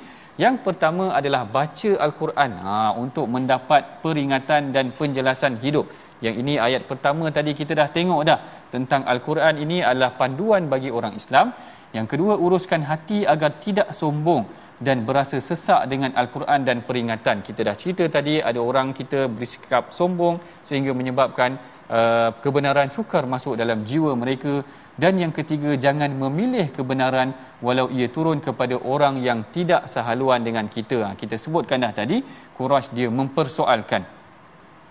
Yang 0.42 0.56
pertama 0.66 1.04
adalah 1.18 1.42
baca 1.56 1.90
al-Quran. 2.06 2.50
Ha 2.64 2.94
untuk 3.04 3.26
mendapat 3.34 4.02
peringatan 4.04 4.70
dan 4.74 4.94
penjelasan 4.98 5.58
hidup. 5.64 5.86
Yang 6.24 6.34
ini 6.42 6.54
ayat 6.66 6.82
pertama 6.90 7.30
tadi 7.36 7.54
kita 7.60 7.72
dah 7.80 7.88
tengok 7.96 8.22
dah 8.28 8.38
tentang 8.74 9.02
al-Quran 9.12 9.54
ini 9.64 9.78
adalah 9.90 10.10
panduan 10.20 10.70
bagi 10.72 10.90
orang 10.98 11.14
Islam. 11.22 11.54
Yang 11.96 12.06
kedua 12.14 12.34
uruskan 12.44 12.82
hati 12.90 13.18
agar 13.34 13.50
tidak 13.64 13.90
sombong 14.00 14.42
dan 14.86 15.02
berasa 15.08 15.38
sesak 15.48 15.90
dengan 15.92 16.14
al-Quran 16.20 16.60
dan 16.68 16.78
peringatan. 16.86 17.42
Kita 17.46 17.60
dah 17.68 17.76
cerita 17.78 18.04
tadi 18.16 18.38
ada 18.50 18.60
orang 18.62 18.94
kita 19.00 19.26
bersikap 19.26 19.90
sombong 19.98 20.38
sehingga 20.62 20.94
menyebabkan 20.94 21.58
Uh, 21.88 22.36
kebenaran 22.44 22.92
sukar 22.92 23.24
masuk 23.24 23.56
dalam 23.56 23.80
jiwa 23.80 24.12
mereka. 24.12 24.60
Dan 25.02 25.16
yang 25.16 25.32
ketiga 25.32 25.72
jangan 25.72 26.12
memilih 26.12 26.68
kebenaran 26.68 27.32
walau 27.64 27.88
ia 27.88 28.12
turun 28.12 28.44
kepada 28.44 28.76
orang 28.76 29.16
yang 29.24 29.40
tidak 29.56 29.88
sehaluan 29.88 30.44
dengan 30.44 30.68
kita. 30.68 30.98
Ha, 31.00 31.08
kita 31.16 31.40
sebutkan 31.40 31.80
dah 31.80 31.96
tadi 31.96 32.20
Quraisy 32.58 32.92
dia 32.92 33.08
mempersoalkan 33.08 34.17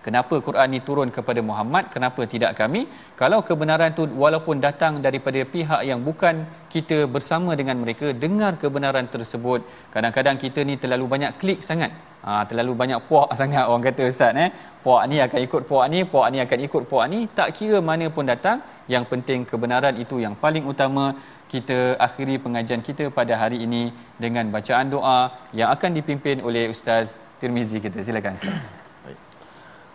Kenapa 0.08 0.36
Quran 0.48 0.68
ini 0.72 0.80
turun 0.88 1.10
kepada 1.16 1.42
Muhammad? 1.48 1.92
Kenapa 1.94 2.22
tidak 2.34 2.52
kami? 2.60 2.82
Kalau 3.22 3.40
kebenaran 3.48 3.92
itu 3.92 4.04
walaupun 4.24 4.64
datang 4.66 4.94
daripada 5.06 5.40
pihak 5.54 5.82
yang 5.90 6.00
bukan 6.08 6.48
kita 6.74 6.98
bersama 7.16 7.52
dengan 7.60 7.76
mereka, 7.84 8.08
dengar 8.24 8.52
kebenaran 8.62 9.12
tersebut. 9.16 9.68
Kadang-kadang 9.96 10.40
kita 10.44 10.64
ni 10.70 10.80
terlalu 10.84 11.06
banyak 11.14 11.34
klik 11.42 11.60
sangat. 11.70 11.92
Ha, 12.24 12.48
terlalu 12.50 12.72
banyak 12.82 13.00
puak 13.10 13.36
sangat 13.42 13.68
orang 13.68 13.84
kata 13.90 14.08
Ustaz. 14.14 14.42
Eh? 14.46 14.50
Puak 14.86 15.04
ni 15.12 15.20
akan 15.28 15.40
ikut 15.48 15.62
puak 15.70 15.86
ni, 15.92 16.00
puak 16.14 16.28
ni 16.32 16.40
akan 16.46 16.60
ikut 16.68 16.84
puak 16.88 17.06
ni. 17.12 17.20
Tak 17.38 17.50
kira 17.60 17.84
mana 17.92 18.08
pun 18.16 18.24
datang, 18.32 18.64
yang 18.94 19.04
penting 19.12 19.44
kebenaran 19.52 19.96
itu 20.06 20.24
yang 20.24 20.40
paling 20.40 20.64
utama. 20.72 21.06
Kita 21.52 22.00
akhiri 22.08 22.36
pengajian 22.48 22.80
kita 22.80 23.12
pada 23.20 23.36
hari 23.44 23.60
ini 23.68 23.84
dengan 24.24 24.48
bacaan 24.56 24.88
doa 24.96 25.20
yang 25.60 25.68
akan 25.76 25.92
dipimpin 26.00 26.40
oleh 26.48 26.66
Ustaz 26.72 27.20
Tirmizi 27.44 27.84
kita. 27.84 28.00
Silakan 28.00 28.36
Ustaz. 28.40 28.87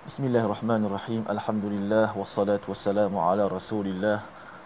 Bismillahirrahmanirrahim. 0.02 1.22
Alhamdulillah 1.30 2.10
wassalatu 2.18 2.74
wassalamu 2.74 3.22
ala 3.22 3.46
Rasulillah. 3.46 4.18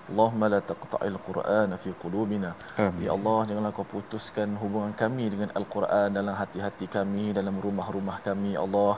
Allahumma 0.08 0.48
la 0.48 0.60
taqta'il 0.64 1.12
Qur'an 1.20 1.76
fi 1.76 1.92
qulubina. 1.92 2.56
Ya 3.04 3.12
Allah, 3.12 3.44
janganlah 3.44 3.72
kau 3.76 3.84
putuskan 3.84 4.56
hubungan 4.56 4.96
kami 4.96 5.28
dengan 5.28 5.52
Al-Quran 5.52 6.16
dalam 6.16 6.32
hati-hati 6.32 6.88
kami, 6.88 7.36
dalam 7.36 7.52
rumah-rumah 7.60 8.24
kami, 8.24 8.56
ya 8.56 8.64
Allah. 8.64 8.96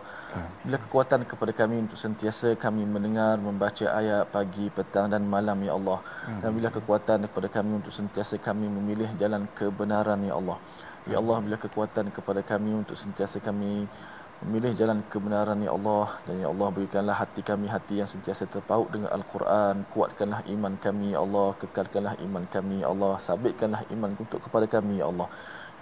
Bila 0.63 0.79
kekuatan 0.79 1.27
kepada 1.27 1.51
kami 1.51 1.83
untuk 1.83 1.99
sentiasa 1.99 2.55
kami 2.55 2.87
mendengar, 2.87 3.35
membaca 3.43 3.87
ayat 3.99 4.31
pagi, 4.31 4.71
petang 4.71 5.11
dan 5.11 5.27
malam, 5.27 5.59
Ya 5.67 5.75
Allah. 5.75 5.99
Dan 6.39 6.55
bila 6.55 6.71
kekuatan 6.71 7.27
kepada 7.27 7.51
kami 7.51 7.83
untuk 7.83 7.91
sentiasa 7.91 8.39
kami 8.39 8.71
memilih 8.71 9.11
jalan 9.19 9.51
kebenaran, 9.59 10.23
Ya 10.23 10.39
Allah. 10.39 10.63
Ya 11.11 11.19
Allah, 11.19 11.43
bila 11.43 11.59
kekuatan 11.59 12.15
kepada 12.15 12.47
kami 12.47 12.79
untuk 12.79 12.95
sentiasa 12.95 13.43
kami 13.43 13.91
memilih 14.45 14.73
jalan 14.81 14.99
kebenaran 15.13 15.59
ya 15.67 15.71
Allah. 15.79 16.07
Dan 16.27 16.35
ya 16.43 16.49
Allah 16.53 16.69
berikanlah 16.77 17.17
hati 17.23 17.41
kami 17.51 17.67
hati 17.75 17.95
yang 18.01 18.11
sentiasa 18.15 18.45
terpaut 18.55 18.89
dengan 18.95 19.11
al-Quran. 19.17 19.87
Kuatkanlah 19.95 20.41
iman 20.55 20.75
kami 20.87 21.15
ya 21.15 21.21
Allah. 21.27 21.49
Kekalkanlah 21.63 22.15
iman 22.27 22.45
kami 22.55 22.77
ya 22.83 22.89
Allah. 22.95 23.15
Sabitkanlah 23.29 23.83
iman 23.95 24.11
untuk 24.23 24.41
kepada 24.47 24.67
kami 24.77 25.03
ya 25.03 25.07
Allah. 25.11 25.29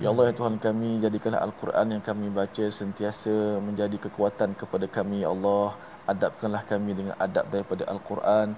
Ya 0.03 0.09
Allah 0.13 0.25
ya 0.29 0.35
Tuhan 0.37 0.57
kami 0.61 1.01
jadikanlah 1.05 1.41
al-Quran 1.49 1.87
yang 1.97 2.03
kami 2.05 2.27
baca 2.29 2.65
sentiasa 2.81 3.35
menjadi 3.67 3.97
kekuatan 4.09 4.53
kepada 4.61 4.87
kami 4.97 5.25
ya 5.25 5.33
Allah. 5.37 5.77
Adabkanlah 6.13 6.63
kami 6.73 6.91
dengan 6.99 7.15
adab 7.19 7.47
daripada 7.55 7.85
al-Quran. 7.93 8.49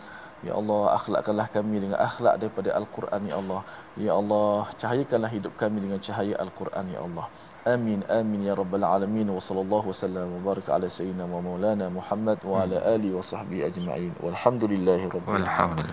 Ya 0.46 0.55
Allah, 0.55 0.94
akhlakkanlah 0.94 1.51
kami 1.51 1.82
dengan 1.82 1.99
akhlak 1.99 2.38
daripada 2.38 2.70
Al-Quran, 2.78 3.22
Ya 3.26 3.36
Allah. 3.42 3.61
Ya 3.99 4.12
Allah, 4.14 4.70
cahayakanlah 4.78 5.30
hidup 5.34 5.59
kami 5.59 5.82
dengan 5.82 5.99
cahaya 5.99 6.38
Al-Quran, 6.38 6.94
Ya 6.94 7.03
Allah. 7.03 7.26
Amin 7.69 8.01
amin 8.09 8.49
ya 8.49 8.57
rabbal 8.57 8.81
alamin 8.81 9.29
wa 9.29 9.37
sallallahu 9.37 9.93
wasallam 9.93 10.41
wa 10.41 10.41
baraka 10.41 10.73
ala 10.77 10.89
sayyidina 10.89 11.29
wa 11.29 11.45
maulana 11.45 11.93
Muhammad 11.93 12.41
wa 12.41 12.64
ala 12.64 12.81
alihi 12.95 13.12
wa 13.12 13.21
sahbihi 13.21 13.62
ajma'in. 13.69 14.12
Walhamdulillahi 14.25 15.05
rabbil 15.12 15.45
alamin. 15.45 15.93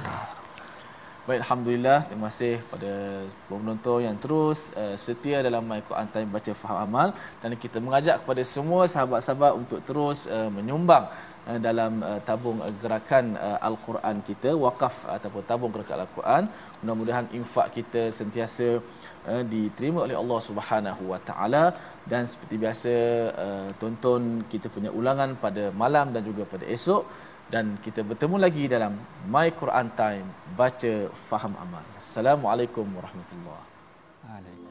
Baik, 1.28 1.41
Alhamdulillah. 1.43 1.99
Terima 2.07 2.32
kasih 2.32 2.63
pada 2.71 2.91
penonton 3.49 4.07
yang 4.07 4.15
terus 4.23 4.71
uh, 4.80 4.95
setia 4.95 5.43
dalam 5.43 5.67
My 5.67 5.82
Quran 5.84 6.07
Time 6.15 6.30
Baca 6.32 6.53
Faham 6.55 6.80
Amal. 6.88 7.09
Dan 7.43 7.59
kita 7.59 7.84
mengajak 7.84 8.23
kepada 8.23 8.43
semua 8.47 8.88
sahabat-sahabat 8.88 9.51
untuk 9.59 9.80
terus 9.84 10.32
uh, 10.32 10.47
menyumbang 10.47 11.11
uh, 11.49 11.59
dalam 11.67 11.93
uh, 12.09 12.19
tabung 12.27 12.59
uh, 12.67 12.73
gerakan 12.81 13.25
Al-Quran 13.69 14.15
kita, 14.29 14.49
wakaf 14.65 14.95
ataupun 15.15 15.41
tabung 15.49 15.71
gerakan 15.75 16.05
Al-Quran. 16.05 16.43
Mudah-mudahan 16.81 17.27
infak 17.39 17.67
kita 17.77 18.03
sentiasa 18.19 18.67
diterima 19.53 19.99
oleh 20.05 20.13
Allah 20.21 20.39
Subhanahu 20.47 21.03
Wa 21.11 21.19
Taala 21.27 21.63
dan 22.11 22.29
seperti 22.31 22.55
biasa 22.63 22.93
tonton 23.81 24.45
kita 24.51 24.69
punya 24.75 24.93
ulangan 24.99 25.33
pada 25.45 25.63
malam 25.73 26.13
dan 26.13 26.21
juga 26.29 26.45
pada 26.53 26.65
esok 26.77 27.01
dan 27.53 27.77
kita 27.85 28.01
bertemu 28.09 28.37
lagi 28.45 28.63
dalam 28.75 28.93
My 29.33 29.49
Quran 29.61 29.89
Time 30.01 30.27
baca 30.61 30.93
faham 31.29 31.53
amal. 31.65 31.85
Assalamualaikum 31.97 32.85
warahmatullahi 32.97 33.65
wabarakatuh. 34.21 34.64